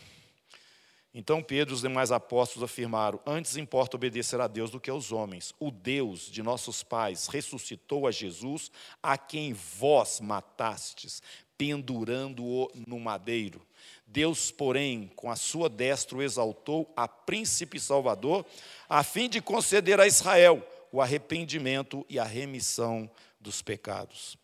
Então 1.13 1.41
Pedro 1.41 1.73
e 1.73 1.75
os 1.75 1.82
demais 1.82 2.12
apóstolos 2.12 2.69
afirmaram: 2.69 3.17
Antes 3.25 3.56
importa 3.56 3.96
obedecer 3.96 4.42
a 4.42 4.48
Deus 4.48 4.71
do 4.71 4.79
que 4.79 4.89
aos 4.89 5.13
homens. 5.13 5.54
O 5.58 5.71
Deus 5.71 6.29
de 6.29 6.44
nossos 6.44 6.83
pais 6.83 7.27
ressuscitou 7.27 8.06
a 8.06 8.12
Jesus, 8.12 8.69
a 9.02 9.17
quem 9.17 9.54
vós 9.54 10.19
matastes, 10.19 11.23
pendurando-o 11.58 12.69
no 12.85 13.00
madeiro. 13.00 13.65
Deus, 14.06 14.52
porém, 14.52 15.10
com 15.15 15.31
a 15.31 15.37
sua 15.37 15.69
destra 15.69 16.17
o 16.17 16.21
exaltou 16.21 16.92
a 16.98 17.08
príncipe 17.08 17.79
salvador, 17.79 18.46
a 18.89 19.02
fim 19.02 19.29
de 19.29 19.42
conceder 19.42 19.98
a 19.98 20.08
Israel 20.08 20.62
o 20.92 21.02
arrependimento 21.02 22.06
e 22.10 22.19
a 22.19 22.23
remissão 22.23 23.10
dos 23.39 23.62
pecados. 23.62 24.37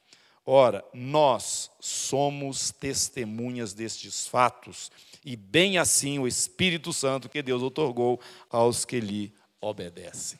Ora, 0.45 0.83
nós 0.93 1.69
somos 1.79 2.71
testemunhas 2.71 3.73
destes 3.73 4.27
fatos, 4.27 4.89
e 5.25 5.35
bem 5.35 5.77
assim 5.77 6.19
o 6.19 6.27
Espírito 6.27 6.93
Santo 6.93 7.27
que 7.27 7.41
Deus 7.41 7.61
otorgou 7.61 8.19
aos 8.49 8.85
que 8.85 8.99
lhe 8.99 9.33
obedecem. 9.59 10.39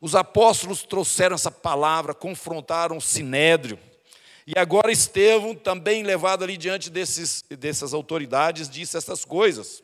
Os 0.00 0.14
apóstolos 0.14 0.82
trouxeram 0.82 1.34
essa 1.34 1.50
palavra, 1.50 2.14
confrontaram 2.14 2.96
o 2.96 3.02
sinédrio, 3.02 3.78
e 4.46 4.58
agora 4.58 4.90
Estevão, 4.90 5.54
também 5.54 6.02
levado 6.02 6.42
ali 6.42 6.56
diante 6.56 6.88
desses, 6.88 7.44
dessas 7.50 7.92
autoridades, 7.92 8.66
disse 8.66 8.96
essas 8.96 9.22
coisas. 9.22 9.82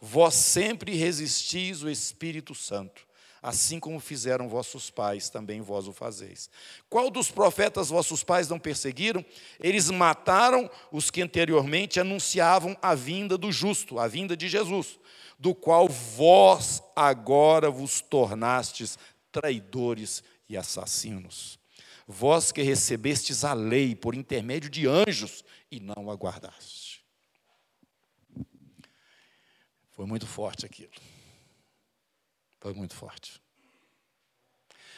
Vós 0.00 0.34
sempre 0.34 0.94
resistis 0.94 1.82
o 1.82 1.90
Espírito 1.90 2.54
Santo, 2.54 3.07
assim 3.42 3.78
como 3.78 4.00
fizeram 4.00 4.48
vossos 4.48 4.90
pais, 4.90 5.28
também 5.28 5.60
vós 5.60 5.86
o 5.86 5.92
fazeis. 5.92 6.50
Qual 6.88 7.10
dos 7.10 7.30
profetas 7.30 7.88
vossos 7.88 8.24
pais 8.24 8.48
não 8.48 8.58
perseguiram? 8.58 9.24
Eles 9.60 9.90
mataram 9.90 10.70
os 10.92 11.10
que 11.10 11.22
anteriormente 11.22 12.00
anunciavam 12.00 12.76
a 12.82 12.94
vinda 12.94 13.38
do 13.38 13.52
justo, 13.52 13.98
a 13.98 14.08
vinda 14.08 14.36
de 14.36 14.48
Jesus, 14.48 14.98
do 15.38 15.54
qual 15.54 15.88
vós 15.88 16.82
agora 16.94 17.70
vos 17.70 18.00
tornastes 18.00 18.98
traidores 19.30 20.22
e 20.48 20.56
assassinos 20.56 21.58
vós 22.08 22.50
que 22.50 22.62
recebestes 22.62 23.44
a 23.44 23.52
lei 23.52 23.94
por 23.94 24.14
intermédio 24.14 24.70
de 24.70 24.88
anjos 24.88 25.44
e 25.70 25.78
não 25.78 26.10
a 26.10 26.14
guardaste. 26.14 27.04
Foi 29.90 30.06
muito 30.06 30.26
forte 30.26 30.64
aquilo. 30.64 30.92
Foi 32.60 32.74
muito 32.74 32.94
forte. 32.94 33.40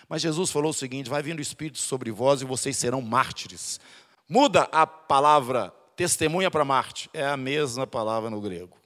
Mas 0.09 0.23
Jesus 0.23 0.51
falou 0.51 0.71
o 0.71 0.75
seguinte: 0.75 1.09
vai 1.09 1.23
vindo 1.23 1.39
o 1.39 1.43
Espírito 1.43 1.79
sobre 1.79 2.11
vós 2.11 2.43
e 2.43 2.45
vocês 2.45 2.77
serão 2.77 3.01
mártires. 3.01 3.79
Muda 4.29 4.63
a 4.73 4.87
palavra 4.87 5.75
testemunha 5.97 6.51
para 6.51 6.65
Marte, 6.65 7.11
é 7.13 7.27
a 7.27 7.37
mesma 7.37 7.87
palavra 7.87 8.31
no 8.31 8.41
grego. 8.41 8.79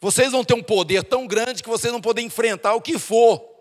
Vocês 0.00 0.32
vão 0.32 0.42
ter 0.42 0.54
um 0.54 0.62
poder 0.62 1.04
tão 1.04 1.28
grande 1.28 1.62
que 1.62 1.68
vocês 1.68 1.92
não 1.92 2.00
podem 2.00 2.26
enfrentar 2.26 2.74
o 2.74 2.80
que 2.80 2.98
for. 2.98 3.51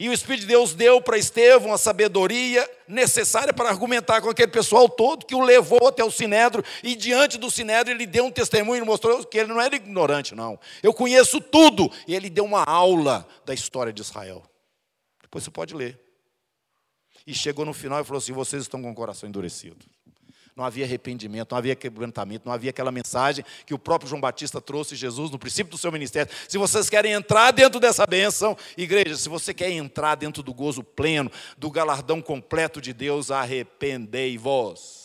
E 0.00 0.08
o 0.08 0.14
Espírito 0.14 0.40
de 0.40 0.46
Deus 0.46 0.72
deu 0.72 0.98
para 0.98 1.18
Estevão 1.18 1.74
a 1.74 1.76
sabedoria 1.76 2.66
necessária 2.88 3.52
para 3.52 3.68
argumentar 3.68 4.22
com 4.22 4.30
aquele 4.30 4.50
pessoal 4.50 4.88
todo 4.88 5.26
que 5.26 5.34
o 5.34 5.42
levou 5.42 5.86
até 5.86 6.02
o 6.02 6.10
Sinédrio. 6.10 6.64
E 6.82 6.96
diante 6.96 7.36
do 7.36 7.50
Sinédrio 7.50 7.94
ele 7.94 8.06
deu 8.06 8.24
um 8.24 8.30
testemunho 8.30 8.82
e 8.82 8.86
mostrou 8.86 9.22
que 9.26 9.36
ele 9.36 9.48
não 9.52 9.60
era 9.60 9.76
ignorante, 9.76 10.34
não. 10.34 10.58
Eu 10.82 10.94
conheço 10.94 11.38
tudo. 11.38 11.92
E 12.08 12.14
ele 12.14 12.30
deu 12.30 12.46
uma 12.46 12.64
aula 12.64 13.28
da 13.44 13.52
história 13.52 13.92
de 13.92 14.00
Israel. 14.00 14.42
Depois 15.20 15.44
você 15.44 15.50
pode 15.50 15.74
ler. 15.74 16.00
E 17.26 17.34
chegou 17.34 17.66
no 17.66 17.74
final 17.74 18.00
e 18.00 18.04
falou 18.04 18.20
assim: 18.20 18.32
vocês 18.32 18.62
estão 18.62 18.80
com 18.80 18.90
o 18.90 18.94
coração 18.94 19.28
endurecido 19.28 19.84
não 20.60 20.66
havia 20.66 20.84
arrependimento, 20.84 21.52
não 21.52 21.58
havia 21.58 21.74
quebrantamento, 21.74 22.44
não 22.44 22.52
havia 22.52 22.68
aquela 22.68 22.92
mensagem 22.92 23.42
que 23.64 23.72
o 23.72 23.78
próprio 23.78 24.10
João 24.10 24.20
Batista 24.20 24.60
trouxe 24.60 24.94
Jesus 24.94 25.30
no 25.30 25.38
princípio 25.38 25.70
do 25.70 25.78
seu 25.78 25.90
ministério. 25.90 26.30
Se 26.46 26.58
vocês 26.58 26.90
querem 26.90 27.12
entrar 27.12 27.50
dentro 27.50 27.80
dessa 27.80 28.06
bênção, 28.06 28.54
igreja, 28.76 29.16
se 29.16 29.26
você 29.26 29.54
quer 29.54 29.70
entrar 29.70 30.16
dentro 30.16 30.42
do 30.42 30.52
gozo 30.52 30.84
pleno, 30.84 31.32
do 31.56 31.70
galardão 31.70 32.20
completo 32.20 32.78
de 32.78 32.92
Deus, 32.92 33.30
arrependei-vos. 33.30 35.00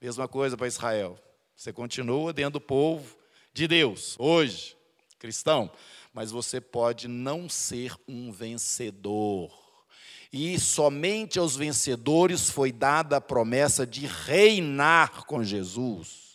Mesma 0.00 0.28
coisa 0.28 0.56
para 0.56 0.68
Israel. 0.68 1.18
Você 1.56 1.72
continua 1.72 2.32
dentro 2.32 2.52
do 2.52 2.60
povo 2.60 3.16
de 3.52 3.66
Deus, 3.66 4.14
hoje, 4.16 4.76
cristão, 5.18 5.72
mas 6.14 6.30
você 6.30 6.60
pode 6.60 7.08
não 7.08 7.48
ser 7.48 7.96
um 8.06 8.30
vencedor 8.30 9.50
e 10.32 10.58
somente 10.58 11.38
aos 11.38 11.56
vencedores 11.56 12.50
foi 12.50 12.70
dada 12.70 13.16
a 13.16 13.20
promessa 13.20 13.86
de 13.86 14.06
reinar 14.06 15.24
com 15.24 15.42
Jesus. 15.42 16.27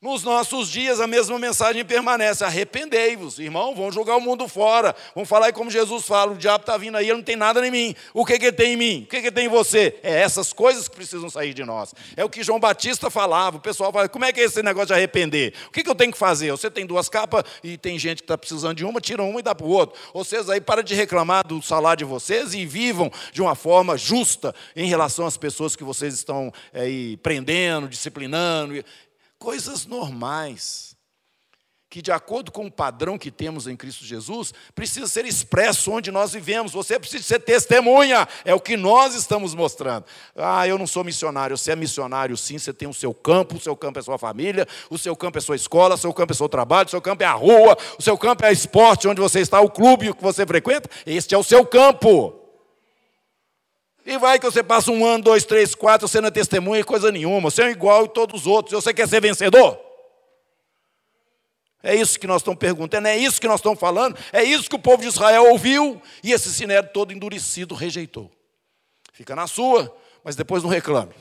Nos 0.00 0.22
nossos 0.22 0.70
dias, 0.70 1.00
a 1.00 1.08
mesma 1.08 1.40
mensagem 1.40 1.84
permanece: 1.84 2.44
arrependei-vos, 2.44 3.40
irmão, 3.40 3.74
vão 3.74 3.90
jogar 3.90 4.14
o 4.14 4.20
mundo 4.20 4.46
fora. 4.46 4.94
Vão 5.12 5.24
falar 5.24 5.52
como 5.52 5.68
Jesus 5.68 6.06
fala: 6.06 6.30
o 6.30 6.36
diabo 6.36 6.62
está 6.62 6.76
vindo 6.76 6.96
aí, 6.96 7.06
ele 7.06 7.16
não 7.16 7.22
tem 7.24 7.34
nada 7.34 7.66
em 7.66 7.70
mim. 7.72 7.96
O 8.14 8.24
que, 8.24 8.38
que 8.38 8.44
ele 8.44 8.52
tem 8.52 8.74
em 8.74 8.76
mim? 8.76 9.02
O 9.02 9.08
que, 9.08 9.20
que 9.20 9.26
ele 9.26 9.32
tem 9.32 9.46
em 9.46 9.48
você? 9.48 9.98
É 10.04 10.20
essas 10.20 10.52
coisas 10.52 10.86
que 10.86 10.94
precisam 10.94 11.28
sair 11.28 11.52
de 11.52 11.64
nós. 11.64 11.92
É 12.16 12.24
o 12.24 12.28
que 12.28 12.44
João 12.44 12.60
Batista 12.60 13.10
falava. 13.10 13.56
O 13.56 13.60
pessoal 13.60 13.92
fala: 13.92 14.08
como 14.08 14.24
é 14.24 14.32
que 14.32 14.38
é 14.38 14.44
esse 14.44 14.62
negócio 14.62 14.86
de 14.86 14.92
arrepender? 14.92 15.52
O 15.66 15.72
que, 15.72 15.82
que 15.82 15.90
eu 15.90 15.96
tenho 15.96 16.12
que 16.12 16.18
fazer? 16.18 16.52
Você 16.52 16.70
tem 16.70 16.86
duas 16.86 17.08
capas 17.08 17.42
e 17.64 17.76
tem 17.76 17.98
gente 17.98 18.18
que 18.18 18.24
está 18.24 18.38
precisando 18.38 18.76
de 18.76 18.84
uma, 18.84 19.00
tira 19.00 19.24
uma 19.24 19.40
e 19.40 19.42
dá 19.42 19.52
para 19.52 19.66
o 19.66 19.70
outro. 19.70 19.98
Vocês 20.14 20.48
aí 20.48 20.60
para 20.60 20.80
de 20.80 20.94
reclamar 20.94 21.44
do 21.44 21.60
salário 21.60 21.98
de 21.98 22.04
vocês 22.04 22.54
e 22.54 22.64
vivam 22.64 23.10
de 23.32 23.42
uma 23.42 23.56
forma 23.56 23.98
justa 23.98 24.54
em 24.76 24.88
relação 24.88 25.26
às 25.26 25.36
pessoas 25.36 25.74
que 25.74 25.82
vocês 25.82 26.14
estão 26.14 26.52
aí 26.72 27.16
prendendo, 27.16 27.88
disciplinando 27.88 28.80
coisas 29.38 29.86
normais, 29.86 30.96
que 31.90 32.02
de 32.02 32.12
acordo 32.12 32.52
com 32.52 32.66
o 32.66 32.70
padrão 32.70 33.16
que 33.16 33.30
temos 33.30 33.66
em 33.66 33.74
Cristo 33.74 34.04
Jesus, 34.04 34.52
precisa 34.74 35.06
ser 35.06 35.24
expresso 35.24 35.90
onde 35.90 36.10
nós 36.10 36.32
vivemos. 36.32 36.72
Você 36.72 36.98
precisa 36.98 37.24
ser 37.24 37.38
testemunha, 37.38 38.28
é 38.44 38.54
o 38.54 38.60
que 38.60 38.76
nós 38.76 39.14
estamos 39.14 39.54
mostrando. 39.54 40.04
Ah, 40.36 40.68
eu 40.68 40.76
não 40.76 40.86
sou 40.86 41.02
missionário, 41.02 41.56
você 41.56 41.72
é 41.72 41.76
missionário 41.76 42.36
sim, 42.36 42.58
você 42.58 42.74
tem 42.74 42.86
o 42.86 42.92
seu 42.92 43.14
campo, 43.14 43.56
o 43.56 43.60
seu 43.60 43.74
campo 43.74 43.98
é 43.98 44.02
sua 44.02 44.18
família, 44.18 44.68
o 44.90 44.98
seu 44.98 45.16
campo 45.16 45.38
é 45.38 45.40
sua 45.40 45.56
escola, 45.56 45.94
o 45.94 45.98
seu 45.98 46.12
campo 46.12 46.32
é 46.32 46.36
seu 46.36 46.48
trabalho, 46.48 46.88
o 46.88 46.90
seu 46.90 47.00
campo 47.00 47.22
é 47.22 47.26
a 47.26 47.32
rua, 47.32 47.76
o 47.98 48.02
seu 48.02 48.18
campo 48.18 48.44
é 48.44 48.50
o 48.50 48.52
esporte 48.52 49.08
onde 49.08 49.20
você 49.20 49.40
está, 49.40 49.58
o 49.60 49.70
clube 49.70 50.12
que 50.12 50.22
você 50.22 50.46
frequenta, 50.46 50.90
este 51.06 51.34
é 51.34 51.38
o 51.38 51.42
seu 51.42 51.64
campo. 51.64 52.37
E 54.08 54.16
vai 54.16 54.38
que 54.38 54.46
você 54.46 54.62
passa 54.62 54.90
um 54.90 55.04
ano, 55.04 55.22
dois, 55.22 55.44
três, 55.44 55.74
quatro, 55.74 56.08
você 56.08 56.18
não 56.18 56.28
é 56.28 56.30
testemunha 56.30 56.82
coisa 56.82 57.12
nenhuma. 57.12 57.50
Você 57.50 57.62
é 57.62 57.70
igual 57.70 58.06
a 58.06 58.08
todos 58.08 58.40
os 58.40 58.46
outros. 58.46 58.82
Você 58.82 58.94
quer 58.94 59.06
ser 59.06 59.20
vencedor? 59.20 59.78
É 61.82 61.94
isso 61.94 62.18
que 62.18 62.26
nós 62.26 62.40
estamos 62.40 62.58
perguntando, 62.58 63.06
é 63.06 63.18
isso 63.18 63.38
que 63.38 63.46
nós 63.46 63.60
estamos 63.60 63.78
falando, 63.78 64.18
é 64.32 64.42
isso 64.42 64.68
que 64.68 64.74
o 64.74 64.80
povo 64.80 65.02
de 65.02 65.08
Israel 65.08 65.50
ouviu 65.50 66.00
e 66.24 66.32
esse 66.32 66.52
sinédrio 66.52 66.92
todo 66.92 67.12
endurecido 67.12 67.74
rejeitou. 67.74 68.32
Fica 69.12 69.36
na 69.36 69.46
sua, 69.46 69.94
mas 70.24 70.34
depois 70.34 70.62
não 70.62 70.70
reclame. 70.70 71.14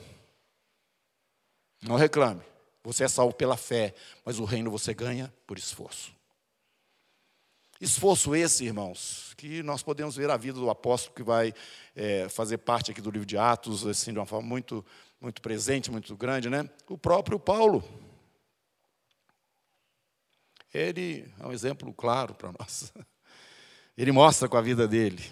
Não 1.83 1.95
reclame. 1.95 2.41
Você 2.85 3.03
é 3.03 3.07
salvo 3.09 3.33
pela 3.35 3.57
fé, 3.57 3.93
mas 4.23 4.39
o 4.39 4.45
reino 4.45 4.71
você 4.71 4.93
ganha 4.93 5.31
por 5.45 5.57
esforço. 5.57 6.16
Esforço 7.80 8.36
esse, 8.36 8.65
irmãos, 8.65 9.34
que 9.38 9.61
nós 9.61 9.84
podemos 9.84 10.15
ver 10.15 10.32
a 10.32 10.38
vida 10.38 10.59
do 10.59 10.69
apóstolo 10.69 11.15
que 11.15 11.21
vai 11.21 11.53
é, 11.95 12.28
fazer 12.28 12.57
parte 12.57 12.89
aqui 12.89 12.99
do 12.99 13.11
livro 13.11 13.25
de 13.25 13.38
Atos, 13.38 13.86
assim, 13.86 14.11
de 14.11 14.17
uma 14.17 14.25
forma 14.25 14.47
muito, 14.47 14.84
muito 15.21 15.41
presente, 15.41 15.91
muito 15.91 16.15
grande, 16.15 16.49
né? 16.49 16.67
O 16.89 16.97
próprio 16.97 17.39
Paulo. 17.39 17.84
Ele 20.73 21.32
é 21.39 21.45
um 21.45 21.51
exemplo 21.51 21.93
claro 21.93 22.34
para 22.34 22.51
nós. 22.51 22.91
Ele 23.95 24.11
mostra 24.11 24.49
com 24.49 24.57
a 24.57 24.61
vida 24.61 24.88
dele. 24.88 25.23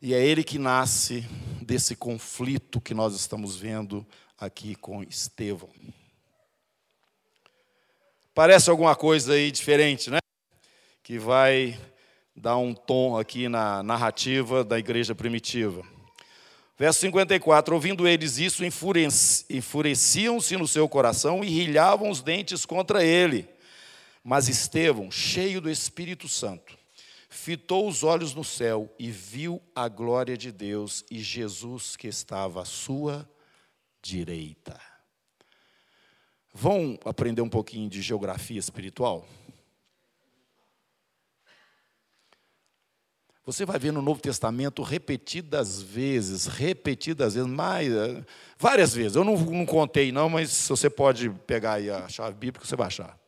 E 0.00 0.14
é 0.14 0.24
ele 0.24 0.44
que 0.44 0.58
nasce 0.58 1.22
desse 1.60 1.96
conflito 1.96 2.80
que 2.80 2.94
nós 2.94 3.14
estamos 3.14 3.56
vendo 3.56 4.06
aqui 4.38 4.76
com 4.76 5.02
Estevão. 5.02 5.68
Parece 8.32 8.70
alguma 8.70 8.94
coisa 8.94 9.32
aí 9.32 9.50
diferente, 9.50 10.08
né? 10.08 10.18
Que 11.08 11.18
vai 11.18 11.80
dar 12.36 12.58
um 12.58 12.74
tom 12.74 13.16
aqui 13.16 13.48
na 13.48 13.82
narrativa 13.82 14.62
da 14.62 14.78
igreja 14.78 15.14
primitiva. 15.14 15.82
Verso 16.76 17.00
54: 17.00 17.74
Ouvindo 17.74 18.06
eles 18.06 18.36
isso, 18.36 18.62
enfureciam-se 18.62 20.54
no 20.58 20.68
seu 20.68 20.86
coração 20.86 21.42
e 21.42 21.48
rilhavam 21.48 22.10
os 22.10 22.20
dentes 22.20 22.66
contra 22.66 23.02
ele. 23.02 23.48
Mas 24.22 24.50
Estevão, 24.50 25.10
cheio 25.10 25.62
do 25.62 25.70
Espírito 25.70 26.28
Santo, 26.28 26.76
fitou 27.30 27.88
os 27.88 28.02
olhos 28.02 28.34
no 28.34 28.44
céu 28.44 28.94
e 28.98 29.10
viu 29.10 29.62
a 29.74 29.88
glória 29.88 30.36
de 30.36 30.52
Deus 30.52 31.06
e 31.10 31.20
Jesus 31.20 31.96
que 31.96 32.06
estava 32.06 32.60
à 32.60 32.66
sua 32.66 33.26
direita. 34.02 34.78
Vão 36.52 37.00
aprender 37.02 37.40
um 37.40 37.48
pouquinho 37.48 37.88
de 37.88 38.02
geografia 38.02 38.58
espiritual? 38.58 39.26
Você 43.48 43.64
vai 43.64 43.78
ver 43.78 43.94
no 43.94 44.02
Novo 44.02 44.20
Testamento 44.20 44.82
repetidas 44.82 45.80
vezes, 45.80 46.44
repetidas 46.44 47.32
vezes, 47.32 47.48
mais, 47.48 47.90
eh, 47.90 48.22
várias 48.58 48.92
vezes. 48.92 49.16
Eu 49.16 49.24
não, 49.24 49.38
não 49.38 49.64
contei, 49.64 50.12
não, 50.12 50.28
mas 50.28 50.68
você 50.68 50.90
pode 50.90 51.30
pegar 51.46 51.72
aí 51.72 51.88
a 51.88 52.06
chave 52.10 52.36
bíblica, 52.36 52.66
você 52.66 52.76
vai 52.76 52.88
achar. 52.88 53.18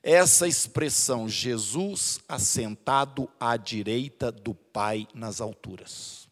Essa 0.00 0.46
expressão, 0.46 1.28
Jesus 1.28 2.20
assentado 2.28 3.28
à 3.40 3.56
direita 3.56 4.30
do 4.30 4.54
Pai 4.54 5.08
nas 5.12 5.40
alturas. 5.40 6.28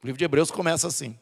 O 0.00 0.06
livro 0.06 0.18
de 0.18 0.24
Hebreus 0.24 0.52
começa 0.52 0.86
assim. 0.86 1.18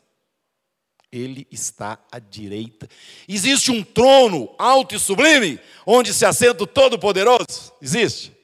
Ele 1.10 1.46
está 1.50 1.98
à 2.12 2.18
direita. 2.18 2.86
Existe 3.26 3.70
um 3.70 3.82
trono 3.82 4.54
alto 4.58 4.94
e 4.94 4.98
sublime, 4.98 5.58
onde 5.86 6.12
se 6.12 6.26
assenta 6.26 6.62
o 6.62 6.66
Todo-Poderoso? 6.66 7.72
Existe? 7.80 8.38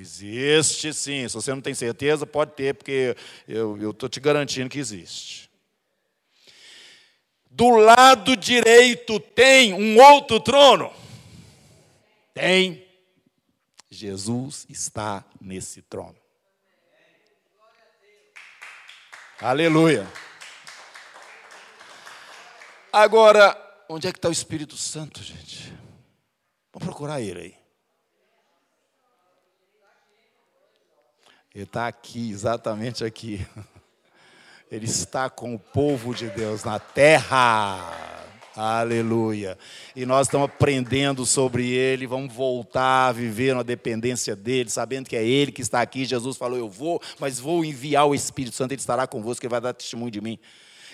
Existe 0.00 0.94
sim. 0.94 1.28
Se 1.28 1.34
você 1.34 1.52
não 1.52 1.60
tem 1.60 1.74
certeza, 1.74 2.26
pode 2.26 2.52
ter, 2.52 2.74
porque 2.74 3.14
eu 3.46 3.90
estou 3.90 4.08
te 4.08 4.18
garantindo 4.18 4.70
que 4.70 4.78
existe. 4.78 5.50
Do 7.50 7.68
lado 7.76 8.34
direito 8.34 9.20
tem 9.20 9.74
um 9.74 10.00
outro 10.00 10.40
trono? 10.40 10.90
Tem. 12.32 12.88
Jesus 13.90 14.64
está 14.70 15.22
nesse 15.38 15.82
trono. 15.82 16.16
Aleluia. 19.38 20.10
Agora, 22.90 23.84
onde 23.88 24.08
é 24.08 24.12
que 24.12 24.18
está 24.18 24.28
o 24.28 24.32
Espírito 24.32 24.76
Santo, 24.76 25.22
gente? 25.22 25.74
Vamos 26.72 26.86
procurar 26.86 27.20
ele 27.20 27.40
aí. 27.40 27.59
Ele 31.52 31.64
está 31.64 31.88
aqui, 31.88 32.30
exatamente 32.30 33.04
aqui. 33.04 33.44
Ele 34.70 34.84
está 34.84 35.28
com 35.28 35.52
o 35.52 35.58
povo 35.58 36.14
de 36.14 36.28
Deus 36.28 36.62
na 36.62 36.78
terra. 36.78 37.92
Aleluia. 38.54 39.58
E 39.96 40.06
nós 40.06 40.28
estamos 40.28 40.44
aprendendo 40.44 41.26
sobre 41.26 41.68
Ele, 41.68 42.06
vamos 42.06 42.32
voltar 42.32 43.08
a 43.08 43.12
viver 43.12 43.52
na 43.52 43.64
dependência 43.64 44.36
dEle, 44.36 44.70
sabendo 44.70 45.08
que 45.08 45.16
é 45.16 45.24
Ele 45.24 45.50
que 45.50 45.60
está 45.60 45.80
aqui. 45.80 46.04
Jesus 46.04 46.36
falou: 46.36 46.56
Eu 46.56 46.68
vou, 46.68 47.02
mas 47.18 47.40
vou 47.40 47.64
enviar 47.64 48.06
o 48.06 48.14
Espírito 48.14 48.54
Santo, 48.54 48.70
Ele 48.70 48.80
estará 48.80 49.08
convosco, 49.08 49.44
Ele 49.44 49.50
vai 49.50 49.60
dar 49.60 49.72
testemunho 49.72 50.10
de 50.12 50.20
mim. 50.20 50.38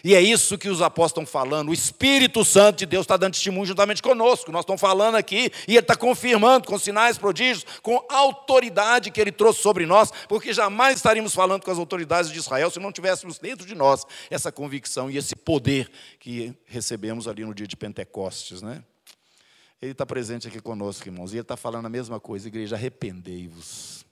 E 0.07 0.15
é 0.15 0.21
isso 0.21 0.57
que 0.57 0.69
os 0.69 0.81
apóstolos 0.81 1.27
estão 1.27 1.41
falando. 1.41 1.71
O 1.71 1.73
Espírito 1.73 2.45
Santo 2.45 2.79
de 2.79 2.87
Deus 2.87 3.03
está 3.03 3.17
dando 3.17 3.33
testemunho 3.33 3.67
juntamente 3.67 4.01
conosco. 4.01 4.53
Nós 4.53 4.61
estamos 4.61 4.81
falando 4.81 5.17
aqui 5.17 5.51
e 5.67 5.73
Ele 5.73 5.81
está 5.81 5.97
confirmando 5.97 6.69
com 6.69 6.79
sinais, 6.79 7.19
prodígios, 7.19 7.67
com 7.83 8.01
autoridade 8.09 9.11
que 9.11 9.21
Ele 9.21 9.33
trouxe 9.33 9.63
sobre 9.63 9.85
nós, 9.85 10.13
porque 10.29 10.53
jamais 10.53 10.95
estaríamos 10.95 11.35
falando 11.35 11.65
com 11.65 11.73
as 11.73 11.79
autoridades 11.79 12.31
de 12.31 12.39
Israel 12.39 12.71
se 12.71 12.79
não 12.79 12.93
tivéssemos 12.93 13.41
dentro 13.41 13.67
de 13.67 13.75
nós 13.75 14.05
essa 14.31 14.53
convicção 14.53 15.11
e 15.11 15.17
esse 15.17 15.35
poder 15.35 15.91
que 16.21 16.55
recebemos 16.67 17.27
ali 17.27 17.45
no 17.45 17.53
dia 17.53 17.67
de 17.67 17.77
Pentecostes, 17.77 18.63
né? 18.63 18.85
Ele 19.83 19.91
está 19.91 20.07
presente 20.07 20.47
aqui 20.47 20.61
conosco, 20.61 21.09
irmãos, 21.09 21.33
e 21.33 21.35
Ele 21.35 21.43
está 21.43 21.57
falando 21.57 21.87
a 21.87 21.91
mesma 21.91 22.21
coisa, 22.21 22.47
igreja, 22.47 22.77
arrependei-vos 22.77 24.06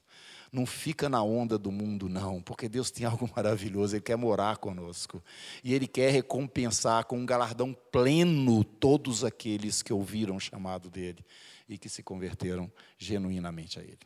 não 0.55 0.65
fica 0.65 1.09
na 1.09 1.23
onda 1.23 1.59
do 1.59 1.73
mundo, 1.73 2.09
não, 2.09 2.41
porque 2.41 2.69
Deus 2.69 2.91
tem 2.91 3.05
algo 3.05 3.29
maravilhoso, 3.35 3.97
Ele 3.97 4.03
quer 4.03 4.17
morar 4.17 4.59
conosco. 4.59 5.23
E 5.63 5.75
Ele 5.75 5.87
quer 5.87 6.11
recompensar 6.11 7.05
com 7.05 7.19
um 7.19 7.27
galardão 7.27 7.77
pleno 7.91 8.63
todos 8.63 9.25
aqueles 9.25 9.83
que 9.83 9.93
ouviram 9.93 10.37
o 10.37 10.41
chamado 10.41 10.89
dEle 10.89 11.25
e 11.69 11.77
que 11.77 11.89
se 11.89 12.03
converteram 12.03 12.71
genuinamente 12.97 13.81
a 13.81 13.83
Ele. 13.83 13.99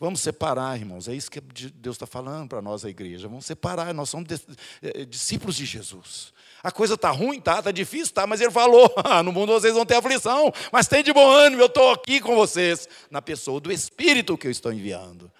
Vamos 0.00 0.20
separar, 0.20 0.78
irmãos, 0.78 1.06
é 1.06 1.14
isso 1.14 1.30
que 1.30 1.40
Deus 1.40 1.96
está 1.96 2.06
falando 2.06 2.48
para 2.48 2.60
nós, 2.60 2.84
a 2.84 2.90
igreja. 2.90 3.28
Vamos 3.28 3.46
separar, 3.46 3.94
nós 3.94 4.08
somos 4.08 4.26
eh, 4.82 5.04
discípulos 5.04 5.54
de 5.54 5.64
Jesus. 5.64 6.32
A 6.62 6.72
coisa 6.72 6.94
está 6.94 7.10
ruim, 7.10 7.40
tá? 7.40 7.58
Está 7.58 7.70
difícil, 7.70 8.12
tá? 8.12 8.26
Mas 8.26 8.40
ele 8.40 8.50
falou: 8.50 8.90
no 9.24 9.32
mundo 9.32 9.52
vocês 9.52 9.74
vão 9.74 9.86
ter 9.86 9.94
aflição, 9.94 10.52
mas 10.72 10.88
tem 10.88 11.02
de 11.02 11.12
bom 11.12 11.30
ânimo, 11.30 11.62
eu 11.62 11.66
estou 11.66 11.90
aqui 11.92 12.20
com 12.20 12.34
vocês, 12.34 12.88
na 13.10 13.22
pessoa 13.22 13.60
do 13.60 13.70
Espírito 13.70 14.36
que 14.36 14.46
eu 14.46 14.50
estou 14.50 14.72
enviando 14.72 15.30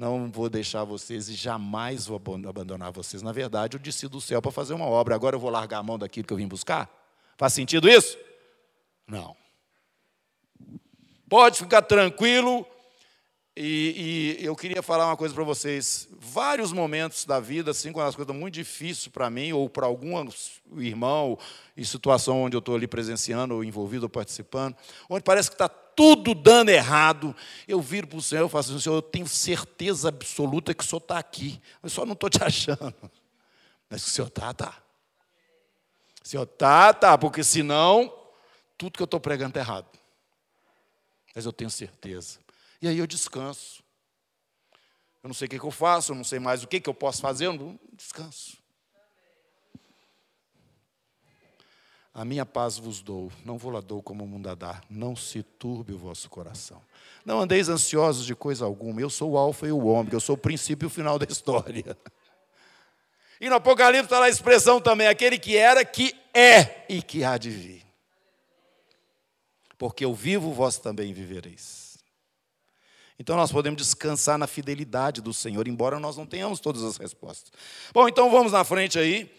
não 0.00 0.30
vou 0.30 0.48
deixar 0.48 0.82
vocês 0.82 1.28
e 1.28 1.34
jamais 1.34 2.06
vou 2.06 2.20
abandonar 2.48 2.90
vocês. 2.90 3.22
Na 3.22 3.32
verdade, 3.32 3.76
eu 3.76 3.80
desci 3.80 4.08
do 4.08 4.18
céu 4.18 4.40
para 4.40 4.50
fazer 4.50 4.72
uma 4.72 4.86
obra, 4.86 5.14
agora 5.14 5.36
eu 5.36 5.40
vou 5.40 5.50
largar 5.50 5.78
a 5.78 5.82
mão 5.82 5.98
daquilo 5.98 6.26
que 6.26 6.32
eu 6.32 6.38
vim 6.38 6.48
buscar? 6.48 6.90
Faz 7.36 7.52
sentido 7.52 7.86
isso? 7.86 8.16
Não. 9.06 9.36
Pode 11.28 11.58
ficar 11.58 11.82
tranquilo. 11.82 12.66
E, 13.54 14.38
e 14.40 14.44
eu 14.44 14.56
queria 14.56 14.80
falar 14.80 15.06
uma 15.06 15.18
coisa 15.18 15.34
para 15.34 15.44
vocês. 15.44 16.08
Vários 16.18 16.72
momentos 16.72 17.26
da 17.26 17.38
vida, 17.38 17.72
assim, 17.72 17.92
quando 17.92 18.08
as 18.08 18.14
coisas 18.14 18.30
estão 18.30 18.40
muito 18.40 18.54
difíceis 18.54 19.08
para 19.08 19.28
mim, 19.28 19.52
ou 19.52 19.68
para 19.68 19.84
algum 19.84 20.26
irmão, 20.78 21.38
em 21.76 21.84
situação 21.84 22.40
onde 22.44 22.56
eu 22.56 22.60
estou 22.60 22.74
ali 22.74 22.86
presenciando, 22.86 23.54
ou 23.54 23.62
envolvido, 23.62 24.04
ou 24.04 24.08
participando, 24.08 24.74
onde 25.10 25.22
parece 25.22 25.50
que 25.50 25.56
está 25.56 25.68
tudo 26.00 26.34
dando 26.34 26.70
errado, 26.70 27.36
eu 27.68 27.78
viro 27.78 28.06
para 28.06 28.16
o 28.16 28.22
Senhor 28.22 28.46
e 28.46 28.48
falo 28.48 28.60
assim, 28.60 28.80
Senhor, 28.80 28.96
eu 28.96 29.02
tenho 29.02 29.28
certeza 29.28 30.08
absoluta 30.08 30.72
que 30.72 30.82
o 30.82 30.86
Senhor 30.86 31.02
está 31.02 31.18
aqui, 31.18 31.60
eu 31.82 31.90
só 31.90 32.06
não 32.06 32.14
estou 32.14 32.30
te 32.30 32.40
achando. 32.42 32.94
Mas 33.90 34.06
o 34.06 34.08
Senhor 34.08 34.28
está, 34.28 34.50
está. 34.50 34.82
O 36.24 36.26
Senhor 36.26 36.44
está, 36.44 36.88
está, 36.88 37.18
porque 37.18 37.44
senão, 37.44 38.10
tudo 38.78 38.96
que 38.96 39.02
eu 39.02 39.04
estou 39.04 39.20
pregando 39.20 39.50
está 39.50 39.60
errado. 39.60 39.90
Mas 41.34 41.44
eu 41.44 41.52
tenho 41.52 41.68
certeza. 41.68 42.38
E 42.80 42.88
aí 42.88 42.96
eu 42.96 43.06
descanso. 43.06 43.82
Eu 45.22 45.28
não 45.28 45.34
sei 45.34 45.48
o 45.48 45.50
que, 45.50 45.58
que 45.58 45.66
eu 45.66 45.70
faço, 45.70 46.12
eu 46.12 46.16
não 46.16 46.24
sei 46.24 46.38
mais 46.38 46.64
o 46.64 46.66
que, 46.66 46.80
que 46.80 46.88
eu 46.88 46.94
posso 46.94 47.20
fazer, 47.20 47.44
eu 47.44 47.52
não 47.52 47.78
descanso. 47.92 48.56
A 52.12 52.24
minha 52.24 52.44
paz 52.44 52.76
vos 52.76 53.00
dou, 53.00 53.30
não 53.44 53.56
vou 53.56 53.70
lá 53.70 53.80
dou 53.80 54.02
como 54.02 54.24
o 54.24 54.26
mundo 54.26 54.48
a 54.48 54.54
dar. 54.54 54.82
Não 54.90 55.14
se 55.14 55.42
turbe 55.42 55.92
o 55.92 55.98
vosso 55.98 56.28
coração. 56.28 56.82
Não 57.24 57.40
andeis 57.40 57.68
ansiosos 57.68 58.26
de 58.26 58.34
coisa 58.34 58.64
alguma. 58.64 59.00
Eu 59.00 59.08
sou 59.08 59.32
o 59.32 59.38
alfa 59.38 59.66
e 59.66 59.72
o 59.72 59.86
ômega, 59.86 60.16
eu 60.16 60.20
sou 60.20 60.34
o 60.34 60.38
princípio 60.38 60.86
e 60.86 60.88
o 60.88 60.90
final 60.90 61.18
da 61.18 61.26
história. 61.30 61.96
E 63.40 63.48
no 63.48 63.54
Apocalipse 63.54 64.04
está 64.04 64.18
lá 64.18 64.26
a 64.26 64.30
expressão 64.30 64.80
também, 64.80 65.06
aquele 65.06 65.38
que 65.38 65.56
era, 65.56 65.84
que 65.84 66.14
é 66.34 66.84
e 66.88 67.00
que 67.00 67.22
há 67.22 67.38
de 67.38 67.50
vir. 67.50 67.86
Porque 69.78 70.04
eu 70.04 70.12
vivo, 70.12 70.52
vós 70.52 70.76
também 70.76 71.12
vivereis. 71.12 71.96
Então 73.18 73.36
nós 73.36 73.52
podemos 73.52 73.80
descansar 73.80 74.36
na 74.36 74.46
fidelidade 74.46 75.20
do 75.20 75.32
Senhor, 75.32 75.68
embora 75.68 76.00
nós 76.00 76.16
não 76.16 76.26
tenhamos 76.26 76.58
todas 76.58 76.82
as 76.82 76.96
respostas. 76.96 77.52
Bom, 77.92 78.08
então 78.08 78.30
vamos 78.30 78.52
na 78.52 78.64
frente 78.64 78.98
aí. 78.98 79.30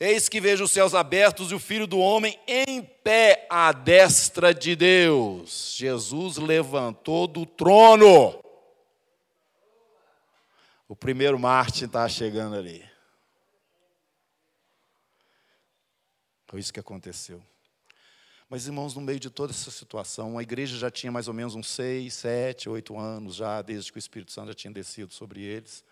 Eis 0.00 0.28
que 0.28 0.40
vejo 0.40 0.64
os 0.64 0.70
céus 0.70 0.94
abertos 0.94 1.50
e 1.50 1.54
o 1.54 1.58
filho 1.58 1.86
do 1.86 1.98
homem 1.98 2.38
em 2.46 2.82
pé 2.82 3.46
à 3.50 3.72
destra 3.72 4.54
de 4.54 4.76
Deus. 4.76 5.74
Jesus 5.76 6.36
levantou 6.36 7.26
do 7.26 7.44
trono. 7.44 8.38
O 10.86 10.94
primeiro 10.94 11.38
Marte 11.38 11.84
está 11.84 12.08
chegando 12.08 12.54
ali. 12.54 12.88
Foi 16.46 16.60
isso 16.60 16.72
que 16.72 16.80
aconteceu. 16.80 17.42
Mas, 18.48 18.66
irmãos, 18.66 18.94
no 18.94 19.02
meio 19.02 19.20
de 19.20 19.28
toda 19.28 19.52
essa 19.52 19.70
situação, 19.70 20.38
a 20.38 20.42
igreja 20.42 20.78
já 20.78 20.90
tinha 20.90 21.12
mais 21.12 21.28
ou 21.28 21.34
menos 21.34 21.54
uns 21.54 21.68
seis, 21.68 22.14
sete, 22.14 22.68
oito 22.68 22.96
anos 22.96 23.34
já, 23.34 23.60
desde 23.60 23.92
que 23.92 23.98
o 23.98 24.00
Espírito 24.00 24.32
Santo 24.32 24.48
já 24.48 24.54
tinha 24.54 24.72
descido 24.72 25.12
sobre 25.12 25.42
eles. 25.42 25.84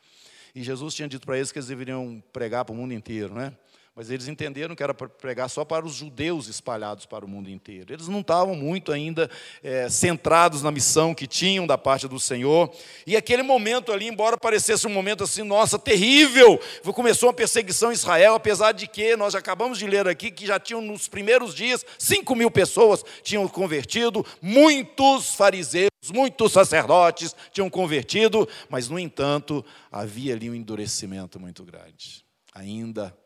E 0.54 0.62
Jesus 0.62 0.94
tinha 0.94 1.06
dito 1.06 1.26
para 1.26 1.36
eles 1.36 1.52
que 1.52 1.58
eles 1.58 1.68
deveriam 1.68 2.22
pregar 2.32 2.64
para 2.64 2.72
o 2.72 2.76
mundo 2.76 2.94
inteiro, 2.94 3.34
né? 3.34 3.54
Mas 3.96 4.10
eles 4.10 4.28
entenderam 4.28 4.76
que 4.76 4.82
era 4.82 4.92
para 4.92 5.08
pregar 5.08 5.48
só 5.48 5.64
para 5.64 5.86
os 5.86 5.94
judeus 5.94 6.48
espalhados 6.48 7.06
para 7.06 7.24
o 7.24 7.28
mundo 7.28 7.48
inteiro. 7.48 7.94
Eles 7.94 8.08
não 8.08 8.20
estavam 8.20 8.54
muito 8.54 8.92
ainda 8.92 9.30
é, 9.62 9.88
centrados 9.88 10.60
na 10.60 10.70
missão 10.70 11.14
que 11.14 11.26
tinham 11.26 11.66
da 11.66 11.78
parte 11.78 12.06
do 12.06 12.20
Senhor. 12.20 12.70
E 13.06 13.16
aquele 13.16 13.42
momento 13.42 13.90
ali, 13.90 14.06
embora 14.06 14.36
parecesse 14.36 14.86
um 14.86 14.90
momento 14.90 15.24
assim, 15.24 15.42
nossa, 15.42 15.78
terrível, 15.78 16.60
começou 16.94 17.30
uma 17.30 17.32
perseguição 17.32 17.90
em 17.90 17.94
Israel, 17.94 18.34
apesar 18.34 18.72
de 18.72 18.86
que 18.86 19.16
nós 19.16 19.34
acabamos 19.34 19.78
de 19.78 19.86
ler 19.86 20.06
aqui 20.06 20.30
que 20.30 20.44
já 20.44 20.60
tinham 20.60 20.82
nos 20.82 21.08
primeiros 21.08 21.54
dias 21.54 21.82
5 21.98 22.36
mil 22.36 22.50
pessoas 22.50 23.02
tinham 23.22 23.48
convertido, 23.48 24.26
muitos 24.42 25.34
fariseus, 25.34 25.88
muitos 26.12 26.52
sacerdotes 26.52 27.34
tinham 27.50 27.70
convertido, 27.70 28.46
mas 28.68 28.90
no 28.90 28.98
entanto 28.98 29.64
havia 29.90 30.34
ali 30.34 30.50
um 30.50 30.54
endurecimento 30.54 31.40
muito 31.40 31.64
grande. 31.64 32.26
Ainda 32.52 33.16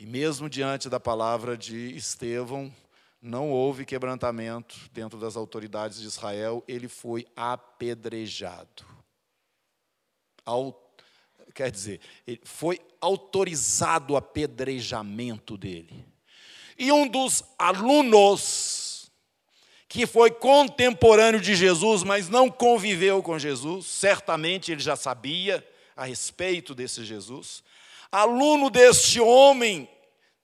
e 0.00 0.06
mesmo 0.06 0.48
diante 0.48 0.88
da 0.88 0.98
palavra 0.98 1.58
de 1.58 1.94
Estevão, 1.94 2.74
não 3.20 3.50
houve 3.50 3.84
quebrantamento 3.84 4.74
dentro 4.94 5.18
das 5.18 5.36
autoridades 5.36 6.00
de 6.00 6.06
Israel, 6.06 6.64
ele 6.66 6.88
foi 6.88 7.26
apedrejado. 7.36 8.82
quer 11.54 11.70
dizer, 11.70 12.00
foi 12.44 12.80
autorizado 12.98 14.14
o 14.14 14.16
apedrejamento 14.16 15.58
dele. 15.58 16.02
E 16.78 16.90
um 16.90 17.06
dos 17.06 17.44
alunos, 17.58 19.12
que 19.86 20.06
foi 20.06 20.30
contemporâneo 20.30 21.42
de 21.42 21.54
Jesus, 21.54 22.02
mas 22.02 22.26
não 22.26 22.48
conviveu 22.48 23.22
com 23.22 23.38
Jesus, 23.38 23.84
certamente 23.84 24.72
ele 24.72 24.80
já 24.80 24.96
sabia 24.96 25.62
a 25.94 26.06
respeito 26.06 26.74
desse 26.74 27.04
Jesus, 27.04 27.62
aluno 28.10 28.70
deste 28.70 29.20
homem 29.20 29.88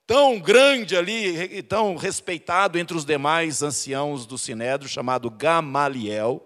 tão 0.07 0.39
grande 0.39 0.97
ali, 0.97 1.63
tão 1.65 1.97
respeitado 1.97 2.79
entre 2.79 2.97
os 2.97 3.05
demais 3.05 3.63
anciãos 3.63 4.25
do 4.25 4.39
Sinédrio, 4.39 4.89
chamado 4.89 5.29
Gamaliel, 5.31 6.41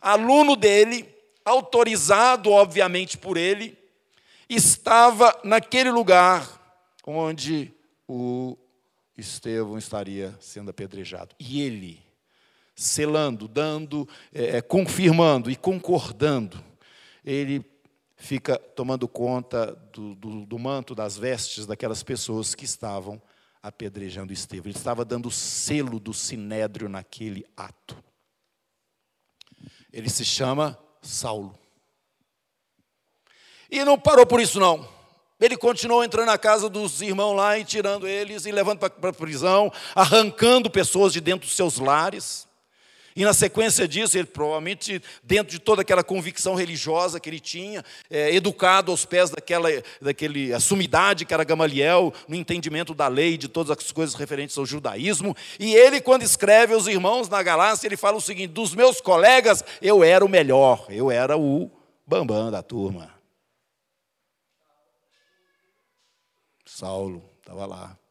aluno 0.00 0.54
dele, 0.54 1.12
autorizado 1.44 2.50
obviamente 2.50 3.18
por 3.18 3.36
ele, 3.36 3.76
estava 4.48 5.36
naquele 5.42 5.90
lugar 5.90 6.60
onde 7.04 7.72
o 8.06 8.56
Estevão 9.16 9.76
estaria 9.76 10.36
sendo 10.40 10.70
apedrejado. 10.70 11.34
E 11.38 11.62
ele, 11.62 12.00
selando, 12.74 13.48
dando, 13.48 14.08
é, 14.32 14.58
é, 14.58 14.62
confirmando 14.62 15.50
e 15.50 15.56
concordando, 15.56 16.62
ele 17.24 17.60
fica 18.22 18.56
tomando 18.56 19.08
conta 19.08 19.74
do, 19.92 20.14
do, 20.14 20.46
do, 20.46 20.58
manto, 20.58 20.94
das 20.94 21.18
vestes 21.18 21.66
daquelas 21.66 22.04
pessoas 22.04 22.54
que 22.54 22.64
estavam 22.64 23.20
apedrejando 23.60 24.32
Estevão. 24.32 24.70
Ele 24.70 24.78
estava 24.78 25.04
dando 25.04 25.28
selo 25.28 25.98
do 25.98 26.14
sinédrio 26.14 26.88
naquele 26.88 27.44
ato. 27.56 27.96
Ele 29.92 30.08
se 30.08 30.24
chama 30.24 30.78
Saulo. 31.02 31.58
E 33.68 33.84
não 33.84 33.98
parou 33.98 34.24
por 34.24 34.40
isso, 34.40 34.60
não. 34.60 34.88
Ele 35.40 35.56
continuou 35.56 36.04
entrando 36.04 36.26
na 36.26 36.38
casa 36.38 36.68
dos 36.68 37.02
irmãos 37.02 37.34
lá 37.34 37.58
e 37.58 37.64
tirando 37.64 38.06
eles 38.06 38.46
e 38.46 38.52
levando 38.52 38.78
para 38.78 39.10
a 39.10 39.12
prisão, 39.12 39.72
arrancando 39.96 40.70
pessoas 40.70 41.12
de 41.12 41.20
dentro 41.20 41.48
dos 41.48 41.56
seus 41.56 41.78
lares. 41.78 42.46
E 43.14 43.24
na 43.24 43.32
sequência 43.32 43.86
disso, 43.86 44.16
ele 44.16 44.26
provavelmente, 44.26 45.02
dentro 45.22 45.52
de 45.52 45.58
toda 45.58 45.82
aquela 45.82 46.02
convicção 46.02 46.54
religiosa 46.54 47.20
que 47.20 47.28
ele 47.28 47.40
tinha, 47.40 47.84
é, 48.10 48.34
educado 48.34 48.90
aos 48.90 49.04
pés 49.04 49.30
daquela, 49.30 49.68
daquele, 50.00 50.52
a 50.52 50.60
sumidade 50.60 51.24
que 51.24 51.34
era 51.34 51.44
Gamaliel, 51.44 52.12
no 52.26 52.34
entendimento 52.34 52.94
da 52.94 53.08
lei, 53.08 53.36
de 53.36 53.48
todas 53.48 53.76
as 53.76 53.92
coisas 53.92 54.14
referentes 54.14 54.56
ao 54.56 54.66
judaísmo. 54.66 55.36
E 55.58 55.74
ele, 55.74 56.00
quando 56.00 56.22
escreve 56.22 56.74
aos 56.74 56.86
irmãos 56.86 57.28
na 57.28 57.42
Galácia, 57.42 57.86
ele 57.86 57.96
fala 57.96 58.16
o 58.16 58.20
seguinte: 58.20 58.48
dos 58.48 58.74
meus 58.74 59.00
colegas, 59.00 59.64
eu 59.80 60.02
era 60.02 60.24
o 60.24 60.28
melhor, 60.28 60.86
eu 60.88 61.10
era 61.10 61.36
o 61.36 61.70
bambam 62.06 62.50
da 62.50 62.62
turma. 62.62 63.12
Saulo 66.64 67.22
estava 67.40 67.66
lá. 67.66 68.01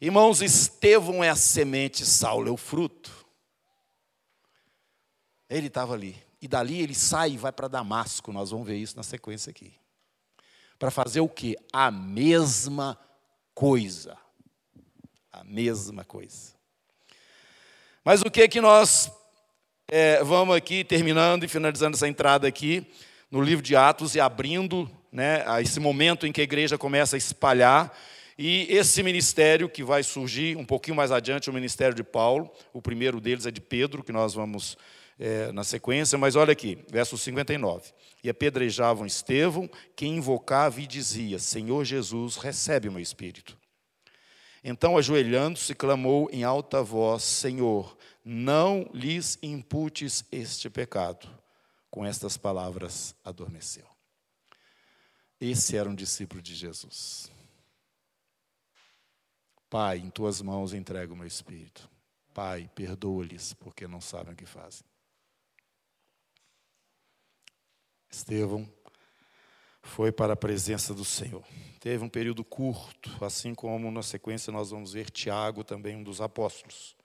Irmãos, 0.00 0.40
Estevão 0.40 1.24
é 1.24 1.28
a 1.28 1.34
semente, 1.34 2.06
Saulo 2.06 2.48
é 2.48 2.52
o 2.52 2.56
fruto. 2.56 3.26
Ele 5.50 5.66
estava 5.66 5.94
ali. 5.94 6.16
E 6.40 6.46
dali 6.46 6.80
ele 6.80 6.94
sai 6.94 7.32
e 7.32 7.36
vai 7.36 7.50
para 7.50 7.66
Damasco. 7.66 8.32
Nós 8.32 8.50
vamos 8.50 8.66
ver 8.66 8.76
isso 8.76 8.96
na 8.96 9.02
sequência 9.02 9.50
aqui. 9.50 9.72
Para 10.78 10.90
fazer 10.90 11.20
o 11.20 11.28
quê? 11.28 11.56
A 11.72 11.90
mesma 11.90 12.96
coisa. 13.54 14.16
A 15.32 15.42
mesma 15.42 16.04
coisa. 16.04 16.54
Mas 18.04 18.22
o 18.22 18.30
que 18.30 18.46
que 18.46 18.60
nós 18.60 19.10
é, 19.88 20.22
vamos 20.22 20.54
aqui, 20.54 20.84
terminando 20.84 21.44
e 21.44 21.48
finalizando 21.48 21.96
essa 21.96 22.06
entrada 22.06 22.46
aqui, 22.46 22.86
no 23.30 23.40
livro 23.40 23.62
de 23.62 23.74
Atos 23.74 24.14
e 24.14 24.20
abrindo 24.20 24.88
né, 25.10 25.42
a 25.46 25.60
esse 25.60 25.80
momento 25.80 26.26
em 26.26 26.32
que 26.32 26.40
a 26.40 26.44
igreja 26.44 26.78
começa 26.78 27.16
a 27.16 27.18
espalhar 27.18 27.92
e 28.38 28.68
esse 28.70 29.02
ministério 29.02 29.68
que 29.68 29.82
vai 29.82 30.04
surgir 30.04 30.56
um 30.56 30.64
pouquinho 30.64 30.96
mais 30.96 31.10
adiante, 31.10 31.50
o 31.50 31.52
ministério 31.52 31.94
de 31.94 32.04
Paulo, 32.04 32.48
o 32.72 32.80
primeiro 32.80 33.20
deles 33.20 33.46
é 33.46 33.50
de 33.50 33.60
Pedro, 33.60 34.04
que 34.04 34.12
nós 34.12 34.32
vamos 34.32 34.78
é, 35.18 35.50
na 35.50 35.64
sequência, 35.64 36.16
mas 36.16 36.36
olha 36.36 36.52
aqui, 36.52 36.78
verso 36.88 37.18
59. 37.18 37.92
E 38.22 38.30
apedrejavam 38.30 39.04
Estevão, 39.04 39.68
que 39.96 40.06
invocava 40.06 40.80
e 40.80 40.86
dizia: 40.86 41.40
Senhor 41.40 41.84
Jesus, 41.84 42.36
recebe 42.36 42.88
o 42.88 42.92
meu 42.92 43.02
espírito. 43.02 43.58
Então, 44.62 44.96
ajoelhando-se, 44.96 45.74
clamou 45.74 46.28
em 46.32 46.44
alta 46.44 46.80
voz: 46.80 47.24
Senhor, 47.24 47.98
não 48.24 48.88
lhes 48.94 49.36
imputes 49.42 50.24
este 50.30 50.70
pecado. 50.70 51.28
Com 51.90 52.04
estas 52.04 52.36
palavras, 52.36 53.16
adormeceu. 53.24 53.86
Esse 55.40 55.76
era 55.76 55.88
um 55.88 55.94
discípulo 55.94 56.40
de 56.40 56.54
Jesus. 56.54 57.37
Pai, 59.70 59.98
em 59.98 60.10
tuas 60.10 60.40
mãos 60.40 60.72
entrego 60.72 61.12
o 61.14 61.16
meu 61.16 61.26
espírito. 61.26 61.88
Pai, 62.32 62.70
perdoa-lhes, 62.74 63.52
porque 63.52 63.86
não 63.86 64.00
sabem 64.00 64.32
o 64.32 64.36
que 64.36 64.46
fazem. 64.46 64.84
Estevão 68.10 68.70
foi 69.82 70.10
para 70.10 70.32
a 70.32 70.36
presença 70.36 70.94
do 70.94 71.04
Senhor. 71.04 71.44
Teve 71.80 72.02
um 72.04 72.08
período 72.08 72.44
curto, 72.44 73.24
assim 73.24 73.54
como 73.54 73.90
na 73.90 74.02
sequência 74.02 74.52
nós 74.52 74.70
vamos 74.70 74.92
ver 74.92 75.10
Tiago, 75.10 75.64
também 75.64 75.96
um 75.96 76.02
dos 76.02 76.20
apóstolos. 76.20 76.96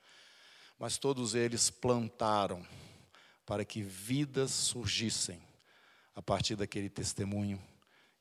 Mas 0.80 0.98
todos 0.98 1.36
eles 1.36 1.70
plantaram 1.70 2.66
para 3.46 3.66
que 3.66 3.82
vidas 3.82 4.52
surgissem 4.52 5.42
a 6.16 6.22
partir 6.22 6.56
daquele 6.56 6.90
testemunho 6.90 7.62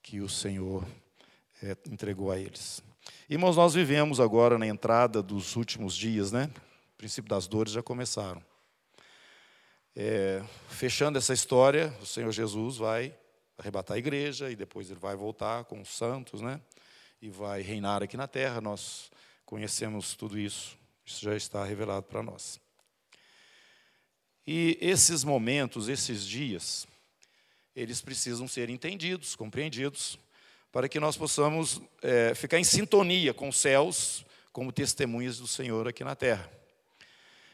que 0.03 0.21
o 0.21 0.29
Senhor 0.29 0.87
é, 1.63 1.77
entregou 1.87 2.31
a 2.31 2.39
eles. 2.39 2.83
Irmãos, 3.29 3.57
nós 3.57 3.75
vivemos 3.75 4.21
agora 4.21 4.59
na 4.59 4.67
entrada 4.67 5.23
dos 5.23 5.57
últimos 5.57 5.95
dias, 5.95 6.31
né? 6.31 6.51
O 6.95 6.97
princípio 6.97 7.29
das 7.29 7.47
dores 7.47 7.73
já 7.73 7.83
começaram. 7.83 8.43
É, 9.95 10.43
fechando 10.69 11.19
essa 11.19 11.35
história, 11.35 11.95
o 12.01 12.07
Senhor 12.07 12.31
Jesus 12.33 12.77
vai 12.77 13.15
arrebatar 13.59 13.97
a 13.97 13.99
igreja 13.99 14.51
e 14.51 14.57
depois 14.57 14.91
ele 14.91 15.01
vai 15.01 15.17
voltar 15.17 15.65
com 15.65 15.81
os 15.81 15.89
santos, 15.89 16.41
né? 16.41 16.61
E 17.21 17.29
vai 17.29 17.61
reinar 17.61 18.03
aqui 18.03 18.17
na 18.17 18.27
terra. 18.27 18.61
Nós 18.61 19.11
conhecemos 19.45 20.15
tudo 20.15 20.39
isso. 20.39 20.77
Isso 21.05 21.25
já 21.25 21.37
está 21.37 21.65
revelado 21.65 22.05
para 22.05 22.23
nós. 22.23 22.61
E 24.47 24.79
esses 24.81 25.23
momentos, 25.23 25.89
esses 25.89 26.27
dias, 26.27 26.87
eles 27.75 28.01
precisam 28.01 28.49
ser 28.49 28.69
entendidos, 28.71 29.37
compreendidos, 29.37 30.19
para 30.73 30.89
que 30.89 30.99
nós 30.99 31.19
possamos 31.19 31.83
é, 32.01 32.35
ficar 32.35 32.59
em 32.59 32.65
sintonia 32.65 33.35
com 33.35 33.51
os 33.51 33.59
céus, 33.59 34.25
como 34.51 34.73
testemunhas 34.73 35.39
do 35.39 35.47
Senhor 35.47 35.87
aqui 35.87 36.03
na 36.03 36.17
terra. 36.17 36.51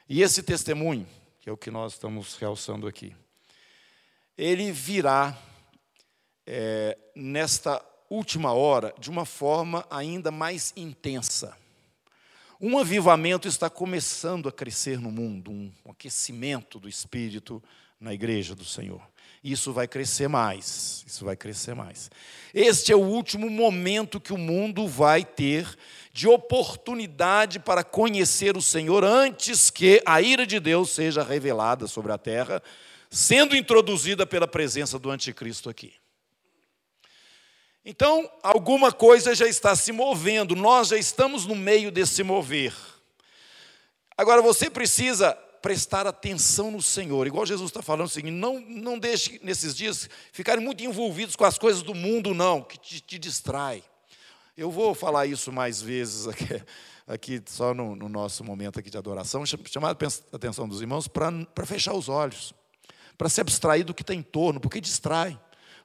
E 0.09 0.23
esse 0.23 0.41
testemunho, 0.41 1.07
que 1.41 1.51
é 1.51 1.53
o 1.53 1.57
que 1.57 1.71
nós 1.71 1.95
estamos 1.95 2.37
realçando 2.37 2.87
aqui, 2.87 3.15
ele 4.37 4.71
virá 4.71 5.37
é, 6.47 6.97
nesta 7.15 7.85
última 8.09 8.53
hora 8.53 8.95
de 8.99 9.11
uma 9.11 9.27
forma 9.27 9.85
ainda 9.91 10.31
mais 10.31 10.73
intensa. 10.77 11.57
Um 12.61 12.79
avivamento 12.79 13.49
está 13.49 13.69
começando 13.69 14.49
a 14.49 14.53
crescer 14.53 15.01
no 15.01 15.11
mundo, 15.11 15.51
um 15.51 15.73
aquecimento 15.91 16.79
do 16.79 16.89
espírito 16.89 17.63
na 18.01 18.15
igreja 18.15 18.55
do 18.55 18.65
Senhor. 18.65 19.03
Isso 19.43 19.73
vai 19.73 19.87
crescer 19.87 20.29
mais, 20.29 21.05
isso 21.07 21.25
vai 21.25 21.37
crescer 21.37 21.75
mais. 21.75 22.11
Este 22.53 22.93
é 22.93 22.97
o 22.97 23.01
último 23.01 23.49
momento 23.49 24.21
que 24.21 24.33
o 24.33 24.39
mundo 24.39 24.89
vai 24.89 25.25
ter 25.25 25.69
de 26.13 26.27
oportunidade 26.27 27.61
para 27.61 27.85
conhecer 27.85 28.57
o 28.57 28.63
Senhor 28.63 29.05
antes 29.05 29.71
que 29.71 30.03
a 30.05 30.21
ira 30.21 30.45
de 30.45 30.59
Deus 30.59 30.91
seja 30.91 31.23
revelada 31.23 31.87
sobre 31.87 32.11
a 32.11 32.19
terra, 32.19 32.61
sendo 33.09 33.57
introduzida 33.57 34.27
pela 34.27 34.49
presença 34.49 34.99
do 34.99 35.11
anticristo 35.11 35.71
aqui. 35.71 35.93
Então, 37.85 38.31
alguma 38.43 38.93
coisa 38.93 39.35
já 39.35 39.47
está 39.47 39.75
se 39.77 39.93
movendo, 39.93 40.57
nós 40.57 40.89
já 40.89 40.99
estamos 40.99 41.47
no 41.47 41.55
meio 41.55 41.91
desse 41.91 42.23
mover. 42.23 42.75
Agora, 44.17 44.43
você 44.43 44.69
precisa 44.69 45.39
prestar 45.69 46.07
atenção 46.07 46.71
no 46.71 46.81
Senhor. 46.81 47.27
Igual 47.27 47.45
Jesus 47.45 47.69
está 47.69 47.83
falando 47.83 48.07
o 48.07 48.11
seguinte: 48.11 48.33
não, 48.33 48.59
não 48.59 48.99
deixe 48.99 49.39
nesses 49.43 49.77
dias 49.77 50.09
ficarem 50.33 50.65
muito 50.65 50.83
envolvidos 50.83 51.37
com 51.37 51.45
as 51.45 51.59
coisas 51.59 51.83
do 51.83 51.95
mundo, 51.95 52.33
não, 52.33 52.63
que 52.63 52.79
te, 52.79 53.03
te 53.03 53.19
distrai. 53.19 53.85
Eu 54.57 54.71
vou 54.71 54.95
falar 54.95 55.27
isso 55.27 55.53
mais 55.53 55.83
vezes 55.83 56.27
aqui, 56.27 56.63
aqui 57.07 57.43
só 57.45 57.75
no, 57.75 57.95
no, 57.95 58.09
nosso 58.09 58.43
momento 58.43 58.81
aqui 58.81 58.89
de 58.89 58.97
adoração, 58.97 59.45
chamar 59.45 59.91
a 59.91 60.37
atenção 60.37 60.67
dos 60.67 60.81
irmãos 60.81 61.07
para 61.07 61.67
fechar 61.67 61.93
os 61.93 62.09
olhos, 62.09 62.55
para 63.19 63.29
se 63.29 63.39
abstrair 63.39 63.85
do 63.85 63.93
que 63.93 64.03
está 64.03 64.15
em 64.15 64.23
torno, 64.23 64.59
porque 64.59 64.81
distrai 64.81 65.39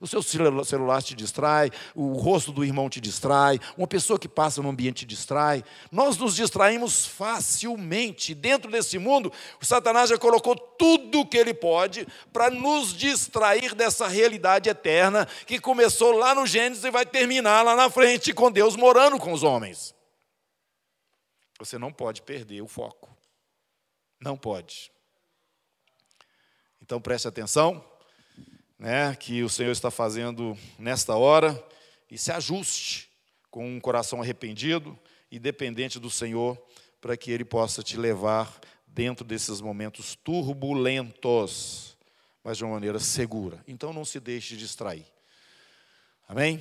o 0.04 0.08
seu 0.08 0.22
celular 0.22 1.02
te 1.02 1.16
distrai, 1.16 1.72
o 1.96 2.12
rosto 2.12 2.52
do 2.52 2.66
irmão 2.66 2.90
te 2.90 3.00
distrai, 3.00 3.58
uma 3.78 3.88
pessoa 3.88 4.20
que 4.20 4.28
passa 4.28 4.62
no 4.62 4.68
ambiente 4.68 5.06
te 5.06 5.06
distrai. 5.06 5.64
Nós 5.90 6.18
nos 6.18 6.36
distraímos 6.36 7.06
facilmente. 7.06 8.36
Dentro 8.36 8.70
desse 8.70 9.00
mundo, 9.00 9.32
o 9.62 9.66
Satanás 9.66 10.10
já 10.10 10.18
colocou 10.18 10.58
tudo 10.58 11.22
o 11.22 11.26
que 11.26 11.38
ele 11.38 11.54
pode 11.54 12.06
para 12.34 12.50
nos 12.50 12.94
distrair 12.94 13.74
dessa 13.74 14.06
realidade 14.06 14.70
eterna 14.70 15.26
que 15.48 15.58
começou 15.58 16.12
lá 16.12 16.36
no 16.36 16.46
Gênesis 16.46 16.84
e 16.84 16.92
vai 16.92 17.06
terminar 17.06 17.62
lá 17.62 17.74
na 17.74 17.90
frente 17.90 18.34
com 18.34 18.52
Deus 18.52 18.76
morando 18.76 19.18
com 19.18 19.32
os 19.32 19.42
homens. 19.42 19.96
Você 21.60 21.78
não 21.78 21.94
pode 21.94 22.22
perder 22.24 22.62
o 22.62 22.68
foco. 22.68 23.10
Não 24.20 24.36
pode. 24.36 24.92
Então 26.82 27.00
preste 27.00 27.26
atenção 27.26 27.93
né, 28.84 29.16
que 29.16 29.42
o 29.42 29.48
Senhor 29.48 29.72
está 29.72 29.90
fazendo 29.90 30.58
nesta 30.78 31.16
hora 31.16 31.58
e 32.12 32.18
se 32.18 32.34
ajuste 32.34 33.10
com 33.50 33.66
um 33.66 33.80
coração 33.80 34.22
arrependido 34.22 35.00
e 35.32 35.40
dependente 35.40 36.02
do 36.02 36.10
Senhor 36.10 36.62
para 37.00 37.16
que 37.16 37.32
Ele 37.32 37.46
possa 37.46 37.82
te 37.82 37.96
levar 37.96 38.60
dentro 38.86 39.24
desses 39.24 39.62
momentos 39.62 40.16
turbulentos, 40.16 41.98
mas 42.44 42.58
de 42.58 42.66
uma 42.66 42.74
maneira 42.74 43.00
segura. 43.00 43.64
Então 43.66 43.94
não 43.94 44.04
se 44.04 44.20
deixe 44.20 44.58
distrair. 44.58 45.06
Amém? 46.28 46.60